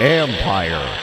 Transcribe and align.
Empire. 0.00 0.98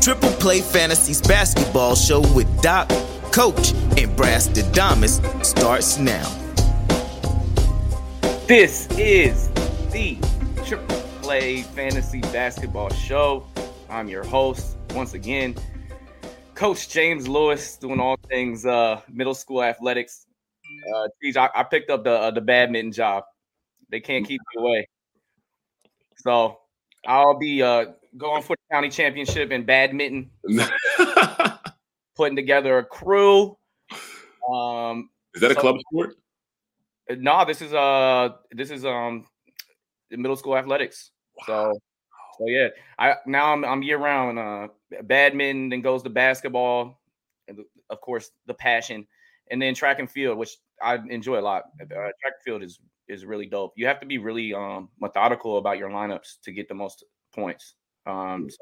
Triple 0.00 0.30
Play 0.32 0.60
Fantasies 0.60 1.20
basketball 1.22 1.96
show 1.96 2.20
with 2.34 2.46
Doc, 2.60 2.88
Coach, 3.32 3.72
and 3.96 4.14
Brass 4.14 4.46
Damas 4.46 5.20
starts 5.42 5.98
now. 5.98 6.28
This 8.46 8.86
is 8.98 9.43
the 9.94 10.18
Triple 10.66 10.96
Play 11.22 11.62
Fantasy 11.62 12.20
Basketball 12.20 12.90
Show. 12.90 13.46
I'm 13.88 14.08
your 14.08 14.24
host 14.24 14.76
once 14.92 15.14
again, 15.14 15.54
Coach 16.56 16.88
James 16.88 17.28
Lewis, 17.28 17.76
doing 17.76 18.00
all 18.00 18.16
things 18.28 18.66
uh, 18.66 19.02
middle 19.08 19.36
school 19.36 19.62
athletics. 19.62 20.26
Uh, 20.92 21.06
geez, 21.22 21.36
I, 21.36 21.48
I 21.54 21.62
picked 21.62 21.90
up 21.90 22.02
the 22.02 22.10
uh, 22.10 22.30
the 22.32 22.40
badminton 22.40 22.90
job. 22.90 23.22
They 23.88 24.00
can't 24.00 24.26
keep 24.26 24.40
me 24.56 24.62
away, 24.62 24.88
so 26.16 26.58
I'll 27.06 27.38
be 27.38 27.62
uh, 27.62 27.84
going 28.16 28.42
for 28.42 28.56
the 28.56 28.74
county 28.74 28.88
championship 28.88 29.52
in 29.52 29.64
badminton. 29.64 30.28
putting 32.16 32.34
together 32.34 32.78
a 32.78 32.84
crew. 32.84 33.56
Um, 34.52 35.10
Is 35.34 35.40
that 35.40 35.52
a 35.52 35.54
so- 35.54 35.60
club 35.60 35.76
sport? 35.88 36.16
No, 37.10 37.44
this 37.44 37.62
is 37.62 37.72
uh 37.72 38.30
this 38.50 38.70
is 38.70 38.84
um 38.84 39.26
middle 40.10 40.36
school 40.36 40.56
athletics. 40.56 41.10
So 41.46 41.72
so 42.38 42.46
yeah, 42.48 42.68
I 42.98 43.14
now 43.26 43.52
I'm 43.52 43.64
I'm 43.64 43.82
year 43.82 43.98
round 43.98 44.38
uh 44.38 44.68
badminton, 45.02 45.68
then 45.68 45.80
goes 45.80 46.02
to 46.02 46.10
basketball, 46.10 47.00
and 47.48 47.60
of 47.90 48.00
course 48.00 48.30
the 48.46 48.54
passion, 48.54 49.06
and 49.50 49.60
then 49.60 49.74
track 49.74 49.98
and 49.98 50.10
field, 50.10 50.38
which 50.38 50.56
I 50.82 50.98
enjoy 51.08 51.38
a 51.38 51.42
lot. 51.42 51.64
Uh, 51.80 51.86
track 51.86 52.12
and 52.24 52.44
field 52.44 52.62
is 52.62 52.80
is 53.08 53.24
really 53.24 53.46
dope. 53.46 53.72
You 53.76 53.86
have 53.86 54.00
to 54.00 54.06
be 54.06 54.18
really 54.18 54.54
um 54.54 54.88
methodical 55.00 55.58
about 55.58 55.78
your 55.78 55.90
lineups 55.90 56.40
to 56.42 56.52
get 56.52 56.68
the 56.68 56.74
most 56.74 57.04
points. 57.34 57.74
Um 58.06 58.48
so 58.50 58.58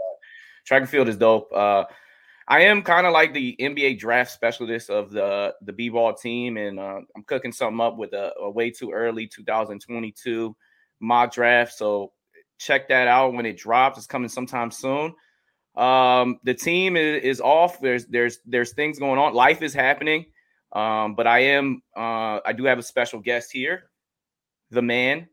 track 0.65 0.83
and 0.83 0.91
field 0.91 1.09
is 1.09 1.17
dope. 1.17 1.53
Uh 1.53 1.85
I 2.49 2.63
am 2.63 2.83
kind 2.83 3.07
of 3.07 3.13
like 3.13 3.33
the 3.33 3.57
NBA 3.61 3.99
draft 3.99 4.33
specialist 4.33 4.91
of 4.91 5.11
the 5.13 5.55
the 5.63 5.73
b-ball 5.73 6.15
team, 6.15 6.57
and 6.57 6.79
uh, 6.79 7.01
I'm 7.17 7.23
cooking 7.25 7.53
something 7.53 7.81
up 7.81 7.97
with 7.97 8.13
a, 8.15 8.33
a 8.41 8.51
way 8.51 8.71
too 8.71 8.91
early 8.91 9.29
2022 9.29 10.55
mock 11.03 11.33
draft. 11.33 11.75
So 11.75 12.13
check 12.59 12.89
that 12.89 13.09
out 13.09 13.35
when 13.35 13.45
it 13.45 13.59
drops. 13.59 13.99
It's 13.99 14.07
coming 14.07 14.29
sometime 14.29 14.71
soon. 14.71 15.15
Um, 15.75 16.39
the 16.45 16.55
team 16.55 16.97
is, 16.97 17.23
is 17.23 17.41
off. 17.41 17.81
There's 17.81 18.07
there's 18.07 18.39
there's 18.47 18.73
things 18.73 18.99
going 18.99 19.19
on. 19.19 19.35
Life 19.35 19.63
is 19.63 19.75
happening. 19.75 20.27
Um, 20.73 21.15
but 21.15 21.27
I 21.27 21.41
am 21.41 21.83
uh, 21.97 22.41
I 22.47 22.53
do 22.57 22.65
have 22.65 22.79
a 22.79 22.83
special 22.83 23.21
guest 23.21 23.51
here, 23.53 23.91
the 24.71 24.83
man, 24.83 25.29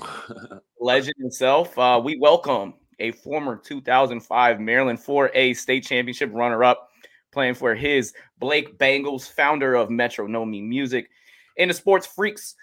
legend 0.80 1.14
himself. 1.18 1.78
Uh, 1.78 2.00
we 2.02 2.18
welcome 2.18 2.74
a 2.98 3.12
former 3.12 3.56
2005 3.56 4.60
Maryland 4.60 4.98
4A 4.98 5.56
state 5.56 5.84
championship 5.84 6.30
runner 6.32 6.64
up, 6.64 6.88
playing 7.32 7.54
for 7.54 7.74
his 7.74 8.12
Blake 8.38 8.78
Bengals, 8.78 9.30
founder 9.30 9.74
of 9.74 9.90
Metro 9.90 10.26
Know 10.26 10.44
Me 10.44 10.60
Music, 10.60 11.08
and 11.56 11.70
the 11.70 11.74
Sports 11.74 12.06
Freaks 12.06 12.56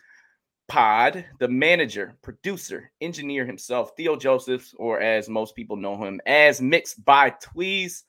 pod, 0.68 1.26
the 1.40 1.48
manager, 1.48 2.16
producer, 2.22 2.92
engineer 3.02 3.46
himself, 3.46 3.92
Theo 3.96 4.16
Josephs, 4.16 4.76
or 4.78 5.00
as 5.00 5.30
most 5.30 5.56
people 5.56 5.76
know 5.76 5.98
him 5.98 6.20
as 6.26 6.62
Mixed 6.62 7.04
by 7.06 7.32
Tweez. 7.32 8.04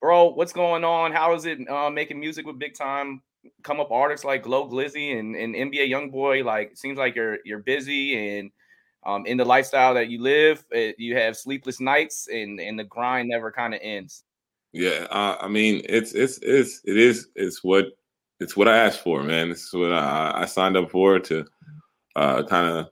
Bro, 0.00 0.34
what's 0.34 0.52
going 0.52 0.84
on? 0.84 1.12
How 1.12 1.34
is 1.34 1.44
it 1.44 1.68
uh, 1.68 1.90
making 1.90 2.20
music 2.20 2.46
with 2.46 2.58
big 2.58 2.74
time 2.74 3.22
come 3.62 3.80
up 3.80 3.90
artists 3.90 4.24
like 4.24 4.44
Glow 4.44 4.68
Glizzy 4.68 5.18
and, 5.18 5.34
and 5.34 5.54
NBA 5.54 5.88
Youngboy? 5.90 6.44
Like, 6.44 6.76
seems 6.76 6.98
like 6.98 7.16
you're 7.16 7.38
you're 7.44 7.58
busy 7.58 8.38
and 8.38 8.50
um, 9.04 9.26
in 9.26 9.36
the 9.36 9.44
lifestyle 9.44 9.94
that 9.94 10.08
you 10.08 10.20
live, 10.20 10.64
it, 10.70 10.96
you 10.98 11.16
have 11.16 11.36
sleepless 11.36 11.80
nights, 11.80 12.28
and 12.30 12.60
and 12.60 12.78
the 12.78 12.84
grind 12.84 13.28
never 13.28 13.50
kind 13.50 13.74
of 13.74 13.80
ends. 13.82 14.24
Yeah, 14.72 15.06
uh, 15.10 15.38
I 15.40 15.48
mean, 15.48 15.82
it's 15.88 16.12
it's 16.12 16.38
it's 16.42 16.82
it 16.84 16.96
is 16.96 17.28
it's 17.34 17.64
what 17.64 17.86
it's 18.40 18.56
what 18.56 18.68
I 18.68 18.78
asked 18.78 19.00
for, 19.00 19.22
man. 19.22 19.48
This 19.48 19.64
is 19.64 19.72
what 19.72 19.92
I, 19.92 20.32
I 20.42 20.44
signed 20.46 20.76
up 20.76 20.90
for 20.90 21.18
to 21.18 21.44
uh, 22.16 22.42
kind 22.44 22.68
of 22.68 22.88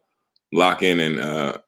lock 0.52 0.82
in 0.82 1.00
and 1.00 1.20
uh, 1.20 1.58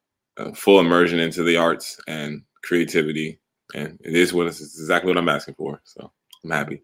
full 0.55 0.81
immersion 0.81 1.19
into 1.19 1.43
the 1.43 1.57
arts 1.57 2.01
and 2.07 2.43
creativity, 2.63 3.39
and 3.75 3.99
it 4.05 4.15
is 4.15 4.33
what 4.33 4.47
it's, 4.47 4.61
exactly 4.61 5.09
what 5.09 5.19
I'm 5.19 5.29
asking 5.29 5.55
for. 5.55 5.81
So 5.85 6.11
I'm 6.45 6.51
happy. 6.51 6.83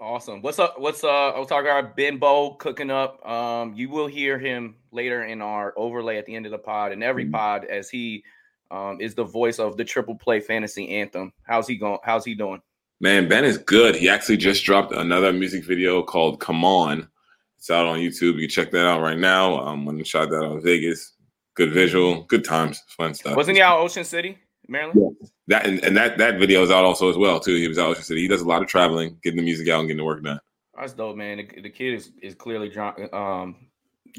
Awesome. 0.00 0.40
What's 0.40 0.58
up? 0.58 0.80
What's 0.80 1.04
uh? 1.04 1.30
I'll 1.30 1.44
talk 1.44 1.64
about 1.64 1.94
Ben 1.94 2.16
Bow 2.16 2.54
cooking 2.54 2.90
up. 2.90 3.24
Um, 3.28 3.74
you 3.74 3.90
will 3.90 4.06
hear 4.06 4.38
him 4.38 4.76
later 4.92 5.24
in 5.24 5.42
our 5.42 5.74
overlay 5.76 6.16
at 6.16 6.24
the 6.24 6.34
end 6.34 6.46
of 6.46 6.52
the 6.52 6.58
pod 6.58 6.92
and 6.92 7.04
every 7.04 7.26
pod 7.26 7.66
as 7.66 7.90
he 7.90 8.24
um 8.70 8.98
is 8.98 9.14
the 9.14 9.24
voice 9.24 9.58
of 9.58 9.76
the 9.76 9.84
Triple 9.84 10.14
Play 10.14 10.40
Fantasy 10.40 10.88
Anthem. 10.88 11.34
How's 11.42 11.68
he 11.68 11.76
going? 11.76 11.98
How's 12.02 12.24
he 12.24 12.34
doing? 12.34 12.62
Man, 13.00 13.28
Ben 13.28 13.44
is 13.44 13.56
good. 13.56 13.96
He 13.96 14.10
actually 14.10 14.36
just 14.36 14.64
dropped 14.64 14.92
another 14.92 15.32
music 15.32 15.64
video 15.64 16.02
called 16.02 16.38
"Come 16.38 16.64
On." 16.64 17.08
It's 17.56 17.70
out 17.70 17.86
on 17.86 17.98
YouTube. 17.98 18.34
You 18.34 18.40
can 18.40 18.48
check 18.48 18.70
that 18.72 18.86
out 18.86 19.00
right 19.00 19.18
now. 19.18 19.58
Um, 19.60 19.84
when 19.84 19.96
we 19.96 20.04
shot 20.04 20.30
that 20.30 20.36
out 20.36 20.52
in 20.52 20.62
Vegas, 20.62 21.14
good 21.54 21.72
visual, 21.72 22.22
good 22.24 22.44
times, 22.44 22.82
fun 22.88 23.14
stuff. 23.14 23.36
Wasn't 23.36 23.56
he 23.56 23.62
out 23.62 23.80
Ocean 23.80 24.04
City, 24.04 24.38
Maryland? 24.68 25.16
Yeah. 25.20 25.28
That 25.48 25.66
and, 25.66 25.82
and 25.84 25.96
that 25.96 26.18
that 26.18 26.38
video 26.38 26.62
is 26.62 26.70
out 26.70 26.84
also 26.84 27.08
as 27.08 27.16
well 27.16 27.40
too. 27.40 27.56
He 27.56 27.68
was 27.68 27.78
out 27.78 27.90
Ocean 27.90 28.04
City. 28.04 28.20
He 28.20 28.28
does 28.28 28.42
a 28.42 28.48
lot 28.48 28.62
of 28.62 28.68
traveling, 28.68 29.18
getting 29.22 29.38
the 29.38 29.44
music 29.44 29.68
out 29.68 29.80
and 29.80 29.88
getting 29.88 29.98
the 29.98 30.04
work 30.04 30.22
done. 30.22 30.40
That's 30.78 30.92
dope, 30.92 31.16
man. 31.16 31.38
The, 31.38 31.62
the 31.62 31.70
kid 31.70 31.94
is 31.94 32.12
is 32.22 32.34
clearly 32.34 32.74
um 33.12 33.56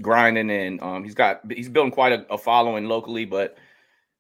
grinding 0.02 0.50
and 0.50 0.82
um 0.82 1.04
he's 1.04 1.16
got 1.16 1.42
he's 1.52 1.70
building 1.70 1.92
quite 1.92 2.14
a, 2.14 2.34
a 2.34 2.38
following 2.38 2.86
locally, 2.86 3.26
but 3.26 3.58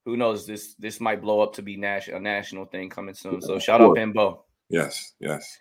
who 0.05 0.17
knows 0.17 0.45
this 0.45 0.75
this 0.75 0.99
might 0.99 1.21
blow 1.21 1.41
up 1.41 1.53
to 1.53 1.61
be 1.61 1.77
national 1.77 2.17
a 2.17 2.19
national 2.19 2.65
thing 2.65 2.89
coming 2.89 3.15
soon. 3.15 3.41
So 3.41 3.59
shout 3.59 3.81
out 3.81 3.95
Ben 3.95 4.13
Bow. 4.71 4.77
Yes, 4.77 5.13
yes. 5.19 5.57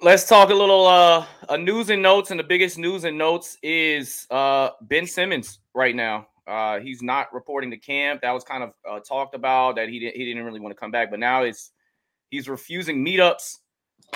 Let's 0.00 0.28
talk 0.28 0.50
a 0.50 0.54
little 0.54 0.86
uh, 0.86 1.26
a 1.48 1.58
news 1.58 1.90
and 1.90 2.00
notes, 2.00 2.30
and 2.30 2.38
the 2.38 2.44
biggest 2.44 2.78
news 2.78 3.04
and 3.04 3.18
notes 3.18 3.58
is 3.62 4.26
uh, 4.30 4.70
Ben 4.82 5.06
Simmons 5.06 5.58
right 5.74 5.94
now. 5.94 6.28
Uh, 6.46 6.78
he's 6.78 7.02
not 7.02 7.32
reporting 7.34 7.70
to 7.72 7.76
camp. 7.76 8.22
That 8.22 8.30
was 8.30 8.44
kind 8.44 8.62
of 8.62 8.72
uh, 8.88 9.00
talked 9.00 9.34
about 9.34 9.76
that 9.76 9.88
he 9.88 9.98
didn't 9.98 10.16
he 10.16 10.24
didn't 10.24 10.44
really 10.44 10.60
want 10.60 10.74
to 10.74 10.78
come 10.78 10.90
back, 10.90 11.10
but 11.10 11.18
now 11.18 11.42
it's 11.42 11.72
he's 12.30 12.48
refusing 12.48 13.04
meetups. 13.04 13.56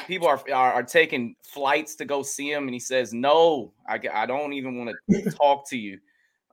People 0.07 0.29
are, 0.29 0.41
are 0.53 0.73
are 0.73 0.83
taking 0.83 1.35
flights 1.43 1.97
to 1.97 2.05
go 2.05 2.23
see 2.23 2.51
him, 2.51 2.65
and 2.65 2.75
he 2.75 2.81
says, 2.81 3.13
"No, 3.13 3.73
I 3.89 4.01
I 4.13 4.25
don't 4.27 4.53
even 4.53 4.79
want 4.79 4.97
to 5.11 5.31
talk 5.37 5.69
to 5.71 5.77
you." 5.77 5.99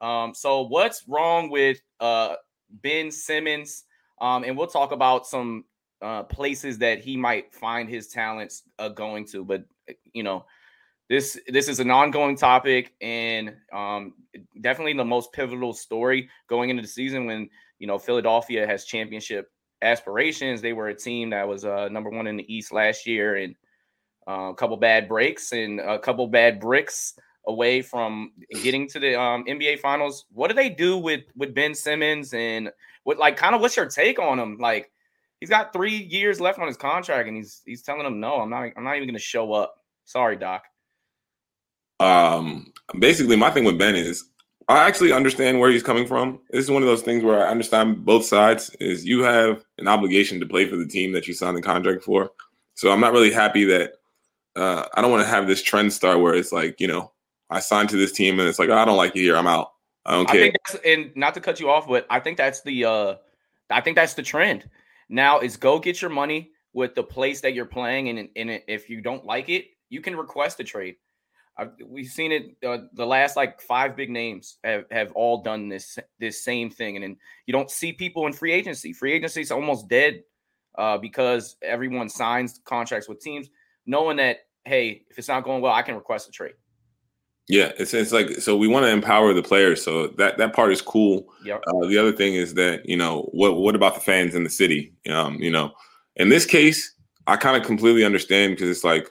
Um, 0.01 0.33
so 0.33 0.63
what's 0.63 1.03
wrong 1.07 1.49
with 1.49 1.79
uh, 1.99 2.35
Ben 2.69 3.11
Simmons? 3.11 3.83
Um, 4.19 4.43
and 4.43 4.57
we'll 4.57 4.67
talk 4.67 4.91
about 4.91 5.27
some 5.27 5.65
uh, 6.01 6.23
places 6.23 6.77
that 6.79 6.99
he 6.99 7.17
might 7.17 7.53
find 7.53 7.89
his 7.89 8.07
talents 8.07 8.63
uh, 8.77 8.89
going 8.89 9.25
to. 9.27 9.43
But 9.43 9.65
uh, 9.89 9.93
you 10.13 10.23
know, 10.23 10.45
this 11.09 11.39
this 11.47 11.67
is 11.67 11.79
an 11.79 11.91
ongoing 11.91 12.37
topic 12.37 12.93
and 13.01 13.53
um, 13.73 14.13
definitely 14.61 14.93
the 14.93 15.05
most 15.05 15.33
pivotal 15.33 15.73
story 15.73 16.29
going 16.47 16.69
into 16.69 16.81
the 16.81 16.87
season 16.87 17.25
when 17.25 17.49
you 17.79 17.87
know 17.87 17.97
Philadelphia 17.97 18.65
has 18.65 18.85
championship 18.85 19.51
aspirations. 19.81 20.61
They 20.61 20.73
were 20.73 20.89
a 20.89 20.95
team 20.95 21.31
that 21.31 21.47
was 21.47 21.65
uh, 21.65 21.89
number 21.89 22.09
one 22.09 22.27
in 22.27 22.37
the 22.37 22.53
East 22.53 22.71
last 22.71 23.07
year, 23.07 23.37
and 23.37 23.55
uh, 24.27 24.49
a 24.51 24.53
couple 24.53 24.77
bad 24.77 25.07
breaks 25.07 25.51
and 25.51 25.79
a 25.79 25.97
couple 25.99 26.27
bad 26.27 26.59
bricks 26.59 27.15
away 27.47 27.81
from 27.81 28.31
getting 28.61 28.87
to 28.87 28.99
the 28.99 29.19
um, 29.19 29.43
NBA 29.45 29.79
Finals. 29.79 30.25
What 30.31 30.49
do 30.49 30.53
they 30.53 30.69
do 30.69 30.97
with 30.97 31.23
with 31.35 31.55
Ben 31.55 31.73
Simmons 31.73 32.33
and 32.33 32.71
what 33.03 33.17
like 33.17 33.37
kind 33.37 33.55
of 33.55 33.61
what's 33.61 33.75
your 33.75 33.87
take 33.87 34.19
on 34.19 34.37
him? 34.39 34.57
Like 34.59 34.91
he's 35.39 35.49
got 35.49 35.73
three 35.73 35.95
years 35.95 36.39
left 36.39 36.59
on 36.59 36.67
his 36.67 36.77
contract, 36.77 37.27
and 37.27 37.37
he's 37.37 37.61
he's 37.65 37.81
telling 37.81 38.03
them 38.03 38.19
no, 38.19 38.35
I'm 38.35 38.49
not 38.49 38.69
I'm 38.75 38.83
not 38.83 38.95
even 38.95 39.07
going 39.07 39.15
to 39.15 39.21
show 39.21 39.53
up. 39.53 39.75
Sorry, 40.05 40.35
Doc. 40.35 40.63
Um, 41.99 42.71
basically, 42.97 43.35
my 43.35 43.51
thing 43.51 43.65
with 43.65 43.77
Ben 43.77 43.95
is 43.95 44.25
I 44.67 44.87
actually 44.87 45.11
understand 45.11 45.59
where 45.59 45.71
he's 45.71 45.83
coming 45.83 46.07
from. 46.07 46.39
This 46.51 46.63
is 46.63 46.71
one 46.71 46.83
of 46.83 46.87
those 46.87 47.01
things 47.01 47.23
where 47.23 47.45
I 47.45 47.49
understand 47.49 48.05
both 48.05 48.25
sides. 48.25 48.69
Is 48.79 49.05
you 49.05 49.23
have 49.23 49.63
an 49.77 49.87
obligation 49.87 50.39
to 50.39 50.45
play 50.45 50.67
for 50.67 50.75
the 50.75 50.87
team 50.87 51.11
that 51.13 51.27
you 51.27 51.33
signed 51.33 51.57
the 51.57 51.61
contract 51.61 52.03
for. 52.03 52.31
So 52.75 52.91
I'm 52.91 53.01
not 53.01 53.13
really 53.13 53.31
happy 53.31 53.65
that 53.65 53.93
uh, 54.55 54.85
I 54.93 55.01
don't 55.01 55.11
want 55.11 55.23
to 55.23 55.29
have 55.29 55.47
this 55.47 55.61
trend 55.61 55.91
start 55.91 56.19
where 56.19 56.33
it's 56.33 56.51
like 56.51 56.79
you 56.79 56.87
know 56.87 57.11
I 57.49 57.59
signed 57.59 57.89
to 57.89 57.97
this 57.97 58.11
team 58.11 58.39
and 58.39 58.47
it's 58.47 58.59
like 58.59 58.69
oh, 58.69 58.77
I 58.77 58.85
don't 58.85 58.97
like 58.97 59.15
you 59.15 59.23
here. 59.23 59.35
I'm 59.35 59.47
out. 59.47 59.71
I 60.05 60.11
don't 60.11 60.27
care. 60.27 60.35
I 60.35 60.43
think 60.43 60.55
that's, 60.67 60.83
and 60.85 61.11
not 61.15 61.33
to 61.33 61.41
cut 61.41 61.59
you 61.59 61.69
off, 61.69 61.87
but 61.87 62.07
I 62.09 62.19
think 62.19 62.37
that's 62.37 62.61
the 62.61 62.85
uh, 62.85 63.15
I 63.69 63.81
think 63.81 63.95
that's 63.95 64.13
the 64.13 64.23
trend. 64.23 64.69
Now 65.09 65.39
is 65.39 65.57
go 65.57 65.79
get 65.79 66.01
your 66.01 66.11
money 66.11 66.51
with 66.73 66.95
the 66.95 67.03
place 67.03 67.41
that 67.41 67.53
you're 67.53 67.65
playing, 67.65 68.09
and, 68.09 68.29
and 68.35 68.61
if 68.67 68.89
you 68.89 69.01
don't 69.01 69.25
like 69.25 69.49
it, 69.49 69.65
you 69.89 70.01
can 70.01 70.15
request 70.15 70.59
a 70.59 70.63
trade. 70.63 70.95
I've, 71.57 71.71
we've 71.85 72.07
seen 72.07 72.31
it. 72.31 72.55
Uh, 72.65 72.85
the 72.93 73.05
last 73.05 73.35
like 73.35 73.59
five 73.59 73.97
big 73.97 74.09
names 74.09 74.57
have, 74.63 74.85
have 74.91 75.11
all 75.13 75.41
done 75.41 75.67
this 75.67 75.99
this 76.19 76.43
same 76.43 76.69
thing, 76.69 76.95
and 76.95 77.03
then 77.03 77.17
you 77.47 77.51
don't 77.51 77.69
see 77.69 77.91
people 77.91 78.27
in 78.27 78.33
free 78.33 78.53
agency. 78.53 78.93
Free 78.93 79.13
agency 79.13 79.41
is 79.41 79.51
almost 79.51 79.89
dead 79.89 80.23
uh, 80.77 80.97
because 80.97 81.57
everyone 81.61 82.07
signs 82.07 82.61
contracts 82.63 83.09
with 83.09 83.19
teams, 83.19 83.49
knowing 83.85 84.17
that 84.17 84.37
hey, 84.65 85.03
if 85.09 85.17
it's 85.17 85.27
not 85.27 85.43
going 85.43 85.61
well, 85.61 85.73
I 85.73 85.81
can 85.81 85.95
request 85.95 86.29
a 86.29 86.31
trade. 86.31 86.53
Yeah, 87.49 87.71
it's 87.77 87.93
it's 87.93 88.11
like 88.11 88.29
so 88.39 88.55
we 88.55 88.67
want 88.67 88.85
to 88.85 88.91
empower 88.91 89.33
the 89.33 89.43
players, 89.43 89.83
so 89.83 90.07
that 90.07 90.37
that 90.37 90.53
part 90.53 90.71
is 90.71 90.81
cool. 90.81 91.27
Yep. 91.43 91.63
Uh, 91.67 91.87
the 91.87 91.97
other 91.97 92.11
thing 92.11 92.35
is 92.35 92.53
that 92.53 92.87
you 92.87 92.95
know 92.95 93.23
what 93.33 93.57
what 93.57 93.75
about 93.75 93.95
the 93.95 94.01
fans 94.01 94.35
in 94.35 94.43
the 94.43 94.49
city? 94.49 94.93
Um, 95.09 95.35
you 95.35 95.51
know, 95.51 95.73
in 96.15 96.29
this 96.29 96.45
case, 96.45 96.93
I 97.27 97.35
kind 97.35 97.57
of 97.57 97.65
completely 97.65 98.05
understand 98.05 98.53
because 98.53 98.69
it's 98.69 98.83
like 98.83 99.09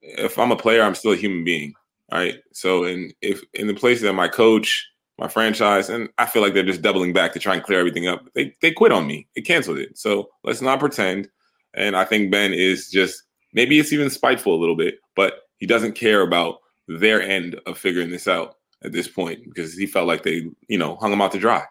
if 0.00 0.38
I'm 0.38 0.52
a 0.52 0.56
player, 0.56 0.82
I'm 0.82 0.94
still 0.94 1.12
a 1.12 1.16
human 1.16 1.44
being 1.44 1.74
right? 2.12 2.40
So, 2.52 2.84
in 2.84 3.12
if 3.22 3.42
in 3.54 3.66
the 3.66 3.74
place 3.74 4.02
that 4.02 4.12
my 4.12 4.28
coach, 4.28 4.86
my 5.18 5.28
franchise, 5.28 5.88
and 5.88 6.08
I 6.18 6.26
feel 6.26 6.42
like 6.42 6.54
they're 6.54 6.62
just 6.62 6.82
doubling 6.82 7.12
back 7.12 7.32
to 7.32 7.38
try 7.38 7.54
and 7.54 7.62
clear 7.62 7.80
everything 7.80 8.06
up. 8.06 8.24
They 8.34 8.54
they 8.60 8.70
quit 8.70 8.92
on 8.92 9.06
me. 9.06 9.26
They 9.34 9.42
canceled 9.42 9.78
it. 9.78 9.98
So 9.98 10.28
let's 10.44 10.62
not 10.62 10.78
pretend. 10.78 11.28
And 11.74 11.96
I 11.96 12.04
think 12.04 12.30
Ben 12.30 12.52
is 12.52 12.90
just 12.90 13.22
maybe 13.54 13.80
it's 13.80 13.92
even 13.92 14.10
spiteful 14.10 14.54
a 14.54 14.60
little 14.60 14.76
bit, 14.76 14.96
but 15.16 15.40
he 15.56 15.66
doesn't 15.66 15.94
care 15.94 16.20
about 16.20 16.58
their 16.88 17.22
end 17.22 17.60
of 17.66 17.78
figuring 17.78 18.10
this 18.10 18.28
out 18.28 18.56
at 18.84 18.92
this 18.92 19.08
point 19.08 19.44
because 19.44 19.74
he 19.74 19.86
felt 19.86 20.08
like 20.08 20.22
they, 20.22 20.50
you 20.68 20.78
know, 20.78 20.96
hung 20.96 21.12
him 21.12 21.20
out 21.20 21.32
to 21.32 21.38
dry. 21.38 21.64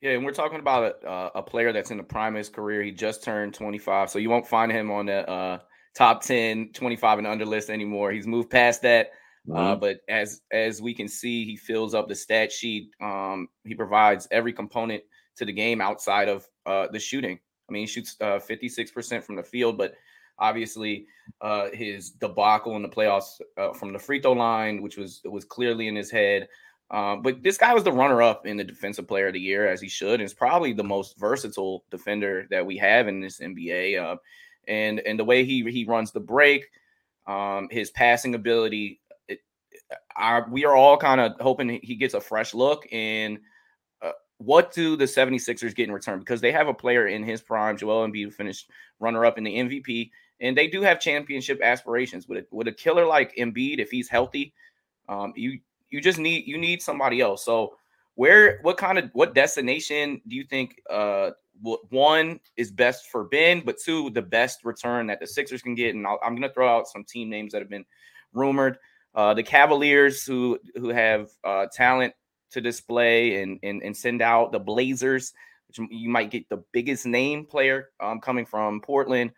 Yeah, 0.00 0.10
and 0.10 0.24
we're 0.24 0.32
talking 0.32 0.58
about 0.60 0.96
a, 1.02 1.08
uh, 1.08 1.30
a 1.36 1.42
player 1.42 1.72
that's 1.72 1.90
in 1.90 1.96
the 1.96 2.02
prime 2.02 2.34
of 2.34 2.38
his 2.38 2.50
career. 2.50 2.82
He 2.82 2.90
just 2.90 3.24
turned 3.24 3.54
25, 3.54 4.10
so 4.10 4.18
you 4.18 4.28
won't 4.28 4.46
find 4.46 4.70
him 4.70 4.90
on 4.90 5.06
the 5.06 5.28
uh, 5.28 5.58
top 5.96 6.22
10, 6.22 6.72
25 6.74 7.18
and 7.18 7.26
under 7.26 7.46
list 7.46 7.70
anymore. 7.70 8.12
He's 8.12 8.26
moved 8.26 8.50
past 8.50 8.82
that. 8.82 9.12
Uh, 9.50 9.54
mm-hmm. 9.54 9.66
Uh, 9.66 9.76
but 9.76 10.00
as 10.08 10.40
as 10.52 10.82
we 10.82 10.94
can 10.94 11.08
see, 11.08 11.44
he 11.44 11.56
fills 11.56 11.94
up 11.94 12.08
the 12.08 12.14
stat 12.14 12.52
sheet. 12.52 12.90
Um, 13.00 13.48
he 13.64 13.74
provides 13.74 14.28
every 14.30 14.52
component 14.52 15.02
to 15.36 15.44
the 15.44 15.52
game 15.52 15.80
outside 15.80 16.28
of 16.28 16.46
uh, 16.66 16.88
the 16.92 17.00
shooting. 17.00 17.38
I 17.68 17.72
mean, 17.72 17.82
he 17.82 17.86
shoots 17.86 18.16
uh, 18.20 18.38
56% 18.38 19.22
from 19.22 19.36
the 19.36 19.42
field, 19.42 19.78
but 19.78 19.94
obviously 20.38 21.06
uh, 21.40 21.68
his 21.72 22.10
debacle 22.10 22.76
in 22.76 22.82
the 22.82 22.88
playoffs 22.88 23.40
uh, 23.56 23.72
from 23.72 23.92
the 23.92 23.98
free 23.98 24.20
throw 24.20 24.32
line, 24.32 24.82
which 24.82 24.96
was 24.96 25.20
was 25.24 25.44
clearly 25.44 25.88
in 25.88 25.96
his 25.96 26.10
head. 26.10 26.48
Um, 26.90 27.22
but 27.22 27.42
this 27.42 27.56
guy 27.56 27.72
was 27.72 27.82
the 27.82 27.92
runner-up 27.92 28.46
in 28.46 28.56
the 28.56 28.64
Defensive 28.64 29.08
Player 29.08 29.28
of 29.28 29.32
the 29.32 29.40
Year, 29.40 29.66
as 29.66 29.80
he 29.80 29.88
should, 29.88 30.20
and 30.20 30.22
is 30.22 30.34
probably 30.34 30.72
the 30.72 30.84
most 30.84 31.18
versatile 31.18 31.84
defender 31.90 32.46
that 32.50 32.64
we 32.64 32.76
have 32.76 33.08
in 33.08 33.20
this 33.20 33.40
NBA. 33.40 34.00
Uh, 34.00 34.16
and 34.68 35.00
and 35.00 35.18
the 35.18 35.24
way 35.24 35.44
he 35.44 35.68
he 35.70 35.84
runs 35.84 36.12
the 36.12 36.20
break, 36.20 36.66
um, 37.26 37.68
his 37.70 37.90
passing 37.90 38.34
ability, 38.34 39.00
our, 40.16 40.48
we 40.50 40.64
are 40.64 40.76
all 40.76 40.96
kind 40.96 41.20
of 41.20 41.32
hoping 41.40 41.80
he 41.82 41.96
gets 41.96 42.14
a 42.14 42.20
fresh 42.20 42.54
look. 42.54 42.86
And 42.92 43.38
uh, 44.02 44.12
what 44.38 44.72
do 44.72 44.96
the 44.96 45.04
76ers 45.04 45.74
get 45.74 45.88
in 45.88 45.94
return? 45.94 46.18
Because 46.18 46.40
they 46.40 46.52
have 46.52 46.68
a 46.68 46.74
player 46.74 47.06
in 47.06 47.22
his 47.22 47.40
prime, 47.40 47.76
Joel 47.76 48.06
Embiid, 48.06 48.32
finished 48.32 48.70
runner 49.00 49.24
up 49.24 49.38
in 49.38 49.44
the 49.44 49.54
MVP, 49.54 50.10
and 50.40 50.56
they 50.56 50.66
do 50.66 50.82
have 50.82 51.00
championship 51.00 51.60
aspirations. 51.62 52.28
With 52.28 52.38
a, 52.38 52.46
with 52.50 52.68
a 52.68 52.72
killer 52.72 53.06
like 53.06 53.34
Embiid, 53.36 53.78
if 53.78 53.90
he's 53.90 54.08
healthy, 54.08 54.52
um, 55.08 55.32
you 55.36 55.60
you 55.90 56.00
just 56.00 56.18
need 56.18 56.46
you 56.46 56.58
need 56.58 56.82
somebody 56.82 57.20
else. 57.20 57.44
So 57.44 57.76
where 58.14 58.58
what 58.62 58.76
kind 58.76 58.98
of 58.98 59.10
what 59.12 59.34
destination 59.34 60.20
do 60.28 60.36
you 60.36 60.44
think 60.44 60.80
uh 60.90 61.30
one 61.90 62.40
is 62.56 62.72
best 62.72 63.06
for 63.10 63.24
Ben, 63.24 63.62
but 63.64 63.78
two 63.78 64.10
the 64.10 64.22
best 64.22 64.64
return 64.64 65.06
that 65.06 65.20
the 65.20 65.26
Sixers 65.26 65.62
can 65.62 65.74
get? 65.74 65.94
And 65.94 66.06
i 66.06 66.14
am 66.24 66.34
going 66.34 66.42
to 66.42 66.52
throw 66.52 66.68
out 66.68 66.88
some 66.88 67.04
team 67.04 67.30
names 67.30 67.52
that 67.52 67.60
have 67.60 67.70
been 67.70 67.84
rumored. 68.32 68.78
Uh, 69.14 69.32
the 69.32 69.42
Cavaliers, 69.42 70.24
who 70.24 70.58
who 70.74 70.88
have 70.88 71.30
uh, 71.44 71.66
talent 71.72 72.12
to 72.50 72.60
display 72.60 73.42
and, 73.42 73.60
and 73.62 73.82
and 73.82 73.96
send 73.96 74.20
out 74.20 74.50
the 74.50 74.58
Blazers, 74.58 75.32
which 75.68 75.78
you 75.90 76.08
might 76.08 76.30
get 76.30 76.48
the 76.48 76.62
biggest 76.72 77.06
name 77.06 77.44
player 77.44 77.90
um, 78.00 78.20
coming 78.20 78.44
from 78.44 78.80
Portland. 78.80 79.30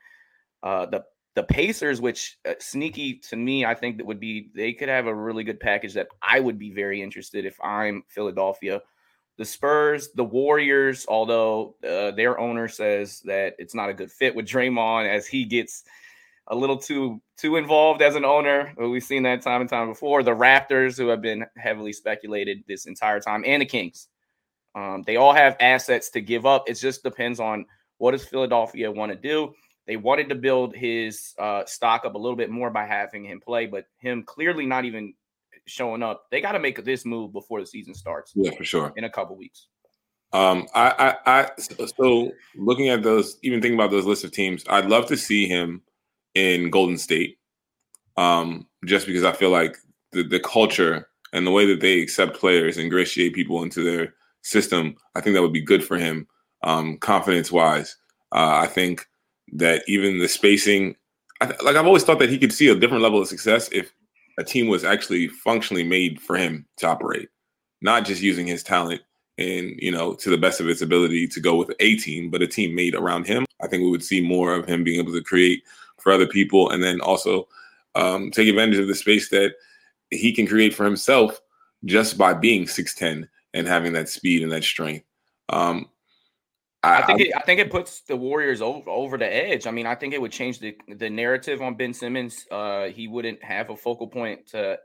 Uh, 0.66 0.84
the 0.86 1.04
the 1.36 1.44
Pacers, 1.44 2.00
which 2.00 2.38
uh, 2.48 2.54
sneaky 2.58 3.20
to 3.28 3.36
me, 3.36 3.64
I 3.64 3.74
think 3.74 3.98
that 3.98 4.06
would 4.06 4.18
be 4.18 4.50
they 4.52 4.72
could 4.72 4.88
have 4.88 5.06
a 5.06 5.14
really 5.14 5.44
good 5.44 5.60
package 5.60 5.94
that 5.94 6.08
I 6.20 6.40
would 6.40 6.58
be 6.58 6.72
very 6.72 7.00
interested 7.00 7.46
if 7.46 7.56
I'm 7.62 8.02
Philadelphia. 8.08 8.82
The 9.38 9.44
Spurs, 9.44 10.10
the 10.14 10.24
Warriors, 10.24 11.06
although 11.08 11.76
uh, 11.88 12.10
their 12.12 12.40
owner 12.40 12.66
says 12.66 13.20
that 13.26 13.54
it's 13.60 13.76
not 13.76 13.90
a 13.90 13.94
good 13.94 14.10
fit 14.10 14.34
with 14.34 14.46
Draymond 14.46 15.08
as 15.08 15.28
he 15.28 15.44
gets 15.44 15.84
a 16.48 16.56
little 16.56 16.78
too 16.78 17.20
too 17.36 17.54
involved 17.54 18.02
as 18.02 18.16
an 18.16 18.24
owner. 18.24 18.74
We've 18.76 19.04
seen 19.04 19.22
that 19.22 19.42
time 19.42 19.60
and 19.60 19.70
time 19.70 19.90
before. 19.90 20.24
The 20.24 20.32
Raptors, 20.32 20.98
who 20.98 21.06
have 21.08 21.22
been 21.22 21.46
heavily 21.56 21.92
speculated 21.92 22.64
this 22.66 22.86
entire 22.86 23.20
time, 23.20 23.44
and 23.46 23.62
the 23.62 23.66
Kings. 23.66 24.08
Um, 24.74 25.04
they 25.06 25.14
all 25.14 25.32
have 25.32 25.56
assets 25.60 26.10
to 26.10 26.20
give 26.20 26.44
up. 26.44 26.64
It 26.66 26.74
just 26.74 27.04
depends 27.04 27.38
on 27.38 27.66
what 27.98 28.10
does 28.10 28.24
Philadelphia 28.24 28.90
want 28.90 29.12
to 29.12 29.16
do. 29.16 29.54
They 29.86 29.96
wanted 29.96 30.28
to 30.30 30.34
build 30.34 30.74
his 30.74 31.34
uh, 31.38 31.64
stock 31.64 32.04
up 32.04 32.14
a 32.14 32.18
little 32.18 32.36
bit 32.36 32.50
more 32.50 32.70
by 32.70 32.86
having 32.86 33.24
him 33.24 33.40
play, 33.40 33.66
but 33.66 33.86
him 33.98 34.24
clearly 34.24 34.66
not 34.66 34.84
even 34.84 35.14
showing 35.66 36.02
up. 36.02 36.26
They 36.30 36.40
got 36.40 36.52
to 36.52 36.58
make 36.58 36.82
this 36.84 37.04
move 37.04 37.32
before 37.32 37.60
the 37.60 37.66
season 37.66 37.94
starts. 37.94 38.32
Yeah, 38.34 38.50
for 38.56 38.64
sure. 38.64 38.92
In 38.96 39.04
a 39.04 39.10
couple 39.10 39.36
weeks. 39.36 39.68
Um, 40.32 40.66
I, 40.74 41.14
I, 41.26 41.40
I, 41.40 41.50
so 41.96 42.32
looking 42.56 42.88
at 42.88 43.02
those, 43.02 43.38
even 43.42 43.62
thinking 43.62 43.78
about 43.78 43.90
those 43.90 44.04
list 44.04 44.24
of 44.24 44.32
teams, 44.32 44.64
I'd 44.68 44.86
love 44.86 45.06
to 45.06 45.16
see 45.16 45.46
him 45.46 45.82
in 46.34 46.68
Golden 46.70 46.98
State, 46.98 47.38
um, 48.16 48.66
just 48.84 49.06
because 49.06 49.24
I 49.24 49.32
feel 49.32 49.50
like 49.50 49.76
the, 50.12 50.24
the 50.24 50.40
culture 50.40 51.08
and 51.32 51.46
the 51.46 51.52
way 51.52 51.64
that 51.66 51.80
they 51.80 52.00
accept 52.00 52.38
players, 52.38 52.76
ingratiate 52.76 53.34
people 53.34 53.62
into 53.62 53.82
their 53.82 54.14
system, 54.42 54.96
I 55.14 55.20
think 55.20 55.34
that 55.34 55.42
would 55.42 55.52
be 55.52 55.62
good 55.62 55.84
for 55.84 55.96
him, 55.96 56.26
um, 56.64 56.98
confidence 56.98 57.52
wise. 57.52 57.96
Uh, 58.32 58.58
I 58.62 58.66
think 58.66 59.06
that 59.52 59.82
even 59.86 60.18
the 60.18 60.28
spacing, 60.28 60.96
I 61.40 61.46
like 61.62 61.76
I've 61.76 61.86
always 61.86 62.04
thought 62.04 62.18
that 62.18 62.30
he 62.30 62.38
could 62.38 62.52
see 62.52 62.68
a 62.68 62.74
different 62.74 63.02
level 63.02 63.20
of 63.20 63.28
success 63.28 63.68
if 63.72 63.92
a 64.38 64.44
team 64.44 64.68
was 64.68 64.84
actually 64.84 65.28
functionally 65.28 65.84
made 65.84 66.20
for 66.20 66.36
him 66.36 66.66
to 66.78 66.86
operate, 66.86 67.28
not 67.80 68.04
just 68.04 68.22
using 68.22 68.46
his 68.46 68.62
talent 68.62 69.00
and 69.38 69.74
you 69.78 69.90
know 69.90 70.14
to 70.14 70.30
the 70.30 70.38
best 70.38 70.60
of 70.60 70.68
its 70.68 70.80
ability 70.80 71.26
to 71.28 71.40
go 71.40 71.56
with 71.56 71.70
a 71.80 71.96
team, 71.96 72.30
but 72.30 72.42
a 72.42 72.46
team 72.46 72.74
made 72.74 72.94
around 72.94 73.26
him. 73.26 73.44
I 73.62 73.66
think 73.66 73.82
we 73.82 73.90
would 73.90 74.04
see 74.04 74.20
more 74.20 74.54
of 74.54 74.66
him 74.66 74.84
being 74.84 75.00
able 75.00 75.12
to 75.12 75.22
create 75.22 75.62
for 75.98 76.12
other 76.12 76.26
people, 76.26 76.70
and 76.70 76.82
then 76.82 77.00
also 77.00 77.48
um, 77.94 78.30
take 78.30 78.48
advantage 78.48 78.78
of 78.78 78.88
the 78.88 78.94
space 78.94 79.28
that 79.30 79.54
he 80.10 80.32
can 80.32 80.46
create 80.46 80.74
for 80.74 80.84
himself 80.84 81.40
just 81.84 82.16
by 82.16 82.32
being 82.34 82.66
six 82.66 82.94
ten 82.94 83.28
and 83.54 83.66
having 83.66 83.92
that 83.92 84.08
speed 84.08 84.42
and 84.42 84.52
that 84.52 84.64
strength. 84.64 85.04
Um, 85.48 85.88
I, 86.82 87.02
I, 87.02 87.06
think 87.06 87.20
it, 87.20 87.32
I 87.36 87.40
think 87.40 87.60
it 87.60 87.70
puts 87.70 88.00
the 88.02 88.16
Warriors 88.16 88.62
over, 88.62 88.88
over 88.88 89.18
the 89.18 89.26
edge. 89.26 89.66
I 89.66 89.70
mean, 89.70 89.86
I 89.86 89.94
think 89.94 90.14
it 90.14 90.20
would 90.20 90.32
change 90.32 90.60
the 90.60 90.76
the 90.88 91.10
narrative 91.10 91.60
on 91.62 91.74
Ben 91.74 91.92
Simmons. 91.92 92.46
Uh, 92.50 92.86
he 92.86 93.08
wouldn't 93.08 93.42
have 93.42 93.70
a 93.70 93.76
focal 93.76 94.06
point 94.06 94.46
to 94.48 94.78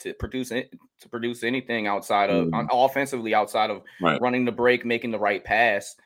to 0.00 0.12
produce 0.14 0.50
it, 0.50 0.74
to 1.00 1.08
produce 1.08 1.42
anything 1.42 1.86
outside 1.86 2.28
of 2.28 2.48
mm. 2.48 2.68
offensively 2.70 3.34
outside 3.34 3.70
of 3.70 3.82
right. 4.02 4.20
running 4.20 4.44
the 4.44 4.52
break, 4.52 4.84
making 4.84 5.10
the 5.10 5.18
right 5.18 5.42
pass. 5.42 5.96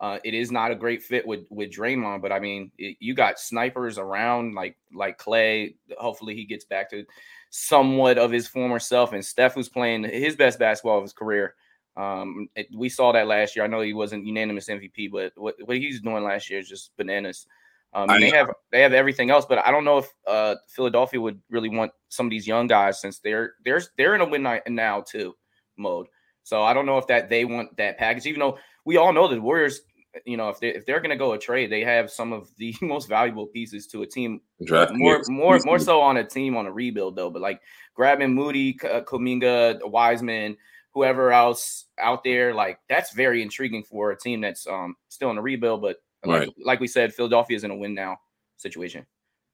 Uh, 0.00 0.18
it 0.24 0.34
is 0.34 0.52
not 0.52 0.70
a 0.70 0.76
great 0.76 1.02
fit 1.02 1.26
with 1.26 1.44
with 1.50 1.70
Draymond, 1.70 2.22
but 2.22 2.30
I 2.30 2.38
mean, 2.38 2.70
it, 2.76 2.96
you 3.00 3.14
got 3.14 3.38
snipers 3.38 3.98
around 3.98 4.54
like 4.54 4.76
like 4.94 5.18
Clay. 5.18 5.76
Hopefully, 5.98 6.34
he 6.34 6.44
gets 6.44 6.64
back 6.64 6.90
to 6.90 7.04
somewhat 7.50 8.18
of 8.18 8.30
his 8.30 8.46
former 8.46 8.78
self. 8.78 9.12
And 9.12 9.24
Steph 9.24 9.56
was 9.56 9.68
playing 9.68 10.04
his 10.04 10.36
best 10.36 10.58
basketball 10.58 10.98
of 10.98 11.04
his 11.04 11.12
career. 11.12 11.54
Um, 11.98 12.48
it, 12.54 12.68
we 12.74 12.88
saw 12.88 13.12
that 13.12 13.26
last 13.26 13.56
year. 13.56 13.64
I 13.64 13.68
know 13.68 13.80
he 13.80 13.92
wasn't 13.92 14.24
unanimous 14.24 14.68
MVP, 14.68 15.10
but 15.10 15.32
what, 15.36 15.56
what 15.64 15.76
he's 15.76 16.00
doing 16.00 16.22
last 16.22 16.48
year 16.48 16.60
is 16.60 16.68
just 16.68 16.96
bananas. 16.96 17.46
Um, 17.92 18.08
they 18.20 18.30
have 18.30 18.50
they 18.70 18.82
have 18.82 18.92
everything 18.92 19.30
else, 19.30 19.46
but 19.46 19.58
I 19.66 19.70
don't 19.70 19.84
know 19.84 19.98
if 19.98 20.08
uh, 20.26 20.56
Philadelphia 20.68 21.20
would 21.20 21.40
really 21.50 21.70
want 21.70 21.90
some 22.10 22.26
of 22.26 22.30
these 22.30 22.46
young 22.46 22.66
guys 22.66 23.00
since 23.00 23.18
they're 23.18 23.54
they're 23.64 23.82
they're 23.96 24.14
in 24.14 24.20
a 24.20 24.28
win 24.28 24.46
now 24.68 25.00
too 25.00 25.34
mode. 25.78 26.06
So 26.42 26.62
I 26.62 26.74
don't 26.74 26.86
know 26.86 26.98
if 26.98 27.06
that 27.06 27.30
they 27.30 27.46
want 27.46 27.76
that 27.78 27.98
package, 27.98 28.26
even 28.26 28.40
though 28.40 28.58
we 28.84 28.98
all 28.98 29.12
know 29.12 29.26
the 29.26 29.40
Warriors 29.40 29.80
you 30.24 30.36
know, 30.36 30.48
if 30.48 30.58
they 30.60 30.68
if 30.68 30.86
they're 30.86 31.00
going 31.00 31.10
to 31.10 31.16
go 31.16 31.32
a 31.32 31.38
trade, 31.38 31.70
they 31.70 31.82
have 31.82 32.10
some 32.10 32.32
of 32.32 32.48
the 32.56 32.74
most 32.82 33.08
valuable 33.08 33.46
pieces 33.46 33.86
to 33.88 34.02
a 34.02 34.06
team. 34.06 34.40
Draft 34.64 34.92
more 34.94 35.16
picks. 35.16 35.28
more 35.28 35.58
more 35.64 35.78
so 35.78 36.00
on 36.00 36.16
a 36.16 36.24
team 36.24 36.56
on 36.56 36.66
a 36.66 36.72
rebuild 36.72 37.16
though. 37.16 37.30
But 37.30 37.42
like 37.42 37.60
grabbing 37.94 38.34
Moody, 38.34 38.74
K- 38.74 38.88
uh, 38.88 39.00
Kuminga, 39.02 39.88
Wiseman, 39.88 40.56
whoever 40.94 41.32
else 41.32 41.86
out 41.98 42.24
there, 42.24 42.54
like 42.54 42.78
that's 42.88 43.12
very 43.12 43.42
intriguing 43.42 43.82
for 43.84 44.10
a 44.10 44.18
team 44.18 44.40
that's 44.40 44.66
um 44.66 44.96
still 45.08 45.30
in 45.30 45.38
a 45.38 45.42
rebuild. 45.42 45.82
But 45.82 45.96
like, 46.24 46.40
Right. 46.40 46.54
like 46.64 46.80
we 46.80 46.88
said, 46.88 47.14
Philadelphia 47.14 47.56
is 47.56 47.64
in 47.64 47.70
a 47.70 47.76
win 47.76 47.94
now 47.94 48.18
situation. 48.56 49.06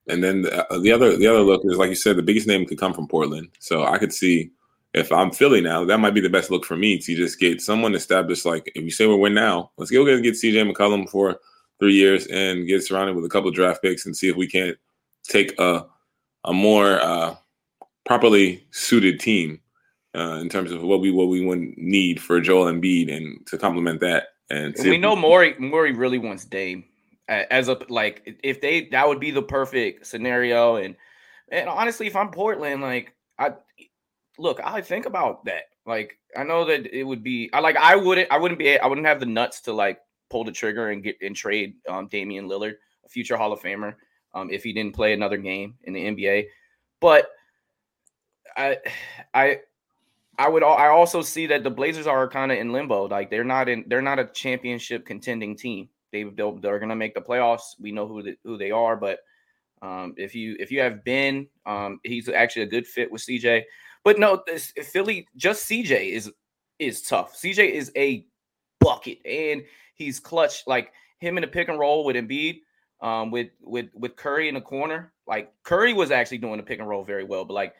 And 0.08 0.22
then 0.22 0.42
the, 0.42 0.70
uh, 0.72 0.78
the 0.78 0.92
other 0.92 1.16
the 1.16 1.26
other 1.26 1.40
look 1.40 1.62
is 1.64 1.76
like 1.78 1.88
you 1.90 1.94
said, 1.94 2.16
the 2.16 2.22
biggest 2.22 2.46
name 2.46 2.66
could 2.66 2.78
come 2.78 2.94
from 2.94 3.08
Portland. 3.08 3.48
So 3.58 3.84
I 3.84 3.98
could 3.98 4.12
see 4.12 4.50
if 4.94 5.10
I'm 5.10 5.30
Philly 5.32 5.60
now, 5.60 5.84
that 5.84 5.98
might 5.98 6.14
be 6.14 6.20
the 6.20 6.28
best 6.30 6.50
look 6.50 6.64
for 6.64 6.76
me 6.76 6.98
to 6.98 7.16
just 7.16 7.40
get 7.40 7.60
someone 7.60 7.94
established. 7.94 8.46
Like 8.46 8.70
if 8.74 8.84
you 8.84 8.90
say 8.90 9.06
we're 9.06 9.16
win 9.16 9.34
now, 9.34 9.72
let's 9.76 9.90
go 9.90 10.04
get 10.04 10.22
get 10.22 10.34
CJ 10.34 10.70
McCollum 10.72 11.08
for 11.08 11.40
three 11.80 11.94
years 11.94 12.26
and 12.28 12.66
get 12.66 12.84
surrounded 12.84 13.16
with 13.16 13.24
a 13.24 13.28
couple 13.28 13.48
of 13.48 13.54
draft 13.54 13.82
picks 13.82 14.06
and 14.06 14.16
see 14.16 14.28
if 14.28 14.36
we 14.36 14.46
can't 14.46 14.76
take 15.24 15.58
a 15.58 15.86
a 16.44 16.52
more 16.52 17.00
uh, 17.00 17.34
properly 18.04 18.66
suited 18.70 19.18
team 19.18 19.58
uh, 20.14 20.38
in 20.40 20.48
terms 20.48 20.70
of 20.70 20.82
what 20.82 21.00
we 21.00 21.10
what 21.10 21.28
we 21.28 21.44
would 21.44 21.76
need 21.76 22.20
for 22.20 22.40
Joel 22.40 22.72
Embiid 22.72 23.14
and 23.14 23.44
to 23.46 23.58
complement 23.58 24.00
that. 24.00 24.28
And 24.50 24.74
we 24.78 24.98
know 24.98 25.16
Morey 25.16 25.54
Morey 25.58 25.92
really 25.92 26.18
wants 26.18 26.44
Dame 26.44 26.84
as 27.28 27.68
a 27.68 27.78
like 27.88 28.38
if 28.42 28.60
they 28.60 28.86
that 28.86 29.08
would 29.08 29.20
be 29.20 29.30
the 29.30 29.42
perfect 29.42 30.06
scenario. 30.06 30.76
And 30.76 30.96
and 31.50 31.68
honestly, 31.68 32.06
if 32.06 32.16
I'm 32.16 32.30
Portland, 32.30 32.82
like 32.82 33.14
I 33.38 33.54
look, 34.38 34.60
I 34.62 34.80
think 34.80 35.06
about 35.06 35.44
that. 35.46 35.64
Like 35.86 36.18
I 36.36 36.44
know 36.44 36.64
that 36.64 36.86
it 36.86 37.04
would 37.04 37.22
be 37.22 37.50
I 37.52 37.60
like 37.60 37.76
I 37.76 37.96
wouldn't 37.96 38.30
I 38.30 38.38
wouldn't 38.38 38.58
be 38.58 38.78
I 38.78 38.86
wouldn't 38.86 39.06
have 39.06 39.20
the 39.20 39.26
nuts 39.26 39.60
to 39.62 39.72
like 39.72 40.00
pull 40.30 40.44
the 40.44 40.52
trigger 40.52 40.90
and 40.90 41.02
get 41.02 41.16
and 41.20 41.34
trade 41.34 41.74
um 41.88 42.06
Damian 42.06 42.48
Lillard, 42.48 42.74
a 43.04 43.08
future 43.08 43.36
Hall 43.36 43.52
of 43.52 43.60
Famer, 43.60 43.94
um, 44.34 44.50
if 44.50 44.62
he 44.62 44.72
didn't 44.72 44.94
play 44.94 45.12
another 45.12 45.36
game 45.36 45.74
in 45.84 45.92
the 45.92 46.04
NBA. 46.04 46.46
But 47.00 47.30
I 48.56 48.78
I 49.32 49.60
I 50.38 50.48
would 50.48 50.62
I 50.62 50.88
also 50.88 51.22
see 51.22 51.46
that 51.46 51.62
the 51.62 51.70
Blazers 51.70 52.06
are 52.06 52.28
kind 52.28 52.50
of 52.50 52.58
in 52.58 52.72
limbo. 52.72 53.06
Like 53.06 53.30
they're 53.30 53.44
not 53.44 53.68
in 53.68 53.84
they're 53.86 54.02
not 54.02 54.18
a 54.18 54.26
championship 54.26 55.06
contending 55.06 55.56
team. 55.56 55.88
They 56.12 56.24
they'll, 56.24 56.56
they're 56.58 56.78
going 56.78 56.90
to 56.90 56.96
make 56.96 57.14
the 57.14 57.20
playoffs. 57.20 57.74
We 57.78 57.92
know 57.92 58.06
who 58.06 58.22
the, 58.22 58.36
who 58.44 58.56
they 58.56 58.70
are, 58.70 58.96
but 58.96 59.20
um, 59.82 60.14
if 60.16 60.34
you 60.34 60.56
if 60.58 60.70
you 60.70 60.80
have 60.80 61.04
Ben, 61.04 61.46
um, 61.66 62.00
he's 62.04 62.28
actually 62.28 62.62
a 62.62 62.66
good 62.66 62.86
fit 62.86 63.10
with 63.10 63.22
CJ. 63.22 63.62
But 64.02 64.18
no, 64.18 64.42
this, 64.46 64.72
Philly 64.92 65.26
just 65.36 65.68
CJ 65.68 66.10
is 66.10 66.30
is 66.78 67.02
tough. 67.02 67.34
CJ 67.34 67.70
is 67.70 67.92
a 67.96 68.26
bucket 68.80 69.18
and 69.24 69.64
he's 69.94 70.20
clutch. 70.20 70.62
Like 70.66 70.92
him 71.18 71.36
in 71.36 71.42
the 71.42 71.48
pick 71.48 71.68
and 71.68 71.78
roll 71.78 72.04
with 72.04 72.16
Embiid, 72.16 72.60
um, 73.00 73.30
with 73.30 73.48
with 73.62 73.86
with 73.94 74.16
Curry 74.16 74.48
in 74.48 74.54
the 74.54 74.60
corner. 74.60 75.12
Like 75.26 75.52
Curry 75.62 75.92
was 75.92 76.10
actually 76.10 76.38
doing 76.38 76.56
the 76.56 76.62
pick 76.62 76.80
and 76.80 76.88
roll 76.88 77.04
very 77.04 77.24
well, 77.24 77.44
but 77.44 77.54
like 77.54 77.74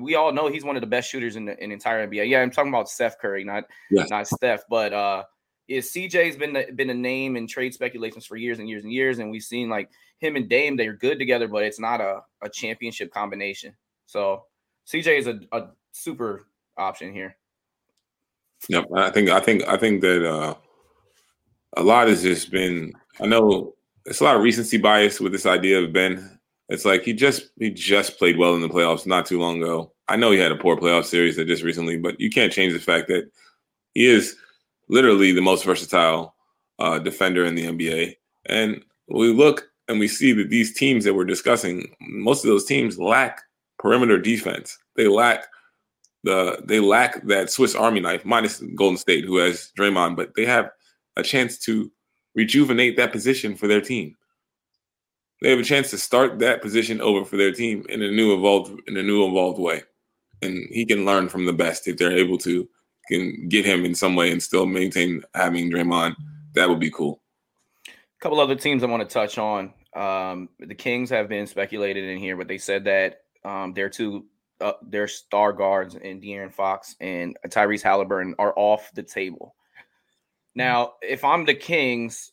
we 0.00 0.14
all 0.14 0.32
know 0.32 0.48
he's 0.48 0.64
one 0.64 0.76
of 0.76 0.80
the 0.80 0.86
best 0.86 1.10
shooters 1.10 1.36
in 1.36 1.44
the 1.44 1.62
in 1.62 1.72
entire 1.72 2.06
NBA. 2.06 2.28
Yeah, 2.28 2.40
I'm 2.42 2.50
talking 2.50 2.70
about 2.70 2.88
Steph 2.88 3.18
Curry, 3.18 3.44
not 3.44 3.64
Yes. 3.90 4.10
not 4.10 4.26
Steph, 4.26 4.62
but 4.68 4.92
uh 4.92 5.24
is 5.68 5.92
CJ's 5.92 6.36
been 6.36 6.54
the, 6.54 6.66
been 6.74 6.90
a 6.90 6.94
name 6.94 7.36
in 7.36 7.46
trade 7.46 7.74
speculations 7.74 8.24
for 8.24 8.36
years 8.36 8.58
and 8.58 8.68
years 8.68 8.84
and 8.84 8.92
years, 8.92 9.18
and 9.18 9.30
we've 9.30 9.42
seen 9.42 9.68
like 9.68 9.90
him 10.18 10.34
and 10.34 10.48
Dame, 10.48 10.76
they're 10.76 10.94
good 10.94 11.18
together, 11.18 11.46
but 11.46 11.62
it's 11.62 11.78
not 11.78 12.00
a, 12.00 12.22
a 12.42 12.48
championship 12.48 13.12
combination. 13.12 13.74
So 14.06 14.44
CJ 14.86 15.18
is 15.18 15.26
a, 15.26 15.40
a 15.52 15.68
super 15.92 16.46
option 16.76 17.12
here. 17.12 17.36
Yep, 18.68 18.86
I 18.96 19.10
think 19.10 19.28
I 19.30 19.40
think 19.40 19.68
I 19.68 19.76
think 19.76 20.00
that 20.00 20.28
uh, 20.28 20.54
a 21.76 21.82
lot 21.82 22.08
has 22.08 22.22
just 22.22 22.50
been. 22.50 22.92
I 23.20 23.26
know 23.26 23.74
it's 24.04 24.20
a 24.20 24.24
lot 24.24 24.36
of 24.36 24.42
recency 24.42 24.78
bias 24.78 25.20
with 25.20 25.32
this 25.32 25.46
idea 25.46 25.80
of 25.80 25.92
Ben. 25.92 26.37
It's 26.68 26.84
like 26.84 27.02
he 27.02 27.12
just 27.12 27.50
he 27.58 27.70
just 27.70 28.18
played 28.18 28.38
well 28.38 28.54
in 28.54 28.60
the 28.60 28.68
playoffs 28.68 29.06
not 29.06 29.26
too 29.26 29.40
long 29.40 29.62
ago. 29.62 29.92
I 30.08 30.16
know 30.16 30.30
he 30.30 30.38
had 30.38 30.52
a 30.52 30.56
poor 30.56 30.76
playoff 30.76 31.04
series 31.04 31.36
that 31.36 31.46
just 31.46 31.62
recently, 31.62 31.96
but 31.96 32.20
you 32.20 32.30
can't 32.30 32.52
change 32.52 32.72
the 32.72 32.78
fact 32.78 33.08
that 33.08 33.30
he 33.94 34.06
is 34.06 34.36
literally 34.88 35.32
the 35.32 35.42
most 35.42 35.64
versatile 35.64 36.34
uh, 36.78 36.98
defender 36.98 37.44
in 37.44 37.54
the 37.54 37.66
NBA. 37.66 38.16
And 38.46 38.84
we 39.08 39.32
look 39.32 39.68
and 39.88 39.98
we 39.98 40.08
see 40.08 40.32
that 40.32 40.50
these 40.50 40.74
teams 40.74 41.04
that 41.04 41.14
we're 41.14 41.24
discussing, 41.24 41.94
most 42.00 42.44
of 42.44 42.48
those 42.48 42.64
teams 42.64 42.98
lack 42.98 43.42
perimeter 43.78 44.18
defense. 44.18 44.78
They 44.96 45.08
lack 45.08 45.46
the 46.24 46.62
they 46.64 46.80
lack 46.80 47.24
that 47.26 47.50
Swiss 47.50 47.74
Army 47.74 48.00
knife, 48.00 48.24
minus 48.24 48.60
Golden 48.74 48.98
State, 48.98 49.24
who 49.24 49.36
has 49.38 49.72
Draymond, 49.78 50.16
but 50.16 50.34
they 50.34 50.44
have 50.44 50.70
a 51.16 51.22
chance 51.22 51.58
to 51.60 51.90
rejuvenate 52.34 52.96
that 52.96 53.12
position 53.12 53.56
for 53.56 53.66
their 53.66 53.80
team. 53.80 54.16
They 55.40 55.50
have 55.50 55.58
a 55.58 55.64
chance 55.64 55.90
to 55.90 55.98
start 55.98 56.38
that 56.40 56.62
position 56.62 57.00
over 57.00 57.24
for 57.24 57.36
their 57.36 57.52
team 57.52 57.84
in 57.88 58.02
a 58.02 58.10
new 58.10 58.34
evolved 58.34 58.80
in 58.88 58.96
a 58.96 59.02
new 59.02 59.26
evolved 59.26 59.60
way, 59.60 59.82
and 60.42 60.66
he 60.70 60.84
can 60.84 61.04
learn 61.04 61.28
from 61.28 61.46
the 61.46 61.52
best 61.52 61.86
if 61.86 61.96
they're 61.96 62.16
able 62.16 62.38
to 62.38 62.68
can 63.08 63.48
get 63.48 63.64
him 63.64 63.84
in 63.84 63.94
some 63.94 64.14
way 64.14 64.30
and 64.30 64.42
still 64.42 64.66
maintain 64.66 65.22
having 65.34 65.70
Draymond. 65.70 66.14
That 66.54 66.68
would 66.68 66.80
be 66.80 66.90
cool. 66.90 67.22
A 67.86 68.20
couple 68.20 68.40
other 68.40 68.54
teams 68.54 68.82
I 68.82 68.86
want 68.86 69.08
to 69.08 69.12
touch 69.12 69.38
on. 69.38 69.72
Um, 69.94 70.48
the 70.58 70.74
Kings 70.74 71.08
have 71.10 71.28
been 71.28 71.46
speculated 71.46 72.04
in 72.04 72.18
here, 72.18 72.36
but 72.36 72.48
they 72.48 72.58
said 72.58 72.84
that 72.84 73.22
um, 73.44 73.72
their 73.72 73.88
two 73.88 74.26
uh, 74.60 74.72
their 74.82 75.08
star 75.08 75.52
guards 75.52 75.94
and 75.94 76.22
De'Aaron 76.22 76.52
Fox 76.52 76.96
and 77.00 77.36
Tyrese 77.46 77.82
Halliburton 77.82 78.34
are 78.38 78.52
off 78.56 78.90
the 78.94 79.02
table. 79.02 79.54
Now, 80.54 80.94
if 81.00 81.24
I'm 81.24 81.44
the 81.44 81.54
Kings, 81.54 82.32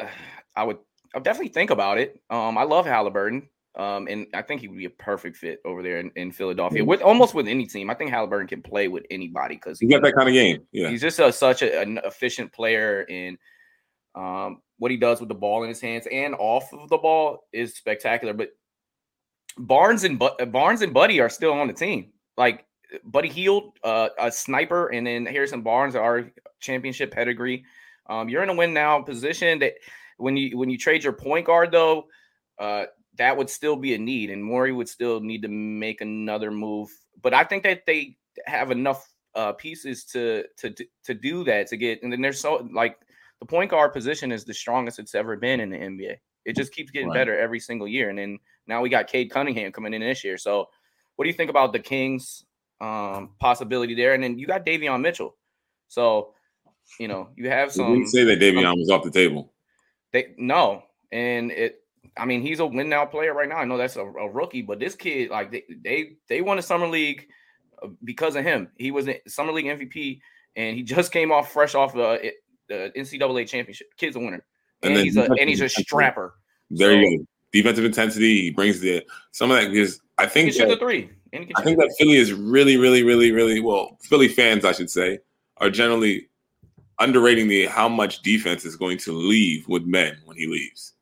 uh, 0.00 0.06
I 0.54 0.62
would 0.62 0.78
I 1.14 1.18
would 1.18 1.24
definitely 1.24 1.52
think 1.52 1.70
about 1.70 1.98
it. 1.98 2.20
Um, 2.28 2.58
I 2.58 2.64
love 2.64 2.86
Halliburton, 2.86 3.48
um, 3.76 4.08
and 4.08 4.26
I 4.34 4.42
think 4.42 4.60
he 4.60 4.68
would 4.68 4.76
be 4.78 4.84
a 4.86 4.90
perfect 4.90 5.36
fit 5.36 5.60
over 5.64 5.80
there 5.82 6.00
in, 6.00 6.10
in 6.16 6.32
Philadelphia 6.32 6.82
Mhm. 6.82 6.86
with 6.86 7.02
almost 7.02 7.34
with 7.34 7.46
any 7.46 7.66
team. 7.66 7.88
I 7.88 7.94
think 7.94 8.10
Halliburton 8.10 8.48
can 8.48 8.62
play 8.62 8.88
with 8.88 9.06
anybody 9.10 9.54
because 9.54 9.78
He 9.78 9.86
got 9.86 10.02
that 10.02 10.14
kind 10.16 10.28
of 10.28 10.32
game. 10.34 10.66
Yeah. 10.72 10.88
He's 10.90 11.00
just 11.00 11.20
a, 11.20 11.32
such 11.32 11.62
a, 11.62 11.80
an 11.80 12.00
efficient 12.04 12.52
player, 12.52 13.06
and 13.08 13.38
um, 14.16 14.60
what 14.78 14.90
he 14.90 14.96
does 14.96 15.20
with 15.20 15.28
the 15.28 15.34
ball 15.36 15.62
in 15.62 15.68
his 15.68 15.80
hands 15.80 16.06
and 16.10 16.34
off 16.34 16.72
of 16.72 16.88
the 16.88 16.98
ball 16.98 17.46
is 17.52 17.76
spectacular. 17.76 18.32
But 18.34 18.50
Barnes 19.56 20.02
and 20.04 20.18
Bu- 20.18 20.46
Barnes 20.46 20.82
and 20.82 20.92
Buddy 20.92 21.20
are 21.20 21.28
still 21.28 21.52
on 21.52 21.68
the 21.68 21.72
team. 21.72 22.12
Like 22.36 22.66
Buddy 23.04 23.28
Hield, 23.28 23.78
uh, 23.84 24.08
a 24.18 24.32
sniper, 24.32 24.88
and 24.88 25.06
then 25.06 25.26
Harrison 25.26 25.62
Barnes 25.62 25.94
are 25.94 26.30
championship 26.60 27.12
pedigree. 27.12 27.64
Um, 28.08 28.28
you're 28.28 28.42
in 28.42 28.48
a 28.50 28.54
win 28.54 28.74
now 28.74 29.00
position 29.00 29.60
that 29.60 29.74
when 30.24 30.38
you 30.38 30.56
when 30.56 30.70
you 30.70 30.78
trade 30.78 31.04
your 31.04 31.12
point 31.12 31.46
guard 31.46 31.70
though, 31.70 32.06
uh, 32.58 32.86
that 33.16 33.36
would 33.36 33.50
still 33.50 33.76
be 33.76 33.94
a 33.94 33.98
need, 33.98 34.30
and 34.30 34.42
Morey 34.42 34.72
would 34.72 34.88
still 34.88 35.20
need 35.20 35.42
to 35.42 35.48
make 35.48 36.00
another 36.00 36.50
move. 36.50 36.88
But 37.22 37.34
I 37.34 37.44
think 37.44 37.62
that 37.64 37.84
they 37.86 38.16
have 38.46 38.70
enough 38.70 39.06
uh, 39.34 39.52
pieces 39.52 40.04
to 40.06 40.44
to 40.56 40.74
to 41.04 41.14
do 41.14 41.44
that 41.44 41.66
to 41.68 41.76
get, 41.76 42.02
and 42.02 42.10
then 42.10 42.22
there's 42.22 42.40
so 42.40 42.66
like 42.72 42.98
the 43.40 43.46
point 43.46 43.70
guard 43.70 43.92
position 43.92 44.32
is 44.32 44.44
the 44.44 44.54
strongest 44.54 44.98
it's 44.98 45.14
ever 45.14 45.36
been 45.36 45.60
in 45.60 45.70
the 45.70 45.76
NBA. 45.76 46.16
It 46.46 46.56
just 46.56 46.72
keeps 46.72 46.90
getting 46.90 47.08
Right. 47.08 47.20
better 47.20 47.38
every 47.38 47.60
single 47.60 47.86
year, 47.86 48.08
and 48.08 48.18
then 48.18 48.38
now 48.66 48.80
we 48.80 48.88
got 48.88 49.06
Cade 49.06 49.30
Cunningham 49.30 49.72
coming 49.72 49.92
in 49.92 50.00
this 50.00 50.24
year. 50.24 50.38
So, 50.38 50.68
what 51.16 51.24
do 51.24 51.28
you 51.28 51.36
think 51.36 51.50
about 51.50 51.72
the 51.74 51.80
Kings' 51.80 52.44
um, 52.80 53.34
possibility 53.38 53.94
there? 53.94 54.14
And 54.14 54.24
then 54.24 54.38
you 54.38 54.46
got 54.46 54.64
Davion 54.64 55.02
Mitchell. 55.02 55.36
So, 55.88 56.34
you 56.98 57.08
know, 57.08 57.28
you 57.36 57.48
have 57.50 57.72
some. 57.72 57.92
didn't 57.92 58.08
say 58.08 58.24
that 58.24 58.40
Davion 58.40 58.76
was 58.76 58.90
off 58.90 59.04
the 59.04 59.10
table. 59.10 59.53
They 60.14 60.32
no, 60.38 60.84
and 61.12 61.50
it. 61.50 61.80
I 62.16 62.24
mean, 62.24 62.40
he's 62.40 62.60
a 62.60 62.66
win 62.66 62.88
now 62.88 63.04
player 63.04 63.34
right 63.34 63.48
now. 63.48 63.56
I 63.56 63.64
know 63.64 63.76
that's 63.76 63.96
a, 63.96 64.04
a 64.04 64.30
rookie, 64.30 64.62
but 64.62 64.78
this 64.78 64.94
kid, 64.94 65.30
like 65.30 65.50
they 65.50 65.64
they 65.82 66.12
they 66.28 66.40
won 66.40 66.56
a 66.58 66.62
summer 66.62 66.86
league 66.86 67.26
uh, 67.82 67.88
because 68.04 68.36
of 68.36 68.44
him. 68.44 68.68
He 68.78 68.92
was 68.92 69.08
a 69.08 69.20
summer 69.26 69.52
league 69.52 69.66
MVP, 69.66 70.20
and 70.54 70.76
he 70.76 70.82
just 70.94 71.10
came 71.10 71.32
off 71.32 71.52
fresh 71.52 71.74
off 71.74 71.92
the, 71.92 72.32
the 72.68 72.92
NCAA 72.96 73.48
championship. 73.48 73.88
Kid's 73.96 74.14
a 74.14 74.20
winner, 74.20 74.46
And 74.84 74.94
and, 74.94 75.02
he's 75.02 75.16
a 75.16 75.24
and 75.24 75.48
he's 75.48 75.60
a 75.60 75.68
strapper. 75.68 76.34
There 76.70 76.92
So- 76.92 76.96
you 76.96 77.18
go. 77.18 77.26
Defensive 77.52 77.84
intensity. 77.84 78.42
He 78.42 78.50
brings 78.50 78.80
the 78.80 79.04
some 79.32 79.50
of 79.50 79.60
that 79.60 79.70
because 79.70 80.00
I 80.18 80.26
think 80.26 80.56
that, 80.56 80.68
the 80.68 80.76
three. 80.76 81.10
And 81.32 81.44
he 81.44 81.52
can 81.52 81.56
I 81.56 81.62
think 81.64 81.78
that 81.78 81.92
Philly 81.98 82.16
is 82.16 82.32
really, 82.32 82.76
really, 82.76 83.02
really, 83.04 83.30
really 83.30 83.60
well. 83.60 83.96
Philly 84.02 84.26
fans, 84.28 84.64
I 84.64 84.72
should 84.72 84.90
say, 84.90 85.20
are 85.58 85.70
generally 85.70 86.28
underrating 86.98 87.48
the 87.48 87.66
how 87.66 87.88
much 87.88 88.22
defense 88.22 88.64
is 88.64 88.76
going 88.76 88.98
to 88.98 89.12
leave 89.12 89.66
with 89.68 89.84
men 89.84 90.16
when 90.24 90.36
he 90.36 90.46
leaves. 90.46 90.92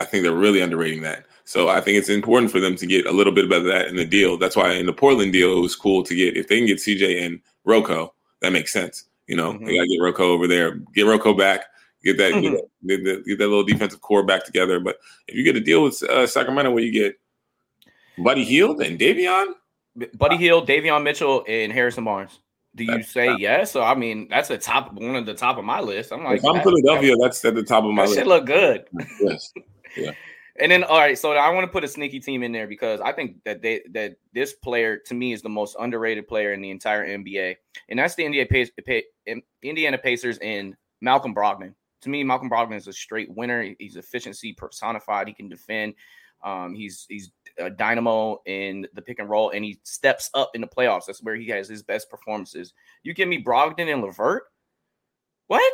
I 0.00 0.04
think 0.06 0.22
they're 0.22 0.32
really 0.32 0.60
underrating 0.60 1.02
that. 1.02 1.26
So 1.44 1.68
I 1.68 1.80
think 1.80 1.98
it's 1.98 2.08
important 2.08 2.50
for 2.50 2.60
them 2.60 2.76
to 2.76 2.86
get 2.86 3.06
a 3.06 3.12
little 3.12 3.32
bit 3.32 3.50
of 3.50 3.64
that 3.64 3.88
in 3.88 3.96
the 3.96 4.04
deal. 4.04 4.36
That's 4.38 4.56
why 4.56 4.72
in 4.72 4.86
the 4.86 4.92
Portland 4.92 5.32
deal, 5.32 5.56
it 5.58 5.60
was 5.60 5.76
cool 5.76 6.02
to 6.04 6.14
get 6.14 6.36
if 6.36 6.48
they 6.48 6.58
can 6.58 6.66
get 6.66 6.78
CJ 6.78 7.24
and 7.26 7.40
Rocco, 7.64 8.14
that 8.40 8.52
makes 8.52 8.72
sense. 8.72 9.04
You 9.26 9.36
know, 9.36 9.52
Mhm. 9.52 9.66
they 9.66 9.76
gotta 9.76 9.88
get 9.88 10.00
Rocco 10.00 10.32
over 10.32 10.46
there, 10.46 10.76
get 10.94 11.06
Rocco 11.06 11.34
back, 11.34 11.64
get 12.02 12.16
that, 12.18 12.32
get, 12.40 12.52
that 12.52 12.68
get, 12.86 13.04
that 13.04 13.26
get 13.26 13.38
that 13.38 13.48
little 13.48 13.64
defensive 13.64 14.00
core 14.00 14.22
back 14.22 14.44
together. 14.44 14.80
But 14.80 14.98
if 15.28 15.34
you 15.36 15.44
get 15.44 15.56
a 15.56 15.60
deal 15.60 15.82
with 15.82 16.02
uh, 16.02 16.26
Sacramento 16.26 16.70
where 16.70 16.82
you 16.82 16.92
get 16.92 17.18
Buddy 18.18 18.44
Hield 18.44 18.80
and 18.82 18.98
Davion, 18.98 19.54
Buddy 20.14 20.36
Hield, 20.36 20.68
Davion 20.68 21.02
Mitchell, 21.02 21.44
and 21.48 21.72
Harrison 21.72 22.04
Barnes. 22.04 22.38
Do 22.76 22.84
you 22.84 23.02
say 23.02 23.36
yes? 23.36 23.72
So 23.72 23.82
I 23.82 23.94
mean, 23.94 24.28
that's 24.30 24.48
the 24.48 24.58
top 24.58 24.92
one 24.92 25.16
of 25.16 25.26
the 25.26 25.34
top 25.34 25.58
of 25.58 25.64
my 25.64 25.80
list. 25.80 26.12
I'm 26.12 26.22
like, 26.22 26.38
if 26.38 26.44
I'm 26.44 26.62
Philadelphia, 26.62 27.16
that's 27.20 27.44
at 27.44 27.54
the 27.54 27.62
top 27.62 27.84
of 27.84 27.90
my 27.90 28.02
that 28.02 28.08
list. 28.08 28.20
Should 28.20 28.28
look 28.28 28.46
good. 28.46 28.84
Yes. 29.20 29.52
Yeah. 29.96 30.12
And 30.60 30.70
then 30.70 30.84
all 30.84 30.98
right, 30.98 31.18
so 31.18 31.32
I 31.32 31.48
want 31.50 31.64
to 31.64 31.72
put 31.72 31.84
a 31.84 31.88
sneaky 31.88 32.20
team 32.20 32.42
in 32.42 32.52
there 32.52 32.66
because 32.66 33.00
I 33.00 33.12
think 33.12 33.42
that 33.44 33.62
they 33.62 33.82
that 33.92 34.16
this 34.34 34.52
player 34.52 34.98
to 35.06 35.14
me 35.14 35.32
is 35.32 35.42
the 35.42 35.48
most 35.48 35.74
underrated 35.80 36.28
player 36.28 36.52
in 36.52 36.60
the 36.60 36.70
entire 36.70 37.06
NBA, 37.06 37.56
and 37.88 37.98
that's 37.98 38.14
the 38.14 38.24
Indiana 38.24 38.48
Pacers, 38.48 38.72
Indiana 39.62 39.98
Pacers 39.98 40.38
and 40.38 40.76
Malcolm 41.00 41.34
Brogdon. 41.34 41.74
To 42.02 42.08
me, 42.08 42.22
Malcolm 42.24 42.50
Brogdon 42.50 42.76
is 42.76 42.88
a 42.88 42.92
straight 42.92 43.34
winner. 43.34 43.74
He's 43.78 43.96
efficiency 43.96 44.52
personified. 44.52 45.28
He 45.28 45.34
can 45.34 45.48
defend. 45.48 45.94
Um, 46.42 46.74
he's 46.74 47.06
he's 47.08 47.30
a 47.58 47.70
dynamo 47.70 48.40
in 48.46 48.86
the 48.94 49.02
pick 49.02 49.18
and 49.18 49.28
roll, 49.28 49.50
and 49.50 49.64
he 49.64 49.80
steps 49.84 50.30
up 50.34 50.50
in 50.54 50.60
the 50.60 50.66
playoffs. 50.66 51.06
That's 51.06 51.22
where 51.22 51.36
he 51.36 51.48
has 51.48 51.68
his 51.68 51.82
best 51.82 52.10
performances. 52.10 52.72
You 53.02 53.14
give 53.14 53.28
me 53.28 53.42
Brogdon 53.42 53.92
and 53.92 54.02
LeVert, 54.02 54.44
what? 55.46 55.72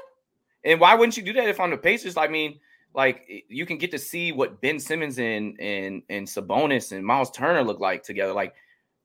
And 0.64 0.80
why 0.80 0.94
wouldn't 0.94 1.16
you 1.16 1.22
do 1.22 1.34
that 1.34 1.48
if 1.48 1.60
I'm 1.60 1.70
the 1.70 1.76
Pacers? 1.76 2.16
I 2.16 2.28
mean, 2.28 2.58
like 2.94 3.44
you 3.48 3.66
can 3.66 3.76
get 3.76 3.90
to 3.90 3.98
see 3.98 4.32
what 4.32 4.60
Ben 4.62 4.80
Simmons 4.80 5.18
and 5.18 5.54
and 5.60 6.02
and 6.08 6.26
Sabonis 6.26 6.92
and 6.92 7.04
Miles 7.04 7.30
Turner 7.30 7.62
look 7.62 7.78
like 7.78 8.02
together. 8.02 8.32
Like 8.32 8.54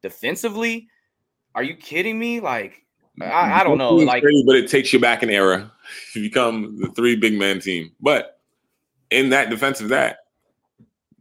defensively, 0.02 0.88
are 1.54 1.62
you 1.62 1.76
kidding 1.76 2.18
me? 2.18 2.40
Like 2.40 2.86
I, 3.22 3.60
I 3.60 3.64
don't 3.64 3.78
know. 3.78 3.96
Like, 3.96 4.24
crazy, 4.24 4.44
but 4.48 4.56
it 4.56 4.70
takes 4.70 4.94
you 4.94 5.00
back 5.00 5.24
an 5.24 5.30
era. 5.30 5.72
You 6.16 6.22
become 6.22 6.80
the 6.80 6.88
three 6.92 7.18
big 7.18 7.38
man 7.38 7.60
team. 7.60 7.92
But 8.00 8.40
in 9.10 9.30
that 9.32 9.50
defense 9.50 9.82
of 9.82 9.90
that, 9.90 10.20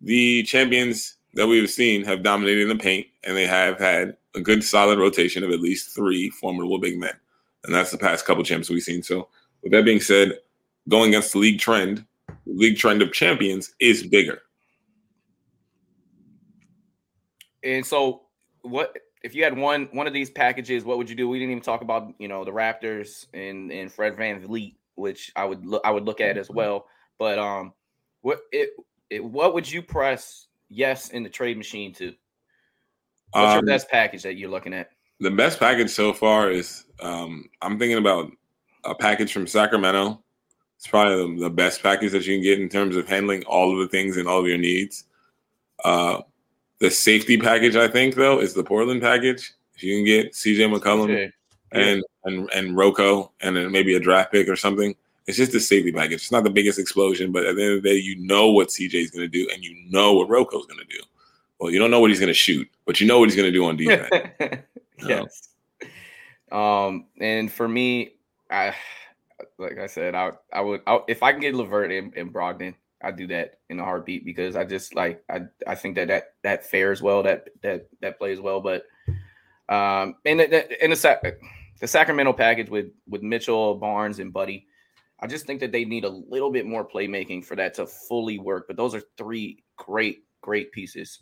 the 0.00 0.44
champions 0.44 1.16
that 1.34 1.46
we've 1.46 1.70
seen 1.70 2.04
have 2.04 2.22
dominated 2.22 2.62
in 2.62 2.68
the 2.68 2.82
paint, 2.82 3.06
and 3.24 3.36
they 3.36 3.46
have 3.46 3.78
had 3.78 4.16
a 4.34 4.40
good 4.40 4.64
solid 4.64 4.98
rotation 4.98 5.44
of 5.44 5.50
at 5.50 5.60
least 5.60 5.94
three 5.94 6.30
formidable 6.30 6.78
big 6.78 6.98
men. 6.98 7.14
And 7.64 7.74
that's 7.74 7.90
the 7.90 7.98
past 7.98 8.24
couple 8.24 8.42
champs 8.42 8.70
we've 8.70 8.82
seen. 8.82 9.02
So, 9.02 9.28
with 9.62 9.72
that 9.72 9.84
being 9.84 10.00
said, 10.00 10.38
going 10.88 11.10
against 11.10 11.32
the 11.32 11.38
league 11.38 11.60
trend, 11.60 12.04
the 12.46 12.54
league 12.54 12.78
trend 12.78 13.02
of 13.02 13.12
champions 13.12 13.74
is 13.78 14.06
bigger. 14.06 14.40
And 17.62 17.84
so, 17.84 18.22
what 18.62 18.96
if 19.22 19.34
you 19.34 19.44
had 19.44 19.56
one 19.56 19.88
one 19.92 20.06
of 20.06 20.12
these 20.12 20.30
packages? 20.30 20.84
What 20.84 20.98
would 20.98 21.10
you 21.10 21.16
do? 21.16 21.28
We 21.28 21.38
didn't 21.38 21.52
even 21.52 21.62
talk 21.62 21.82
about 21.82 22.14
you 22.18 22.28
know 22.28 22.44
the 22.44 22.52
Raptors 22.52 23.26
and 23.34 23.70
and 23.70 23.92
Fred 23.92 24.16
VanVleet, 24.16 24.74
which 24.94 25.30
I 25.36 25.44
would 25.44 25.66
look 25.66 25.82
I 25.84 25.90
would 25.90 26.04
look 26.04 26.20
at 26.20 26.38
as 26.38 26.50
well. 26.50 26.86
But 27.18 27.38
um, 27.38 27.74
what 28.22 28.40
it, 28.50 28.70
it 29.10 29.22
what 29.22 29.52
would 29.52 29.70
you 29.70 29.82
press 29.82 30.46
yes 30.70 31.10
in 31.10 31.22
the 31.22 31.28
trade 31.28 31.58
machine 31.58 31.92
too. 31.92 32.14
What's 33.32 33.52
um, 33.52 33.56
your 33.58 33.66
best 33.66 33.90
package 33.90 34.22
that 34.22 34.36
you're 34.36 34.50
looking 34.50 34.72
at? 34.72 34.90
The 35.20 35.30
best 35.30 35.60
package 35.60 35.90
so 35.90 36.12
far 36.12 36.50
is 36.50 36.86
um, 37.00 37.48
I'm 37.60 37.78
thinking 37.78 37.98
about 37.98 38.32
a 38.84 38.94
package 38.94 39.32
from 39.32 39.46
Sacramento. 39.46 40.22
It's 40.76 40.86
probably 40.86 41.36
the, 41.36 41.42
the, 41.42 41.50
best 41.50 41.82
package 41.82 42.12
that 42.12 42.26
you 42.26 42.36
can 42.36 42.42
get 42.42 42.58
in 42.58 42.70
terms 42.70 42.96
of 42.96 43.06
handling 43.06 43.44
all 43.44 43.70
of 43.70 43.78
the 43.78 43.88
things 43.88 44.16
and 44.16 44.26
all 44.26 44.40
of 44.40 44.46
your 44.46 44.56
needs. 44.56 45.04
Uh, 45.84 46.22
the 46.78 46.90
safety 46.90 47.36
package, 47.36 47.76
I 47.76 47.86
think, 47.86 48.14
though, 48.14 48.40
is 48.40 48.54
the 48.54 48.64
Portland 48.64 49.02
package. 49.02 49.52
If 49.74 49.82
you 49.82 49.96
can 49.96 50.06
get 50.06 50.32
CJ 50.32 50.74
McCollum 50.74 51.10
okay. 51.10 51.32
and 51.72 52.02
and 52.24 52.50
and 52.54 52.76
Rocco 52.76 53.32
and 53.40 53.56
then 53.56 53.70
maybe 53.70 53.94
a 53.94 54.00
draft 54.00 54.32
pick 54.32 54.48
or 54.48 54.56
something, 54.56 54.94
it's 55.30 55.38
just 55.38 55.54
a 55.54 55.60
safety 55.60 55.92
package. 55.92 56.14
It's 56.14 56.32
not 56.32 56.44
the 56.44 56.50
biggest 56.50 56.78
explosion, 56.78 57.32
but 57.32 57.46
at 57.46 57.56
the 57.56 57.62
end 57.62 57.76
of 57.76 57.82
the 57.82 57.88
day, 57.88 57.96
you 57.96 58.16
know 58.16 58.50
what 58.50 58.68
CJ 58.68 58.94
is 58.94 59.10
going 59.10 59.22
to 59.22 59.28
do, 59.28 59.48
and 59.54 59.64
you 59.64 59.74
know 59.88 60.12
what 60.12 60.28
Rocco's 60.28 60.66
going 60.66 60.80
to 60.80 60.84
do. 60.84 61.02
Well, 61.58 61.70
you 61.70 61.78
don't 61.78 61.90
know 61.90 62.00
what 62.00 62.10
he's 62.10 62.20
going 62.20 62.28
to 62.28 62.34
shoot, 62.34 62.68
but 62.84 63.00
you 63.00 63.06
know 63.06 63.18
what 63.18 63.28
he's 63.28 63.36
going 63.36 63.50
to 63.50 63.52
do 63.52 63.64
on 63.64 63.76
defense. 63.78 64.62
yes. 65.06 65.48
Um, 66.50 67.06
and 67.20 67.50
for 67.50 67.68
me, 67.68 68.14
I 68.50 68.74
like 69.58 69.78
I 69.78 69.86
said, 69.86 70.14
I 70.14 70.32
I 70.52 70.60
would 70.60 70.80
I, 70.86 71.00
if 71.06 71.22
I 71.22 71.32
can 71.32 71.40
get 71.40 71.54
LeVert 71.54 71.92
and, 71.92 72.12
and 72.16 72.32
Brogdon, 72.32 72.74
I'd 73.02 73.16
do 73.16 73.26
that 73.28 73.58
in 73.68 73.78
a 73.78 73.84
heartbeat 73.84 74.24
because 74.24 74.56
I 74.56 74.64
just 74.64 74.94
like 74.94 75.22
I 75.30 75.42
I 75.66 75.74
think 75.76 75.94
that 75.94 76.08
that 76.08 76.34
that 76.42 76.66
fares 76.66 77.02
well, 77.02 77.22
that 77.22 77.50
that 77.62 77.86
that 78.00 78.18
plays 78.18 78.40
well, 78.40 78.60
but 78.60 78.86
um, 79.68 80.16
and 80.24 80.40
the, 80.40 80.84
in 80.84 80.90
the 80.90 81.36
the 81.80 81.86
Sacramento 81.86 82.32
package 82.32 82.68
with 82.68 82.86
with 83.08 83.22
Mitchell, 83.22 83.76
Barnes, 83.76 84.18
and 84.18 84.32
Buddy, 84.32 84.66
I 85.20 85.26
just 85.26 85.46
think 85.46 85.60
that 85.60 85.72
they 85.72 85.84
need 85.84 86.04
a 86.04 86.08
little 86.08 86.50
bit 86.50 86.66
more 86.66 86.86
playmaking 86.86 87.44
for 87.44 87.56
that 87.56 87.74
to 87.74 87.86
fully 87.86 88.38
work. 88.38 88.66
But 88.66 88.76
those 88.76 88.94
are 88.94 89.02
three 89.16 89.62
great, 89.76 90.24
great 90.40 90.72
pieces. 90.72 91.20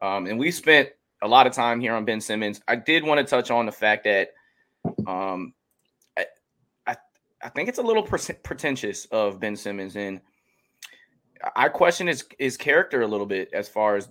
Um, 0.00 0.26
and 0.26 0.38
we 0.38 0.50
spent 0.50 0.90
a 1.22 1.28
lot 1.28 1.46
of 1.46 1.52
time 1.52 1.80
here 1.80 1.94
on 1.94 2.04
Ben 2.04 2.20
Simmons. 2.20 2.60
I 2.68 2.76
did 2.76 3.04
want 3.04 3.18
to 3.18 3.24
touch 3.24 3.50
on 3.50 3.66
the 3.66 3.72
fact 3.72 4.04
that 4.04 4.30
um, 5.06 5.52
I, 6.16 6.26
I, 6.86 6.96
I 7.42 7.48
think 7.50 7.68
it's 7.68 7.78
a 7.78 7.82
little 7.82 8.02
pretentious 8.02 9.06
of 9.06 9.40
Ben 9.40 9.56
Simmons, 9.56 9.96
and 9.96 10.20
I 11.56 11.68
question 11.68 12.06
his 12.06 12.24
his 12.38 12.56
character 12.56 13.02
a 13.02 13.06
little 13.06 13.26
bit 13.26 13.50
as 13.52 13.68
far 13.68 13.96
as 13.96 14.08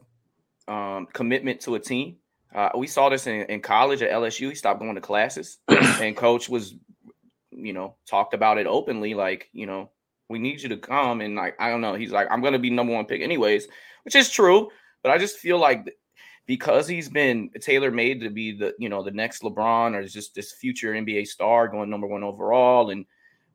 um, 0.67 1.07
commitment 1.13 1.61
to 1.61 1.75
a 1.75 1.79
team. 1.79 2.17
Uh, 2.53 2.69
we 2.75 2.87
saw 2.87 3.09
this 3.09 3.27
in, 3.27 3.41
in 3.43 3.61
college 3.61 4.01
at 4.01 4.11
LSU. 4.11 4.49
He 4.49 4.55
stopped 4.55 4.79
going 4.79 4.95
to 4.95 5.01
classes, 5.01 5.59
and 5.67 6.15
coach 6.15 6.49
was 6.49 6.75
you 7.65 7.73
know, 7.73 7.95
talked 8.05 8.33
about 8.33 8.57
it 8.57 8.67
openly. 8.67 9.13
Like, 9.13 9.49
you 9.53 9.65
know, 9.65 9.89
we 10.29 10.39
need 10.39 10.61
you 10.61 10.69
to 10.69 10.77
come. 10.77 11.21
And 11.21 11.35
like, 11.35 11.55
I 11.59 11.69
don't 11.69 11.81
know. 11.81 11.95
He's 11.95 12.11
like, 12.11 12.27
I'm 12.31 12.41
to 12.43 12.59
be 12.59 12.69
number 12.69 12.93
one 12.93 13.05
pick 13.05 13.21
anyways, 13.21 13.67
which 14.03 14.15
is 14.15 14.29
true. 14.29 14.69
But 15.01 15.11
I 15.11 15.17
just 15.17 15.37
feel 15.37 15.57
like 15.57 15.95
because 16.45 16.87
he's 16.87 17.09
been 17.09 17.49
tailor 17.61 17.91
made 17.91 18.21
to 18.21 18.29
be 18.29 18.51
the, 18.51 18.73
you 18.79 18.89
know, 18.89 19.03
the 19.03 19.11
next 19.11 19.43
LeBron 19.43 19.95
or 19.95 20.05
just 20.05 20.33
this 20.33 20.51
future 20.51 20.93
NBA 20.93 21.27
star 21.27 21.67
going 21.67 21.89
number 21.89 22.07
one 22.07 22.23
overall. 22.23 22.89
And 22.89 23.05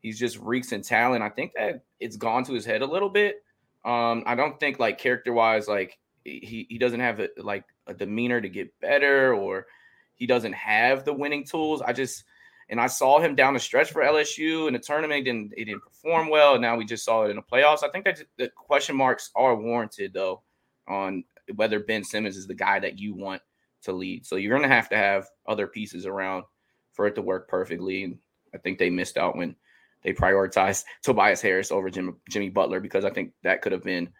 he's 0.01 0.19
just 0.19 0.39
reeks 0.39 0.73
in 0.73 0.83
talent. 0.83 1.23
I 1.23 1.29
think 1.29 1.53
that 1.57 1.85
it's 2.01 2.17
gone 2.17 2.45
to 2.45 2.53
his 2.53 2.65
head 2.65 2.83
a 2.83 2.87
little 2.87 3.09
bit. 3.09 3.43
Um, 3.85 4.23
I 4.27 4.35
don't 4.35 4.59
think 4.59 4.79
like 4.79 4.99
character 4.99 5.33
wise, 5.33 5.69
like 5.69 5.99
he, 6.25 6.67
he 6.69 6.79
doesn't 6.79 7.01
have 7.01 7.21
a, 7.21 7.29
like 7.37 7.65
a 7.87 7.95
demeanor 7.95 8.41
to 8.41 8.49
get 8.49 8.79
better 8.81 9.35
or 9.35 9.67
he 10.15 10.27
doesn't 10.27 10.55
have 10.55 11.05
the 11.05 11.13
winning 11.13 11.45
tools. 11.45 11.83
I 11.83 11.93
just, 11.93 12.25
and 12.69 12.81
I 12.81 12.87
saw 12.87 13.21
him 13.21 13.35
down 13.35 13.55
the 13.55 13.61
stretch 13.61 13.91
for 13.91 14.03
LSU 14.03 14.67
in 14.67 14.75
the 14.75 14.79
tournament. 14.79 15.25
Didn't 15.25 15.53
he 15.57 15.65
didn't 15.65 15.83
perform 15.83 16.29
well. 16.29 16.55
And 16.55 16.63
now 16.63 16.77
we 16.77 16.85
just 16.85 17.05
saw 17.05 17.25
it 17.25 17.31
in 17.31 17.37
the 17.37 17.43
playoffs. 17.43 17.83
I 17.83 17.91
think 17.91 18.05
that 18.05 18.23
the 18.37 18.51
question 18.55 18.97
marks 18.97 19.31
are 19.35 19.57
warranted 19.57 20.13
though 20.15 20.43
on 20.89 21.25
whether 21.55 21.81
Ben 21.81 22.05
Simmons 22.05 22.37
is 22.37 22.47
the 22.47 22.55
guy 22.55 22.79
that 22.81 22.99
you 22.99 23.15
want 23.15 23.43
to 23.83 23.93
lead. 23.93 24.27
So 24.27 24.37
you're 24.37 24.57
gonna 24.57 24.73
have 24.73 24.89
to 24.91 24.97
have 24.97 25.27
other 25.47 25.67
pieces 25.67 26.07
around 26.07 26.45
for 26.93 27.07
it 27.07 27.15
to 27.17 27.23
work 27.23 27.49
perfectly. 27.49 28.05
And 28.05 28.19
I 28.55 28.59
think 28.59 28.79
they 28.79 28.91
missed 28.91 29.19
out 29.19 29.37
when 29.37 29.57
they 30.03 30.13
prioritized 30.13 30.85
Tobias 31.03 31.43
Harris 31.43 31.71
over 31.71 31.91
Jimmy, 31.91 32.13
Jimmy 32.31 32.49
Butler 32.49 32.81
because 32.81 33.05
I 33.05 33.11
think 33.11 33.33
that 33.43 33.63
could 33.63 33.73
have 33.73 33.85
been 33.85 34.11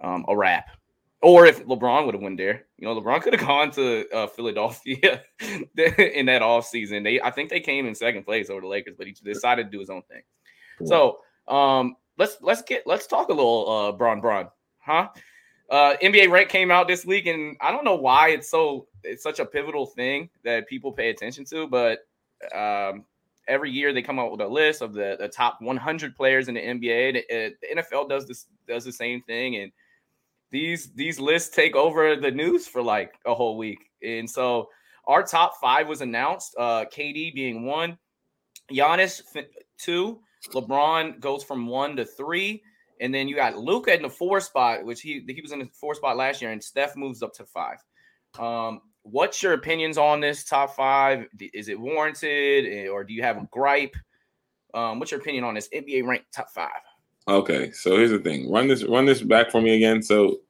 um, 0.00 0.24
a 0.28 0.36
wrap 0.36 0.68
or 1.22 1.46
if 1.46 1.64
LeBron 1.64 2.04
would 2.04 2.14
have 2.14 2.22
went 2.22 2.36
there, 2.36 2.66
you 2.78 2.86
know, 2.86 3.00
LeBron 3.00 3.22
could 3.22 3.32
have 3.32 3.46
gone 3.46 3.70
to 3.72 4.08
uh, 4.10 4.26
Philadelphia 4.26 5.22
in 5.98 6.26
that 6.26 6.42
off 6.42 6.66
season. 6.66 7.04
They, 7.04 7.20
I 7.20 7.30
think 7.30 7.48
they 7.48 7.60
came 7.60 7.86
in 7.86 7.94
second 7.94 8.24
place 8.24 8.50
over 8.50 8.60
the 8.60 8.66
Lakers, 8.66 8.96
but 8.98 9.06
he 9.06 9.12
decided 9.12 9.64
to 9.64 9.70
do 9.70 9.78
his 9.78 9.88
own 9.88 10.02
thing. 10.02 10.22
Cool. 10.78 10.86
So 10.88 11.54
um, 11.54 11.96
let's 12.18 12.38
let's 12.40 12.62
get 12.62 12.86
let's 12.86 13.06
talk 13.06 13.28
a 13.28 13.32
little 13.32 13.70
uh, 13.70 13.92
Bron 13.92 14.20
Bron, 14.20 14.48
huh? 14.78 15.08
Uh, 15.70 15.96
NBA 16.02 16.30
rank 16.30 16.48
came 16.48 16.70
out 16.70 16.88
this 16.88 17.06
week, 17.06 17.26
and 17.26 17.56
I 17.60 17.70
don't 17.70 17.84
know 17.84 17.94
why 17.94 18.30
it's 18.30 18.50
so 18.50 18.88
it's 19.04 19.22
such 19.22 19.38
a 19.38 19.46
pivotal 19.46 19.86
thing 19.86 20.28
that 20.44 20.68
people 20.68 20.92
pay 20.92 21.10
attention 21.10 21.44
to, 21.46 21.66
but 21.66 22.00
um, 22.54 23.04
every 23.48 23.70
year 23.70 23.92
they 23.92 24.02
come 24.02 24.18
out 24.18 24.30
with 24.30 24.40
a 24.40 24.46
list 24.46 24.82
of 24.82 24.92
the, 24.92 25.16
the 25.18 25.28
top 25.28 25.60
100 25.60 26.16
players 26.16 26.48
in 26.48 26.54
the 26.54 26.60
NBA. 26.60 27.14
The, 27.14 27.54
the 27.62 27.80
NFL 27.80 28.08
does 28.08 28.26
this 28.26 28.46
does 28.68 28.84
the 28.84 28.92
same 28.92 29.22
thing, 29.22 29.56
and 29.56 29.72
these 30.52 30.92
these 30.92 31.18
lists 31.18 31.54
take 31.54 31.74
over 31.74 32.14
the 32.14 32.30
news 32.30 32.68
for 32.68 32.82
like 32.82 33.14
a 33.26 33.34
whole 33.34 33.56
week. 33.56 33.90
And 34.04 34.28
so 34.28 34.68
our 35.06 35.22
top 35.22 35.54
five 35.60 35.88
was 35.88 36.02
announced. 36.02 36.54
Uh, 36.56 36.84
KD 36.84 37.34
being 37.34 37.64
one, 37.64 37.98
Giannis 38.70 39.22
two, 39.78 40.20
LeBron 40.50 41.18
goes 41.18 41.42
from 41.42 41.66
one 41.66 41.96
to 41.96 42.04
three, 42.04 42.62
and 43.00 43.12
then 43.12 43.26
you 43.26 43.34
got 43.34 43.56
Luka 43.56 43.94
in 43.94 44.02
the 44.02 44.10
four 44.10 44.40
spot, 44.40 44.84
which 44.84 45.00
he 45.00 45.24
he 45.26 45.40
was 45.40 45.52
in 45.52 45.58
the 45.58 45.68
four 45.72 45.94
spot 45.94 46.16
last 46.16 46.42
year, 46.42 46.52
and 46.52 46.62
Steph 46.62 46.96
moves 46.96 47.22
up 47.22 47.32
to 47.34 47.46
five. 47.46 47.78
Um, 48.38 48.82
what's 49.02 49.42
your 49.42 49.54
opinions 49.54 49.96
on 49.98 50.20
this 50.20 50.44
top 50.44 50.76
five? 50.76 51.26
Is 51.54 51.68
it 51.68 51.80
warranted, 51.80 52.66
eh, 52.66 52.88
or 52.88 53.04
do 53.04 53.14
you 53.14 53.22
have 53.22 53.38
a 53.38 53.48
gripe? 53.50 53.96
Um, 54.74 54.98
what's 54.98 55.10
your 55.10 55.20
opinion 55.20 55.44
on 55.44 55.54
this 55.54 55.68
NBA 55.74 56.06
ranked 56.06 56.32
top 56.32 56.50
five? 56.50 56.70
Okay, 57.28 57.70
so 57.72 57.96
here's 57.96 58.10
the 58.10 58.18
thing. 58.18 58.50
Run 58.50 58.68
this 58.68 58.84
run 58.84 59.04
this 59.04 59.22
back 59.22 59.50
for 59.50 59.60
me 59.60 59.76
again. 59.76 60.02
So 60.02 60.40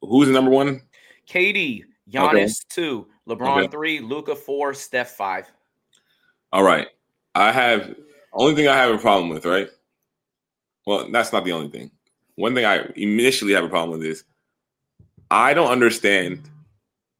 who's 0.00 0.28
number 0.28 0.50
one? 0.50 0.82
KD, 1.28 1.84
Giannis 2.10 2.34
okay. 2.34 2.52
two, 2.68 3.06
LeBron 3.28 3.64
okay. 3.64 3.68
three, 3.68 4.00
Luka 4.00 4.36
four, 4.36 4.74
Steph 4.74 5.10
five. 5.10 5.50
All 6.52 6.62
right. 6.62 6.86
I 7.34 7.50
have 7.50 7.94
only 8.32 8.54
thing 8.54 8.68
I 8.68 8.76
have 8.76 8.94
a 8.94 8.98
problem 8.98 9.28
with, 9.28 9.44
right? 9.44 9.68
Well, 10.86 11.10
that's 11.10 11.32
not 11.32 11.44
the 11.44 11.52
only 11.52 11.68
thing. 11.68 11.90
One 12.36 12.54
thing 12.54 12.64
I 12.64 12.88
initially 12.96 13.52
have 13.54 13.64
a 13.64 13.68
problem 13.68 13.98
with 13.98 14.06
is 14.06 14.24
I 15.30 15.54
don't 15.54 15.70
understand 15.70 16.48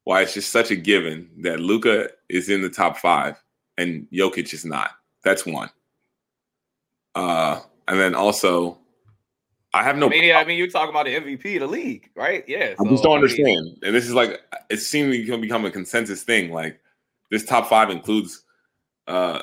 why 0.05 0.21
it's 0.21 0.33
just 0.33 0.51
such 0.51 0.71
a 0.71 0.75
given 0.75 1.29
that 1.39 1.59
Luka 1.59 2.09
is 2.29 2.47
in 2.49 2.61
the 2.61 2.69
top 2.69 2.97
five 2.97 3.41
and 3.77 4.07
Jokic 4.13 4.53
is 4.53 4.63
not. 4.63 4.91
That's 5.23 5.45
one. 5.45 5.69
Uh, 7.15 7.59
and 7.87 7.99
then 7.99 8.13
also, 8.13 8.77
I 9.75 9.83
have 9.83 9.97
no. 9.97 10.07
I 10.07 10.09
mean, 10.09 10.33
I 10.33 10.45
mean, 10.45 10.57
you're 10.57 10.67
talking 10.69 10.89
about 10.89 11.05
the 11.05 11.15
MVP 11.15 11.55
of 11.55 11.59
the 11.59 11.67
league, 11.67 12.09
right? 12.15 12.45
Yeah. 12.47 12.75
So, 12.77 12.85
I 12.85 12.89
just 12.89 13.03
don't 13.03 13.11
I 13.11 13.15
understand, 13.15 13.45
mean, 13.45 13.79
and 13.83 13.93
this 13.93 14.05
is 14.05 14.13
like 14.13 14.39
it 14.69 14.77
seems 14.77 15.27
to 15.27 15.37
become 15.37 15.65
a 15.65 15.71
consensus 15.71 16.23
thing. 16.23 16.49
Like 16.49 16.79
this 17.29 17.43
top 17.43 17.67
five 17.67 17.89
includes, 17.89 18.43
uh, 19.07 19.41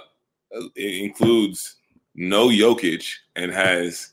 it 0.75 1.05
includes 1.05 1.77
no 2.15 2.49
Jokic 2.49 3.13
and 3.37 3.53
has 3.53 4.13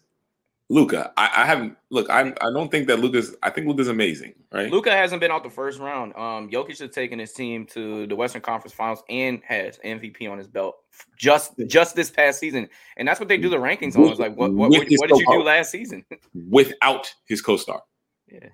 Luka. 0.71 1.11
I, 1.17 1.31
I 1.37 1.45
haven't 1.45 1.75
look. 1.89 2.09
I 2.11 2.31
I 2.41 2.51
don't 2.51 2.69
think 2.69 2.87
that 2.87 2.99
Luka's. 2.99 3.35
I 3.41 3.49
think 3.49 3.67
Luka's 3.67 3.87
amazing, 3.87 4.35
right? 4.51 4.69
Luka 4.71 4.91
hasn't 4.91 5.19
been 5.19 5.31
out 5.31 5.43
the 5.43 5.49
first 5.49 5.79
round. 5.79 6.15
Um, 6.15 6.49
Jokic 6.49 6.79
has 6.79 6.91
taken 6.91 7.17
his 7.17 7.33
team 7.33 7.65
to 7.67 8.05
the 8.05 8.15
Western 8.15 8.43
Conference 8.43 8.73
Finals 8.73 9.03
and 9.09 9.41
has 9.45 9.79
MVP 9.79 10.29
on 10.31 10.37
his 10.37 10.47
belt 10.47 10.75
just 11.17 11.53
just 11.65 11.95
this 11.95 12.11
past 12.11 12.39
season, 12.39 12.69
and 12.97 13.07
that's 13.07 13.19
what 13.19 13.27
they 13.29 13.37
do 13.37 13.49
the 13.49 13.57
rankings 13.57 13.97
on. 13.97 14.09
It's 14.09 14.19
like 14.19 14.37
what 14.37 14.53
what, 14.53 14.69
what, 14.69 14.87
what 14.87 14.87
did 15.09 15.19
you 15.19 15.25
do 15.31 15.43
last 15.43 15.71
season 15.71 16.05
without 16.49 17.11
his 17.25 17.41
co-star? 17.41 17.81
Yeah, 18.27 18.49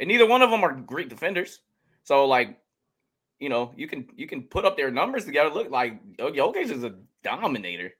and 0.00 0.08
neither 0.08 0.26
one 0.26 0.40
of 0.40 0.50
them 0.50 0.64
are 0.64 0.72
great 0.72 1.10
defenders. 1.10 1.60
So 2.04 2.24
like, 2.24 2.56
you 3.38 3.50
know, 3.50 3.72
you 3.76 3.86
can 3.86 4.08
you 4.16 4.26
can 4.26 4.44
put 4.44 4.64
up 4.64 4.78
their 4.78 4.90
numbers 4.90 5.26
together. 5.26 5.50
Look 5.50 5.70
like 5.70 6.00
Jokic 6.16 6.70
is 6.70 6.84
a 6.84 6.94
dominator. 7.22 7.92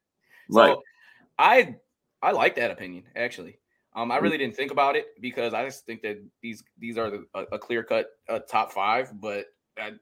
So 0.50 0.60
right. 0.60 0.76
I 1.38 1.76
I 2.22 2.32
like 2.32 2.54
that 2.56 2.70
opinion 2.70 3.04
actually. 3.16 3.58
Um, 3.94 4.10
I 4.10 4.18
mm. 4.18 4.22
really 4.22 4.38
didn't 4.38 4.56
think 4.56 4.72
about 4.72 4.96
it 4.96 5.20
because 5.20 5.54
I 5.54 5.64
just 5.64 5.84
think 5.84 6.02
that 6.02 6.22
these 6.42 6.62
these 6.78 6.96
are 6.98 7.10
the, 7.10 7.26
a, 7.34 7.42
a 7.52 7.58
clear 7.58 7.82
cut 7.82 8.06
uh, 8.28 8.38
top 8.40 8.72
five. 8.72 9.20
But 9.20 9.46
I, 9.78 9.92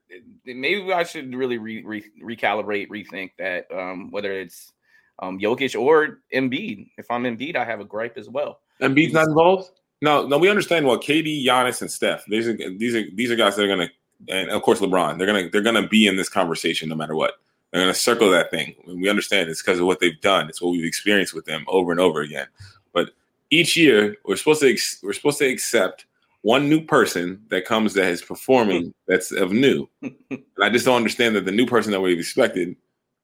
maybe 0.45 0.93
I 0.93 1.03
should 1.03 1.33
really 1.35 1.57
re, 1.57 1.83
re, 1.83 2.03
recalibrate, 2.23 2.89
rethink 2.89 3.31
that 3.37 3.67
um, 3.71 4.11
whether 4.11 4.31
it's 4.31 4.71
um, 5.19 5.39
Jokic 5.39 5.79
or 5.79 6.19
Embiid. 6.33 6.89
If 6.97 7.09
I'm 7.09 7.23
Embiid, 7.23 7.55
I 7.55 7.65
have 7.65 7.79
a 7.79 7.85
gripe 7.85 8.17
as 8.17 8.29
well. 8.29 8.59
Embiid's 8.81 9.13
not 9.13 9.27
involved. 9.27 9.71
No, 10.01 10.25
no, 10.25 10.37
we 10.37 10.49
understand. 10.49 10.87
Well, 10.87 10.97
KD, 10.97 11.45
Giannis, 11.45 11.81
and 11.81 11.91
Steph. 11.91 12.25
These 12.25 12.47
are 12.47 12.53
these 12.53 12.95
are 12.95 13.03
these 13.13 13.29
are 13.29 13.35
guys 13.35 13.55
that 13.55 13.63
are 13.63 13.67
gonna, 13.67 13.89
and 14.29 14.49
of 14.49 14.61
course 14.63 14.79
LeBron. 14.79 15.17
They're 15.17 15.27
gonna 15.27 15.49
they're 15.49 15.61
gonna 15.61 15.87
be 15.87 16.07
in 16.07 16.15
this 16.15 16.29
conversation 16.29 16.89
no 16.89 16.95
matter 16.95 17.15
what. 17.15 17.35
They're 17.71 17.81
going 17.81 17.93
to 17.93 17.99
circle 17.99 18.29
that 18.31 18.51
thing. 18.51 18.75
We 18.85 19.09
understand 19.09 19.49
it's 19.49 19.61
because 19.61 19.79
of 19.79 19.85
what 19.85 19.99
they've 19.99 20.19
done. 20.19 20.49
It's 20.49 20.61
what 20.61 20.71
we've 20.71 20.85
experienced 20.85 21.33
with 21.33 21.45
them 21.45 21.63
over 21.67 21.91
and 21.91 22.01
over 22.01 22.21
again. 22.21 22.47
But 22.93 23.11
each 23.49 23.77
year, 23.77 24.17
we're 24.25 24.35
supposed 24.35 24.61
to 24.61 24.71
ex- 24.71 24.99
we're 25.01 25.13
supposed 25.13 25.39
to 25.39 25.45
accept 25.45 26.05
one 26.41 26.67
new 26.69 26.83
person 26.83 27.41
that 27.49 27.65
comes 27.65 27.93
that 27.93 28.09
is 28.09 28.21
performing 28.21 28.93
that's 29.07 29.31
of 29.31 29.51
new. 29.51 29.87
and 30.01 30.43
I 30.61 30.69
just 30.69 30.85
don't 30.85 30.97
understand 30.97 31.35
that 31.35 31.45
the 31.45 31.51
new 31.51 31.65
person 31.65 31.91
that 31.91 32.01
we've 32.01 32.19
expected, 32.19 32.75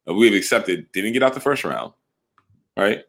uh, 0.07 0.13
we've 0.13 0.33
accepted, 0.33 0.89
didn't 0.93 1.13
get 1.13 1.23
out 1.23 1.33
the 1.33 1.39
first 1.39 1.63
round, 1.65 1.93
right? 2.77 3.03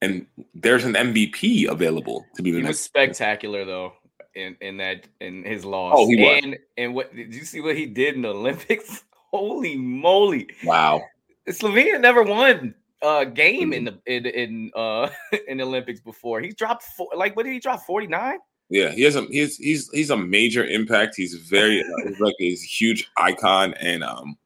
And 0.00 0.26
there's 0.54 0.84
an 0.84 0.94
MVP 0.94 1.68
available 1.68 2.24
to 2.36 2.42
be 2.42 2.50
the 2.50 2.58
he 2.58 2.62
next. 2.62 2.74
was 2.74 2.80
spectacular 2.82 3.64
though 3.64 3.94
in 4.34 4.56
in 4.60 4.76
that 4.76 5.08
in 5.20 5.42
his 5.42 5.64
loss. 5.64 5.94
Oh, 5.96 6.06
he 6.06 6.16
was. 6.16 6.40
And 6.44 6.58
and 6.76 6.94
what 6.94 7.14
did 7.14 7.34
you 7.34 7.44
see 7.44 7.60
what 7.60 7.76
he 7.76 7.86
did 7.86 8.14
in 8.14 8.22
the 8.22 8.28
Olympics? 8.28 9.02
Holy 9.30 9.76
moly! 9.76 10.48
Wow. 10.64 11.02
Slovenia 11.48 12.00
never 12.00 12.22
won 12.22 12.74
a 13.02 13.26
game 13.26 13.72
in 13.72 13.84
the 13.84 13.98
in 14.06 14.26
in 14.26 14.70
uh 14.74 15.08
in 15.48 15.58
the 15.58 15.64
Olympics 15.64 16.00
before. 16.00 16.40
He 16.40 16.52
dropped 16.52 16.84
four, 16.96 17.08
like 17.16 17.36
what 17.36 17.44
did 17.44 17.52
he 17.52 17.60
drop? 17.60 17.82
Forty 17.82 18.06
nine. 18.06 18.38
Yeah, 18.68 18.90
he 18.90 19.02
has 19.02 19.16
a 19.16 19.22
he's 19.22 19.56
he's 19.56 19.90
he's 19.90 20.10
a 20.10 20.16
major 20.16 20.64
impact. 20.64 21.14
He's 21.16 21.34
very 21.34 21.80
uh, 21.82 22.08
he's 22.08 22.20
like 22.20 22.34
a 22.40 22.54
huge 22.54 23.08
icon, 23.16 23.74
and 23.74 24.02
um, 24.02 24.36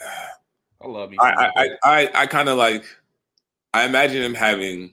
I 0.80 0.86
love 0.86 1.12
you. 1.12 1.18
I 1.20 1.50
I 1.56 1.68
I, 1.82 2.10
I 2.14 2.26
kind 2.26 2.48
of 2.48 2.58
like. 2.58 2.84
I 3.72 3.84
imagine 3.84 4.22
him 4.22 4.34
having. 4.34 4.92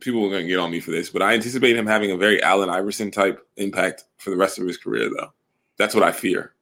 People 0.00 0.24
are 0.26 0.30
going 0.30 0.42
to 0.42 0.48
get 0.48 0.58
on 0.58 0.70
me 0.70 0.80
for 0.80 0.90
this, 0.90 1.10
but 1.10 1.22
I 1.22 1.34
anticipate 1.34 1.76
him 1.76 1.86
having 1.86 2.10
a 2.10 2.16
very 2.16 2.42
Allen 2.42 2.68
Iverson 2.68 3.10
type 3.10 3.46
impact 3.56 4.04
for 4.18 4.30
the 4.30 4.36
rest 4.36 4.58
of 4.58 4.66
his 4.66 4.76
career, 4.76 5.08
though. 5.08 5.32
That's 5.78 5.94
what 5.94 6.02
I 6.02 6.12
fear. 6.12 6.55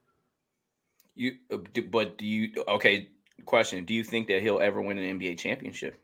You, 1.15 1.35
uh, 1.51 1.57
but 1.89 2.17
do 2.17 2.25
you? 2.25 2.51
Okay, 2.67 3.09
question: 3.45 3.85
Do 3.85 3.93
you 3.93 4.03
think 4.03 4.27
that 4.27 4.41
he'll 4.41 4.59
ever 4.59 4.81
win 4.81 4.97
an 4.97 5.19
NBA 5.19 5.37
championship? 5.37 5.99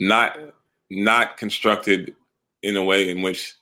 Not, 0.00 0.38
not 0.90 1.36
constructed 1.36 2.14
in 2.62 2.76
a 2.76 2.84
way 2.84 3.10
in 3.10 3.22
which 3.22 3.54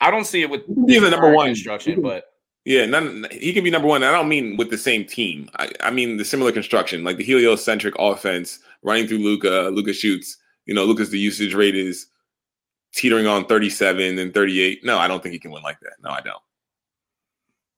I 0.00 0.10
don't 0.10 0.24
see 0.24 0.42
it 0.42 0.50
with 0.50 0.62
he's 0.86 1.02
the 1.02 1.10
number 1.10 1.32
one 1.32 1.48
construction, 1.48 2.00
but 2.00 2.32
yeah, 2.64 2.86
none, 2.86 3.26
he 3.30 3.52
can 3.52 3.64
be 3.64 3.70
number 3.70 3.88
one. 3.88 4.02
I 4.02 4.12
don't 4.12 4.28
mean 4.28 4.56
with 4.56 4.70
the 4.70 4.78
same 4.78 5.04
team. 5.04 5.48
I, 5.56 5.70
I 5.80 5.90
mean 5.90 6.16
the 6.16 6.24
similar 6.24 6.52
construction, 6.52 7.04
like 7.04 7.18
the 7.18 7.24
heliocentric 7.24 7.94
offense, 7.98 8.60
running 8.82 9.06
through 9.06 9.18
Luka. 9.18 9.70
Luka 9.72 9.92
shoots. 9.92 10.38
You 10.66 10.74
know, 10.74 10.84
Luka's 10.84 11.10
the 11.10 11.18
usage 11.18 11.54
rate 11.54 11.74
is 11.74 12.06
teetering 12.94 13.26
on 13.26 13.46
37 13.46 14.18
and 14.18 14.32
38. 14.32 14.84
No, 14.84 14.98
I 14.98 15.08
don't 15.08 15.22
think 15.22 15.32
he 15.32 15.38
can 15.38 15.50
win 15.50 15.62
like 15.62 15.80
that. 15.80 15.94
No, 16.02 16.10
I 16.10 16.20
don't. 16.20 16.42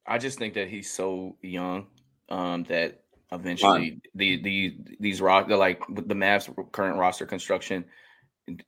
I 0.06 0.18
just 0.18 0.38
think 0.38 0.54
that 0.54 0.68
he's 0.68 0.90
so 0.90 1.36
young 1.42 1.86
um, 2.28 2.64
that 2.64 3.02
eventually 3.30 3.90
Fine. 3.90 4.02
the 4.14 4.42
the 4.42 4.76
these 5.00 5.20
rock 5.20 5.48
the 5.48 5.56
like 5.56 5.82
the 5.88 6.14
Mavs 6.14 6.48
current 6.72 6.98
roster 6.98 7.26
construction 7.26 7.84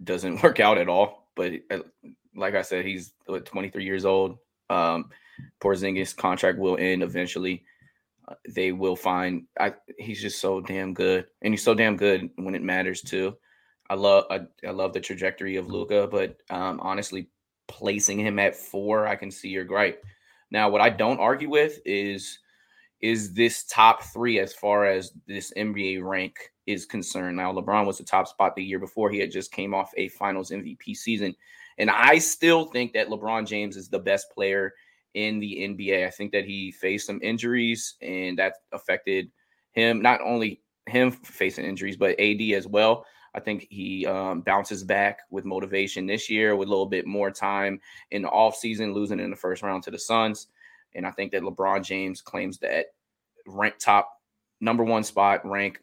doesn't 0.03 0.43
work 0.43 0.61
out 0.61 0.79
at 0.79 0.89
all. 0.89 1.29
But 1.35 1.53
uh, 1.71 1.79
like 2.37 2.55
I 2.55 2.63
said, 2.63 2.85
he's 2.85 3.13
what, 3.27 3.45
23 3.45 3.85
years 3.85 4.05
old. 4.05 4.39
Um, 4.71 5.11
Porzingis 5.61 6.17
contract 6.17 6.59
will 6.59 6.77
end 6.79 7.03
eventually. 7.03 7.65
Uh, 8.27 8.35
they 8.55 8.73
will 8.73 8.97
find. 8.97 9.45
I 9.59 9.75
he's 9.99 10.21
just 10.21 10.41
so 10.41 10.61
damn 10.61 10.95
good, 10.95 11.27
and 11.43 11.53
he's 11.53 11.65
so 11.65 11.75
damn 11.75 11.97
good 11.97 12.31
when 12.37 12.55
it 12.55 12.63
matters 12.63 13.03
too. 13.03 13.37
I 13.91 13.95
love 13.95 14.25
I, 14.31 14.41
I 14.67 14.71
love 14.71 14.93
the 14.93 15.01
trajectory 15.01 15.57
of 15.57 15.67
Luka, 15.67 16.09
but 16.11 16.39
um, 16.49 16.81
honestly, 16.81 17.29
placing 17.69 18.19
him 18.19 18.39
at 18.39 18.57
four, 18.57 19.07
I 19.07 19.17
can 19.17 19.31
see 19.31 19.49
your 19.49 19.65
gripe. 19.65 20.03
Now, 20.55 20.69
what 20.69 20.81
I 20.81 20.89
don't 20.89 21.19
argue 21.19 21.51
with 21.51 21.81
is 21.85 22.39
is 23.01 23.35
this 23.35 23.65
top 23.65 24.05
three 24.05 24.39
as 24.39 24.55
far 24.55 24.87
as 24.87 25.13
this 25.27 25.53
NBA 25.57 26.03
rank 26.03 26.37
is 26.69 26.87
concerned. 26.87 27.37
Now, 27.37 27.53
LeBron 27.53 27.85
was 27.85 27.99
the 27.99 28.05
top 28.05 28.29
spot 28.29 28.55
the 28.55 28.63
year 28.63 28.79
before. 28.79 29.11
He 29.11 29.19
had 29.19 29.33
just 29.33 29.51
came 29.51 29.75
off 29.75 29.91
a 29.97 30.09
Finals 30.11 30.53
MVP 30.53 30.95
season, 30.95 31.35
and 31.79 31.91
I 31.91 32.19
still 32.19 32.67
think 32.67 32.93
that 32.93 33.09
LeBron 33.09 33.49
James 33.49 33.77
is 33.77 33.89
the 33.89 33.99
best 33.99 34.31
player 34.33 34.73
in 35.15 35.41
the 35.41 35.57
NBA. 35.57 36.07
I 36.07 36.11
think 36.11 36.31
that 36.31 36.45
he 36.45 36.71
faced 36.71 37.09
some 37.09 37.19
injuries, 37.21 37.97
and 38.01 38.39
that 38.39 38.55
affected 38.71 39.33
him. 39.73 40.01
Not 40.01 40.21
only 40.21 40.63
him 40.87 41.11
facing 41.11 41.65
injuries, 41.65 41.97
but 41.97 42.19
AD 42.21 42.41
as 42.53 42.69
well. 42.69 43.05
I 43.35 43.41
think 43.41 43.67
he 43.69 44.07
um, 44.07 44.43
bounces 44.43 44.85
back 44.85 45.21
with 45.31 45.45
motivation 45.45 46.07
this 46.07 46.31
year 46.31 46.55
with 46.55 46.69
a 46.69 46.71
little 46.71 46.87
bit 46.87 47.07
more 47.07 47.31
time 47.31 47.81
in 48.11 48.23
the 48.23 48.29
offseason, 48.29 48.95
losing 48.95 49.19
in 49.19 49.31
the 49.31 49.37
first 49.37 49.63
round 49.63 49.83
to 49.85 49.91
the 49.91 49.99
Suns. 49.99 50.47
And 50.95 51.07
I 51.07 51.11
think 51.11 51.33
that 51.33 51.43
LeBron 51.43 51.85
James 51.85 52.21
claims 52.21 52.59
that 52.59 52.87
rank 53.47 53.75
top 53.79 54.09
number 54.61 54.85
one 54.85 55.03
spot 55.03 55.45
rank 55.45 55.81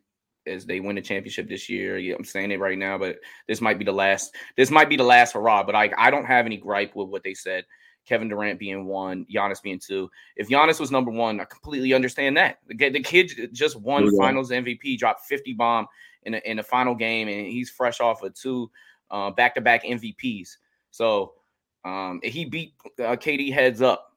as 0.48 0.66
they 0.66 0.80
win 0.80 0.96
the 0.96 1.02
championship 1.02 1.50
this 1.50 1.70
year. 1.70 1.98
Yeah, 1.98 2.16
I'm 2.18 2.24
saying 2.24 2.52
it 2.52 2.60
right 2.60 2.78
now, 2.78 2.98
but 2.98 3.18
this 3.48 3.62
might 3.62 3.78
be 3.78 3.86
the 3.86 3.92
last. 3.92 4.34
This 4.56 4.72
might 4.72 4.90
be 4.90 4.96
the 4.96 5.04
last 5.04 5.34
hurrah. 5.34 5.64
But 5.64 5.76
I, 5.76 5.92
I 5.98 6.10
don't 6.10 6.26
have 6.26 6.46
any 6.46 6.58
gripe 6.58 6.96
with 6.96 7.10
what 7.10 7.24
they 7.24 7.34
said. 7.34 7.66
Kevin 8.08 8.30
Durant 8.30 8.58
being 8.58 8.86
one, 8.86 9.28
Giannis 9.32 9.62
being 9.62 9.80
two. 9.80 10.10
If 10.36 10.50
Giannis 10.50 10.80
was 10.80 10.90
number 10.90 11.12
one, 11.12 11.40
I 11.40 11.46
completely 11.46 11.94
understand 11.94 12.36
that. 12.38 12.58
The, 12.68 12.90
the 12.90 13.04
kid 13.04 13.32
just 13.54 13.76
won 13.76 14.10
Finals 14.18 14.50
MVP, 14.50 14.98
dropped 14.98 15.26
50 15.26 15.54
bomb 15.54 15.88
in 16.24 16.36
a, 16.36 16.38
in 16.40 16.58
the 16.58 16.64
final 16.64 16.96
game, 16.96 17.28
and 17.28 17.48
he's 17.48 17.70
fresh 17.70 18.00
off 18.00 18.24
of 18.24 18.34
two 18.34 18.70
back 19.36 19.56
to 19.56 19.62
back 19.62 19.84
MVPs. 19.84 20.58
So 20.92 21.34
um, 21.84 22.20
he 22.24 22.46
beat 22.46 22.74
uh, 23.00 23.16
KD 23.16 23.54
heads 23.54 23.82
up. 23.82 24.14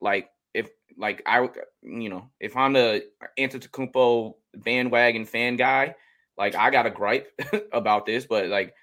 Like 0.00 0.30
if 0.54 0.68
like 0.98 1.22
I 1.26 1.48
you 1.82 2.08
know 2.08 2.30
if 2.40 2.56
I'm 2.56 2.72
the 2.72 3.04
Antetokounmpo 3.38 4.34
bandwagon 4.56 5.24
fan 5.24 5.56
guy, 5.56 5.94
like 6.36 6.54
I 6.54 6.70
got 6.70 6.86
a 6.86 6.90
gripe 6.90 7.28
about 7.72 8.06
this, 8.06 8.26
but 8.26 8.48
like. 8.48 8.74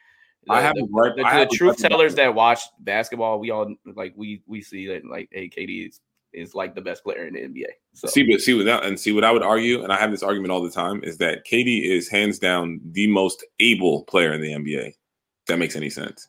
The, 0.45 0.51
I 0.51 0.59
have 0.59 0.75
the, 0.75 0.85
gripe. 0.91 1.15
the, 1.15 1.23
the 1.23 1.55
truth 1.55 1.77
tellers 1.77 2.15
that 2.15 2.35
watch 2.35 2.59
basketball, 2.77 3.39
we 3.39 3.49
all 3.51 3.73
like 3.95 4.13
we 4.17 4.41
we 4.45 4.61
see 4.61 4.87
that 4.87 5.05
like 5.05 5.29
hey 5.31 5.47
KD 5.47 5.87
is 5.87 6.01
is 6.33 6.55
like 6.55 6.75
the 6.75 6.81
best 6.81 7.03
player 7.03 7.27
in 7.27 7.33
the 7.33 7.41
NBA. 7.41 7.69
So 7.93 8.07
see, 8.07 8.23
but 8.23 8.41
see 8.41 8.53
without 8.53 8.85
and 8.85 8.99
see 8.99 9.11
what 9.11 9.23
I 9.23 9.31
would 9.31 9.43
argue, 9.43 9.83
and 9.83 9.91
I 9.91 9.99
have 9.99 10.11
this 10.11 10.23
argument 10.23 10.51
all 10.51 10.61
the 10.61 10.71
time, 10.71 11.03
is 11.03 11.17
that 11.17 11.45
KD 11.45 11.89
is 11.89 12.09
hands 12.09 12.39
down 12.39 12.79
the 12.83 13.07
most 13.07 13.45
able 13.59 14.03
player 14.03 14.33
in 14.33 14.41
the 14.41 14.51
NBA. 14.51 14.87
If 14.87 14.95
that 15.47 15.59
makes 15.59 15.75
any 15.75 15.89
sense. 15.89 16.27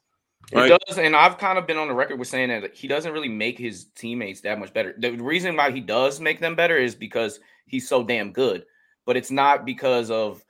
Right? 0.52 0.70
It 0.70 0.80
does, 0.86 0.98
and 0.98 1.16
I've 1.16 1.38
kind 1.38 1.58
of 1.58 1.66
been 1.66 1.78
on 1.78 1.88
the 1.88 1.94
record 1.94 2.18
with 2.18 2.28
saying 2.28 2.48
that 2.48 2.74
he 2.74 2.86
doesn't 2.86 3.12
really 3.12 3.28
make 3.28 3.58
his 3.58 3.86
teammates 3.94 4.42
that 4.42 4.58
much 4.58 4.74
better. 4.74 4.94
The 4.98 5.12
reason 5.12 5.56
why 5.56 5.70
he 5.70 5.80
does 5.80 6.20
make 6.20 6.40
them 6.40 6.54
better 6.54 6.76
is 6.76 6.94
because 6.94 7.40
he's 7.66 7.88
so 7.88 8.04
damn 8.04 8.32
good, 8.32 8.64
but 9.06 9.16
it's 9.16 9.30
not 9.30 9.64
because 9.64 10.10
of 10.10 10.44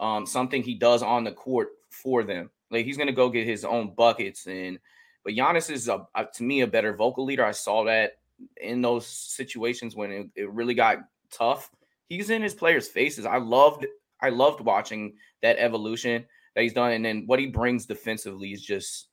um, 0.00 0.26
something 0.26 0.62
he 0.62 0.74
does 0.74 1.02
on 1.02 1.24
the 1.24 1.32
court 1.32 1.70
for 1.90 2.24
them. 2.24 2.50
Like 2.70 2.84
he's 2.84 2.98
gonna 2.98 3.12
go 3.12 3.30
get 3.30 3.46
his 3.46 3.64
own 3.64 3.94
buckets, 3.94 4.46
and 4.46 4.78
but 5.24 5.32
Giannis 5.32 5.70
is 5.70 5.88
a, 5.88 6.06
a, 6.14 6.26
to 6.34 6.42
me 6.42 6.60
a 6.60 6.66
better 6.66 6.94
vocal 6.94 7.24
leader. 7.24 7.44
I 7.44 7.52
saw 7.52 7.84
that 7.84 8.17
in 8.60 8.82
those 8.82 9.06
situations 9.06 9.96
when 9.96 10.10
it, 10.10 10.26
it 10.34 10.50
really 10.50 10.74
got 10.74 10.98
tough. 11.30 11.70
He's 12.08 12.30
in 12.30 12.42
his 12.42 12.54
players' 12.54 12.88
faces. 12.88 13.26
I 13.26 13.38
loved 13.38 13.86
I 14.20 14.30
loved 14.30 14.60
watching 14.60 15.14
that 15.42 15.58
evolution 15.58 16.24
that 16.54 16.62
he's 16.62 16.72
done, 16.72 16.92
and 16.92 17.04
then 17.04 17.24
what 17.26 17.38
he 17.38 17.46
brings 17.46 17.86
defensively 17.86 18.52
is 18.52 18.62
just 18.62 19.08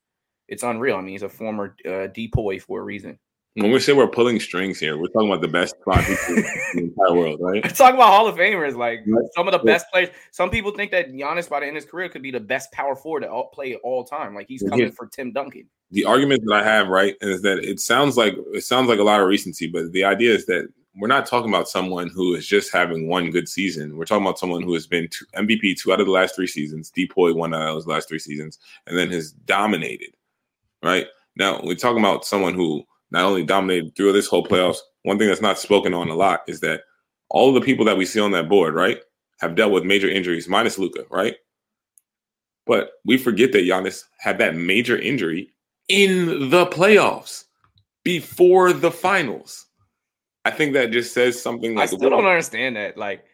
it's 0.48 0.62
unreal. 0.62 0.96
I 0.96 1.00
mean, 1.00 1.10
he's 1.10 1.22
a 1.22 1.28
former 1.28 1.76
uh, 1.84 2.08
depoy 2.08 2.60
for 2.60 2.80
a 2.80 2.84
reason. 2.84 3.18
When 3.56 3.72
we 3.72 3.80
say 3.80 3.94
we're 3.94 4.06
pulling 4.06 4.38
strings 4.38 4.78
here, 4.78 4.98
we're 4.98 5.08
talking 5.08 5.28
about 5.30 5.40
the 5.40 5.48
best 5.48 5.76
spot 5.80 6.06
in 6.06 6.14
the 6.74 6.80
entire 6.82 7.14
world, 7.14 7.40
right? 7.40 7.62
Talk 7.74 7.94
about 7.94 8.08
Hall 8.08 8.28
of 8.28 8.36
Famers, 8.36 8.76
like 8.76 9.00
right. 9.06 9.24
some 9.34 9.48
of 9.48 9.52
the 9.52 9.58
best 9.60 9.86
players. 9.90 10.10
Some 10.30 10.50
people 10.50 10.72
think 10.72 10.90
that 10.90 11.10
Giannis, 11.10 11.48
by 11.48 11.60
the 11.60 11.66
end 11.66 11.76
of 11.76 11.82
his 11.82 11.90
career, 11.90 12.10
could 12.10 12.22
be 12.22 12.30
the 12.30 12.40
best 12.40 12.70
power 12.72 12.94
forward 12.94 13.20
to 13.20 13.30
all, 13.30 13.48
play 13.48 13.76
all 13.76 14.04
time. 14.04 14.34
Like 14.34 14.46
he's 14.46 14.62
coming 14.62 14.86
yeah. 14.86 14.90
for 14.90 15.06
Tim 15.06 15.32
Duncan. 15.32 15.70
The 15.90 16.04
argument 16.04 16.42
that 16.44 16.54
I 16.54 16.62
have, 16.64 16.88
right, 16.88 17.16
is 17.22 17.40
that 17.42 17.60
it 17.60 17.80
sounds 17.80 18.18
like 18.18 18.34
it 18.52 18.64
sounds 18.64 18.88
like 18.88 18.98
a 18.98 19.04
lot 19.04 19.20
of 19.20 19.26
recency, 19.26 19.66
but 19.66 19.90
the 19.92 20.04
idea 20.04 20.34
is 20.34 20.44
that 20.46 20.68
we're 20.94 21.08
not 21.08 21.24
talking 21.24 21.48
about 21.48 21.68
someone 21.68 22.08
who 22.08 22.34
is 22.34 22.46
just 22.46 22.70
having 22.72 23.08
one 23.08 23.30
good 23.30 23.48
season. 23.48 23.96
We're 23.96 24.04
talking 24.04 24.26
about 24.26 24.38
someone 24.38 24.62
who 24.62 24.74
has 24.74 24.86
been 24.86 25.08
two, 25.08 25.24
MVP 25.34 25.78
two 25.78 25.94
out 25.94 26.00
of 26.00 26.06
the 26.06 26.12
last 26.12 26.34
three 26.34 26.46
seasons, 26.46 26.90
Depoy 26.90 27.34
one 27.34 27.54
out 27.54 27.68
of 27.68 27.74
those 27.74 27.86
last 27.86 28.08
three 28.08 28.18
seasons, 28.18 28.58
and 28.86 28.98
then 28.98 29.10
has 29.12 29.32
dominated. 29.32 30.14
Right 30.82 31.06
now, 31.36 31.60
we're 31.62 31.74
talking 31.74 32.00
about 32.00 32.24
someone 32.24 32.54
who 32.54 32.84
not 33.10 33.24
only 33.24 33.44
dominated 33.44 33.94
through 33.96 34.12
this 34.12 34.26
whole 34.26 34.44
playoffs. 34.44 34.78
One 35.02 35.18
thing 35.18 35.28
that's 35.28 35.40
not 35.40 35.58
spoken 35.58 35.94
on 35.94 36.08
a 36.08 36.14
lot 36.14 36.40
is 36.48 36.60
that 36.60 36.82
all 37.28 37.52
the 37.52 37.60
people 37.60 37.84
that 37.84 37.96
we 37.96 38.04
see 38.04 38.20
on 38.20 38.32
that 38.32 38.48
board, 38.48 38.74
right, 38.74 38.98
have 39.40 39.54
dealt 39.54 39.72
with 39.72 39.84
major 39.84 40.08
injuries, 40.08 40.48
minus 40.48 40.78
Luka, 40.78 41.04
right? 41.10 41.36
But 42.66 42.90
we 43.04 43.16
forget 43.16 43.52
that 43.52 43.64
Giannis 43.64 44.02
had 44.18 44.38
that 44.38 44.56
major 44.56 44.98
injury 44.98 45.50
in 45.88 46.50
the 46.50 46.66
playoffs 46.66 47.44
before 48.02 48.72
the 48.72 48.90
finals. 48.90 49.66
I 50.44 50.50
think 50.50 50.72
that 50.74 50.90
just 50.90 51.12
says 51.12 51.40
something 51.40 51.74
like 51.74 51.84
I 51.84 51.86
still 51.86 52.10
don't 52.10 52.24
understand 52.24 52.76
that. 52.76 52.96
Like 52.96 53.24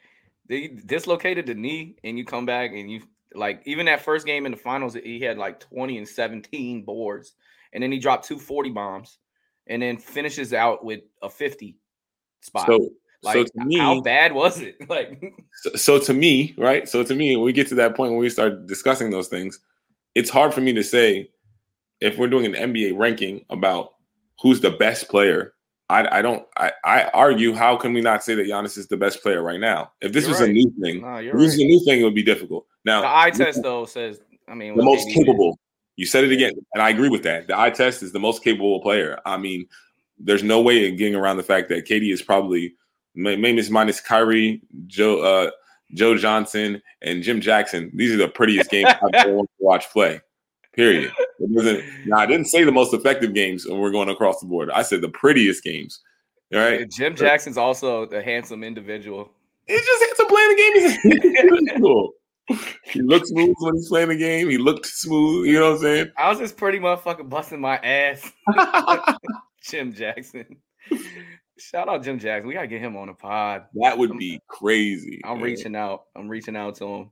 they 0.48 0.68
dislocated 0.68 1.46
the 1.46 1.54
knee 1.54 1.96
and 2.04 2.18
you 2.18 2.24
come 2.24 2.44
back 2.46 2.72
and 2.72 2.90
you 2.90 3.02
like 3.34 3.62
even 3.64 3.86
that 3.86 4.02
first 4.02 4.26
game 4.26 4.44
in 4.44 4.52
the 4.52 4.58
finals, 4.58 4.94
he 4.94 5.20
had 5.20 5.38
like 5.38 5.60
20 5.60 5.98
and 5.98 6.08
17 6.08 6.84
boards, 6.84 7.34
and 7.72 7.82
then 7.82 7.92
he 7.92 7.98
dropped 7.98 8.26
two 8.26 8.38
40 8.38 8.70
bombs 8.70 9.18
and 9.66 9.82
then 9.82 9.96
finishes 9.96 10.52
out 10.52 10.84
with 10.84 11.00
a 11.22 11.30
50 11.30 11.76
spot. 12.40 12.66
So, 12.66 12.90
like, 13.22 13.34
so 13.34 13.44
to 13.44 13.64
me, 13.64 13.78
how 13.78 14.00
bad 14.00 14.32
was 14.32 14.60
it? 14.60 14.76
Like, 14.88 15.22
so, 15.62 15.74
so, 15.74 15.98
to 15.98 16.12
me, 16.12 16.54
right? 16.58 16.88
So 16.88 17.04
to 17.04 17.14
me, 17.14 17.36
when 17.36 17.44
we 17.44 17.52
get 17.52 17.68
to 17.68 17.74
that 17.76 17.94
point 17.94 18.12
when 18.12 18.20
we 18.20 18.28
start 18.28 18.66
discussing 18.66 19.10
those 19.10 19.28
things, 19.28 19.60
it's 20.14 20.30
hard 20.30 20.52
for 20.52 20.60
me 20.60 20.72
to 20.72 20.82
say 20.82 21.30
if 22.00 22.18
we're 22.18 22.28
doing 22.28 22.54
an 22.54 22.72
NBA 22.72 22.98
ranking 22.98 23.44
about 23.48 23.92
who's 24.40 24.60
the 24.60 24.70
best 24.70 25.08
player. 25.08 25.54
I, 25.88 26.18
I 26.18 26.22
don't. 26.22 26.46
I, 26.56 26.72
I 26.84 27.04
argue. 27.12 27.52
How 27.52 27.76
can 27.76 27.92
we 27.92 28.00
not 28.00 28.24
say 28.24 28.34
that 28.34 28.46
Giannis 28.46 28.78
is 28.78 28.88
the 28.88 28.96
best 28.96 29.22
player 29.22 29.42
right 29.42 29.60
now? 29.60 29.92
If 30.00 30.12
this 30.12 30.24
you're 30.24 30.32
was 30.32 30.40
right. 30.40 30.48
a 30.48 30.52
new 30.52 30.72
thing, 30.80 31.02
no, 31.02 31.16
if 31.16 31.32
this 31.34 31.56
right. 31.56 31.64
a 31.64 31.68
new 31.68 31.84
thing, 31.84 32.00
it 32.00 32.04
would 32.04 32.14
be 32.14 32.22
difficult. 32.22 32.66
Now, 32.84 33.02
the 33.02 33.08
eye 33.08 33.30
test 33.30 33.62
though 33.62 33.84
says, 33.84 34.20
I 34.48 34.54
mean, 34.54 34.76
the 34.76 34.82
most 34.82 35.08
capable. 35.10 35.58
You 35.96 36.06
said 36.06 36.24
it 36.24 36.32
again, 36.32 36.52
and 36.72 36.82
I 36.82 36.90
agree 36.90 37.08
with 37.08 37.22
that. 37.24 37.46
The 37.46 37.58
eye 37.58 37.70
test 37.70 38.02
is 38.02 38.12
the 38.12 38.20
most 38.20 38.42
capable 38.42 38.80
player. 38.80 39.18
I 39.26 39.36
mean, 39.36 39.66
there's 40.18 40.42
no 40.42 40.60
way 40.60 40.88
of 40.88 40.96
getting 40.96 41.14
around 41.14 41.36
the 41.36 41.42
fact 41.42 41.68
that 41.68 41.86
KD 41.86 42.12
is 42.12 42.22
probably 42.22 42.74
maybe 43.14 43.68
minus 43.68 44.00
Kyrie, 44.00 44.62
Joe, 44.86 45.20
uh, 45.20 45.50
Joe 45.94 46.16
Johnson, 46.16 46.80
and 47.02 47.22
Jim 47.22 47.40
Jackson. 47.40 47.90
These 47.94 48.14
are 48.14 48.18
the 48.18 48.28
prettiest 48.28 48.70
games 48.70 48.88
I've 48.88 49.14
ever 49.14 49.38
to 49.38 49.48
watch 49.58 49.90
play. 49.90 50.20
Period. 50.72 51.12
now, 52.06 52.16
I 52.16 52.26
didn't 52.26 52.46
say 52.46 52.64
the 52.64 52.72
most 52.72 52.94
effective 52.94 53.34
games 53.34 53.66
when 53.66 53.78
we're 53.78 53.90
going 53.90 54.08
across 54.08 54.40
the 54.40 54.46
board. 54.46 54.70
I 54.70 54.82
said 54.82 55.02
the 55.02 55.10
prettiest 55.10 55.62
games. 55.62 56.00
All 56.54 56.60
right. 56.60 56.88
Jim 56.90 57.14
Jackson's 57.14 57.58
also 57.58 58.04
a 58.04 58.22
handsome 58.22 58.64
individual. 58.64 59.30
He's 59.66 59.84
just 59.84 60.04
handsome 60.04 60.26
playing 60.28 60.48
the 60.48 60.56
game. 60.56 61.72
He's 61.72 61.80
he 62.84 63.02
looked 63.02 63.28
smooth 63.28 63.54
when 63.58 63.74
he's 63.74 63.88
playing 63.88 64.08
the 64.08 64.16
game. 64.16 64.48
He 64.48 64.58
looked 64.58 64.86
smooth. 64.86 65.46
You 65.46 65.60
know 65.60 65.70
what 65.70 65.76
I'm 65.76 65.82
saying? 65.82 66.12
I 66.16 66.28
was 66.28 66.38
just 66.38 66.56
pretty 66.56 66.78
motherfucking 66.78 67.28
busting 67.28 67.60
my 67.60 67.76
ass. 67.78 68.30
Jim 69.62 69.92
Jackson. 69.92 70.56
Shout 71.58 71.88
out 71.88 72.02
Jim 72.02 72.18
Jackson. 72.18 72.48
We 72.48 72.54
gotta 72.54 72.66
get 72.66 72.80
him 72.80 72.96
on 72.96 73.08
the 73.08 73.14
pod. 73.14 73.66
That 73.80 73.96
would 73.96 74.18
be 74.18 74.40
crazy. 74.48 75.20
I'm 75.24 75.36
man. 75.36 75.44
reaching 75.44 75.76
out. 75.76 76.04
I'm 76.16 76.28
reaching 76.28 76.56
out 76.56 76.74
to 76.76 76.86
him. 76.86 77.10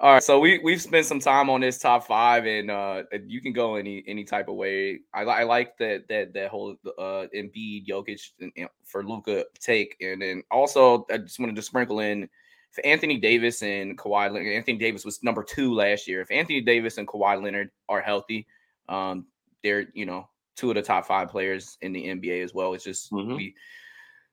All 0.00 0.14
right, 0.14 0.22
so 0.22 0.40
we 0.40 0.58
we've 0.58 0.82
spent 0.82 1.06
some 1.06 1.20
time 1.20 1.48
on 1.48 1.60
this 1.60 1.78
top 1.78 2.06
five, 2.06 2.46
and 2.46 2.70
uh, 2.70 3.04
you 3.26 3.40
can 3.40 3.52
go 3.52 3.76
any 3.76 4.02
any 4.06 4.24
type 4.24 4.48
of 4.48 4.56
way. 4.56 5.00
I, 5.12 5.22
I 5.22 5.42
like 5.44 5.78
that 5.78 6.08
that 6.08 6.34
that 6.34 6.50
whole 6.50 6.76
uh 6.98 7.26
Embiid, 7.34 7.86
Jokic, 7.86 8.30
and, 8.40 8.52
and 8.56 8.68
for 8.84 9.04
Luka 9.04 9.44
take, 9.60 9.96
and 10.00 10.20
then 10.20 10.42
also 10.50 11.06
I 11.10 11.18
just 11.18 11.38
wanted 11.38 11.56
to 11.56 11.62
sprinkle 11.62 12.00
in 12.00 12.28
if 12.76 12.84
Anthony 12.84 13.18
Davis 13.18 13.62
and 13.62 13.96
Kawhi 13.96 14.32
Leonard, 14.32 14.52
Anthony 14.54 14.78
Davis 14.78 15.04
was 15.04 15.22
number 15.22 15.44
two 15.44 15.72
last 15.72 16.08
year. 16.08 16.20
If 16.20 16.30
Anthony 16.30 16.60
Davis 16.60 16.98
and 16.98 17.06
Kawhi 17.06 17.42
Leonard 17.42 17.70
are 17.88 18.00
healthy, 18.00 18.46
um, 18.88 19.26
they're 19.62 19.86
you 19.94 20.06
know 20.06 20.28
two 20.56 20.70
of 20.70 20.74
the 20.74 20.82
top 20.82 21.06
five 21.06 21.28
players 21.28 21.78
in 21.82 21.92
the 21.92 22.04
NBA 22.04 22.42
as 22.42 22.52
well. 22.52 22.74
It's 22.74 22.84
just 22.84 23.12
mm-hmm. 23.12 23.36
we 23.36 23.54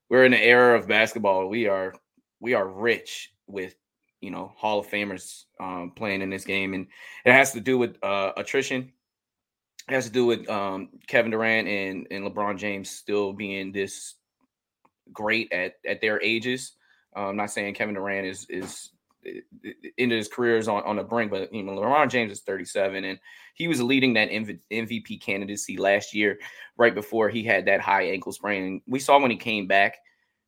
we're 0.09 0.25
in 0.25 0.31
the 0.31 0.43
era 0.43 0.77
of 0.77 0.87
basketball. 0.87 1.47
We 1.49 1.67
are 1.67 1.93
we 2.39 2.53
are 2.53 2.67
rich 2.67 3.31
with 3.47 3.75
you 4.21 4.31
know 4.31 4.53
Hall 4.55 4.79
of 4.79 4.87
Famers 4.87 5.43
um, 5.59 5.91
playing 5.95 6.21
in 6.21 6.29
this 6.29 6.45
game, 6.45 6.73
and 6.73 6.87
it 7.25 7.33
has 7.33 7.51
to 7.53 7.61
do 7.61 7.77
with 7.77 7.97
uh, 8.03 8.31
attrition. 8.37 8.91
It 9.87 9.93
has 9.93 10.05
to 10.05 10.11
do 10.11 10.25
with 10.25 10.49
um, 10.49 10.89
Kevin 11.05 11.31
Durant 11.31 11.67
and 11.67 12.07
and 12.09 12.25
LeBron 12.25 12.57
James 12.57 12.89
still 12.89 13.33
being 13.33 13.71
this 13.71 14.15
great 15.13 15.51
at 15.51 15.75
at 15.87 16.01
their 16.01 16.19
ages. 16.23 16.73
Uh, 17.15 17.27
I'm 17.27 17.35
not 17.35 17.51
saying 17.51 17.73
Kevin 17.73 17.95
Durant 17.95 18.25
is 18.25 18.45
is 18.49 18.91
into 19.97 20.15
his 20.15 20.27
career 20.27 20.57
is 20.57 20.67
on, 20.67 20.83
on 20.83 20.95
the 20.95 21.03
brink, 21.03 21.31
but 21.31 21.53
you 21.53 21.63
know, 21.63 21.73
LeBron 21.73 22.09
James 22.09 22.31
is 22.31 22.41
37 22.41 23.03
and 23.03 23.19
he 23.53 23.67
was 23.67 23.81
leading 23.81 24.13
that 24.13 24.29
MVP 24.29 25.21
candidacy 25.21 25.77
last 25.77 26.13
year, 26.13 26.39
right 26.77 26.95
before 26.95 27.29
he 27.29 27.43
had 27.43 27.65
that 27.65 27.81
high 27.81 28.03
ankle 28.03 28.31
sprain. 28.31 28.63
And 28.63 28.81
we 28.87 28.99
saw 28.99 29.19
when 29.19 29.31
he 29.31 29.37
came 29.37 29.67
back, 29.67 29.97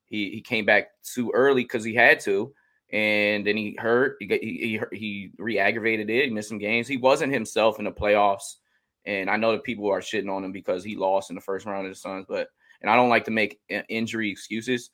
he, 0.06 0.30
he 0.32 0.41
came 0.41 0.65
back 0.65 0.89
too 1.04 1.32
early 1.34 1.63
because 1.63 1.84
he 1.84 1.93
had 1.93 2.19
to, 2.21 2.54
and 2.91 3.45
then 3.45 3.58
he 3.58 3.76
hurt. 3.80 4.17
He, 4.19 4.28
he 4.28 4.80
he 4.91 5.32
re-aggravated 5.38 6.10
it. 6.10 6.32
Missed 6.32 6.49
some 6.49 6.60
games. 6.60 6.88
He 6.88 6.97
wasn't 6.97 7.34
himself 7.34 7.80
in 7.80 7.86
the 7.86 7.91
playoffs, 7.91 8.58
and 9.06 9.30
I 9.30 9.38
know 9.38 9.54
that 9.54 9.63
people 9.63 9.89
are 9.89 10.02
shitting 10.02 10.32
on 10.32 10.43
him 10.43 10.52
because 10.52 10.84
he 10.84 10.95
lost 10.95 11.32
in 11.32 11.36
the 11.36 11.41
first 11.41 11.65
round 11.65 11.88
of 11.88 11.91
the 11.91 11.95
Suns. 11.95 12.26
But 12.30 12.49
and 12.82 12.91
I 12.91 12.95
don't 12.95 13.10
like 13.10 13.26
to 13.26 13.32
make 13.32 13.60
injury 13.89 14.30
excuses 14.30 14.91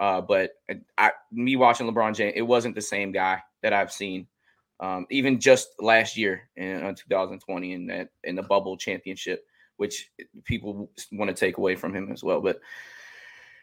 uh, 0.00 0.22
but 0.22 0.52
I, 0.96 1.12
me 1.30 1.56
watching 1.56 1.86
LeBron 1.86 2.16
James, 2.16 2.32
it 2.34 2.42
wasn't 2.42 2.74
the 2.74 2.80
same 2.80 3.12
guy 3.12 3.42
that 3.62 3.74
I've 3.74 3.92
seen, 3.92 4.26
um, 4.80 5.06
even 5.10 5.38
just 5.38 5.74
last 5.78 6.16
year 6.16 6.48
in 6.56 6.82
uh, 6.82 6.94
2020 6.94 7.72
in 7.74 7.86
that 7.88 8.08
in 8.24 8.34
the 8.34 8.42
bubble 8.42 8.78
championship, 8.78 9.44
which 9.76 10.10
people 10.44 10.90
want 11.12 11.28
to 11.28 11.34
take 11.34 11.58
away 11.58 11.76
from 11.76 11.94
him 11.94 12.10
as 12.10 12.24
well. 12.24 12.40
But 12.40 12.60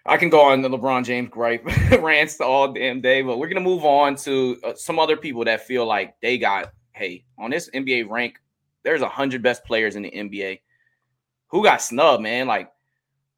I 0.06 0.18
can 0.18 0.30
go 0.30 0.42
on 0.42 0.62
the 0.62 0.70
LeBron 0.70 1.04
James 1.04 1.30
gripe 1.30 1.66
rants 2.00 2.40
all 2.40 2.72
damn 2.72 3.02
day, 3.02 3.24
but 3.24 3.40
we're 3.40 3.50
gonna 3.50 3.60
move 3.60 3.84
on 3.84 4.16
to 4.18 4.60
uh, 4.64 4.74
some 4.76 5.00
other 5.00 5.18
people 5.18 5.44
that 5.46 5.66
feel 5.66 5.88
like 5.88 6.22
they 6.22 6.38
got 6.38 6.72
hey 6.94 7.26
on 7.40 7.50
this 7.50 7.68
NBA 7.72 8.08
rank. 8.10 8.38
There's 8.84 9.02
a 9.02 9.10
hundred 9.10 9.42
best 9.42 9.66
players 9.66 9.96
in 9.96 10.04
the 10.04 10.12
NBA. 10.12 10.62
Who 11.48 11.64
got 11.64 11.82
snubbed, 11.82 12.22
man? 12.22 12.46
Like 12.46 12.72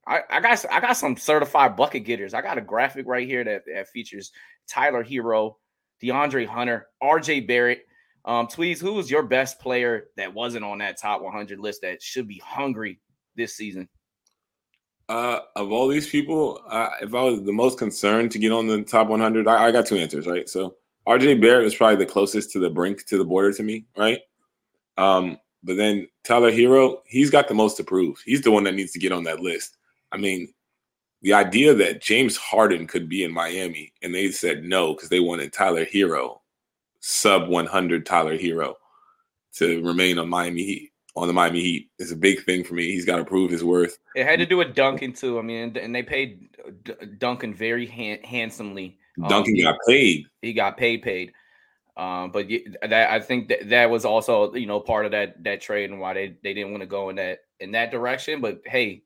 I, 0.09 0.23
I 0.29 0.41
got 0.41 0.65
I 0.71 0.79
got 0.79 0.97
some 0.97 1.15
certified 1.15 1.75
bucket 1.75 2.03
getters. 2.03 2.33
I 2.33 2.41
got 2.41 2.57
a 2.57 2.61
graphic 2.61 3.05
right 3.05 3.27
here 3.27 3.43
that, 3.43 3.61
that 3.71 3.89
features 3.89 4.31
Tyler 4.67 5.03
Herro, 5.03 5.57
DeAndre 6.03 6.47
Hunter, 6.47 6.87
RJ 7.01 7.47
Barrett. 7.47 7.85
Um, 8.25 8.47
Tweez, 8.47 8.79
who 8.79 8.93
was 8.93 9.09
your 9.09 9.23
best 9.23 9.59
player 9.59 10.07
that 10.17 10.33
wasn't 10.33 10.65
on 10.65 10.79
that 10.79 10.99
top 10.99 11.21
100 11.21 11.59
list 11.59 11.81
that 11.83 12.01
should 12.01 12.27
be 12.27 12.41
hungry 12.43 12.99
this 13.35 13.55
season? 13.55 13.87
Uh, 15.07 15.39
of 15.55 15.71
all 15.71 15.87
these 15.87 16.09
people, 16.09 16.61
uh, 16.67 16.89
if 17.01 17.15
I 17.15 17.23
was 17.23 17.43
the 17.43 17.53
most 17.53 17.79
concerned 17.79 18.31
to 18.31 18.39
get 18.39 18.51
on 18.51 18.67
the 18.67 18.83
top 18.83 19.07
100, 19.07 19.47
I, 19.47 19.67
I 19.67 19.71
got 19.71 19.85
two 19.85 19.95
answers, 19.95 20.27
right? 20.27 20.49
So 20.49 20.75
RJ 21.07 21.41
Barrett 21.41 21.63
was 21.63 21.75
probably 21.75 21.95
the 21.95 22.11
closest 22.11 22.51
to 22.51 22.59
the 22.59 22.69
brink 22.69 23.05
to 23.07 23.17
the 23.17 23.25
border 23.25 23.53
to 23.53 23.63
me, 23.63 23.85
right? 23.97 24.19
Um, 24.97 25.37
but 25.63 25.77
then 25.77 26.07
Tyler 26.23 26.51
Herro, 26.51 26.97
he's 27.05 27.29
got 27.29 27.47
the 27.47 27.53
most 27.53 27.77
to 27.77 27.83
prove. 27.83 28.21
He's 28.25 28.41
the 28.41 28.51
one 28.51 28.65
that 28.65 28.75
needs 28.75 28.91
to 28.91 28.99
get 28.99 29.11
on 29.11 29.23
that 29.23 29.39
list. 29.39 29.78
I 30.11 30.17
mean, 30.17 30.53
the 31.21 31.33
idea 31.33 31.73
that 31.73 32.01
James 32.01 32.37
Harden 32.37 32.87
could 32.87 33.09
be 33.09 33.23
in 33.23 33.33
Miami 33.33 33.93
and 34.01 34.13
they 34.13 34.31
said 34.31 34.63
no 34.63 34.93
because 34.93 35.09
they 35.09 35.19
wanted 35.19 35.51
Tyler 35.51 35.85
Herro, 35.85 36.39
sub 37.01 37.49
100 37.49 38.05
Tyler 38.05 38.37
Herro, 38.37 38.75
to 39.55 39.83
remain 39.83 40.17
on 40.19 40.29
Miami 40.29 40.63
Heat 40.63 40.91
on 41.15 41.27
the 41.27 41.33
Miami 41.33 41.61
Heat 41.61 41.89
is 41.99 42.11
a 42.11 42.15
big 42.15 42.43
thing 42.45 42.63
for 42.63 42.75
me. 42.75 42.91
He's 42.91 43.05
got 43.05 43.17
to 43.17 43.25
prove 43.25 43.51
his 43.51 43.63
worth. 43.63 43.97
It 44.15 44.25
had 44.25 44.39
to 44.39 44.45
do 44.45 44.57
with 44.57 44.75
Duncan 44.75 45.13
too. 45.13 45.39
I 45.39 45.41
mean, 45.41 45.75
and 45.77 45.93
they 45.93 46.03
paid 46.03 46.49
Duncan 47.17 47.53
very 47.53 47.85
ha- 47.85 48.25
handsomely. 48.25 48.97
Um, 49.21 49.27
Duncan 49.27 49.55
um, 49.57 49.73
got 49.73 49.75
paid. 49.87 50.25
He 50.41 50.53
got 50.53 50.77
paid, 50.77 51.01
paid. 51.01 51.33
Um, 51.97 52.31
but 52.31 52.47
that 52.81 53.11
I 53.11 53.19
think 53.19 53.49
that 53.49 53.69
that 53.69 53.89
was 53.89 54.05
also 54.05 54.53
you 54.53 54.65
know 54.65 54.79
part 54.79 55.05
of 55.05 55.11
that 55.11 55.43
that 55.43 55.59
trade 55.59 55.89
and 55.89 55.99
why 55.99 56.13
they 56.13 56.35
they 56.43 56.53
didn't 56.53 56.71
want 56.71 56.81
to 56.81 56.87
go 56.87 57.09
in 57.09 57.17
that 57.17 57.39
in 57.59 57.71
that 57.71 57.91
direction. 57.91 58.39
But 58.39 58.61
hey, 58.65 59.03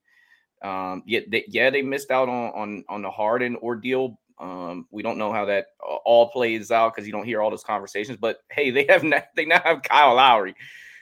um, 0.64 1.04
yeah, 1.06 1.20
they, 1.28 1.44
yeah, 1.48 1.70
they 1.70 1.82
missed 1.82 2.12
out 2.12 2.30
on 2.30 2.52
on 2.54 2.84
on 2.90 3.02
the 3.02 3.12
Harden 3.12 3.56
ordeal 3.58 4.18
Um, 4.40 4.88
we 4.92 5.04
don't 5.04 5.18
know 5.18 5.32
how 5.32 5.46
that 5.46 5.68
all 6.06 6.30
plays 6.30 6.72
out 6.72 6.96
because 6.96 7.06
you 7.06 7.14
don't 7.14 7.26
hear 7.26 7.42
all 7.42 7.50
those 7.50 7.64
conversations. 7.64 8.18
But 8.18 8.40
hey, 8.50 8.72
they 8.72 8.86
have 8.90 9.04
they 9.36 9.46
now 9.46 9.62
have 9.64 9.84
Kyle 9.84 10.16
Lowry, 10.16 10.56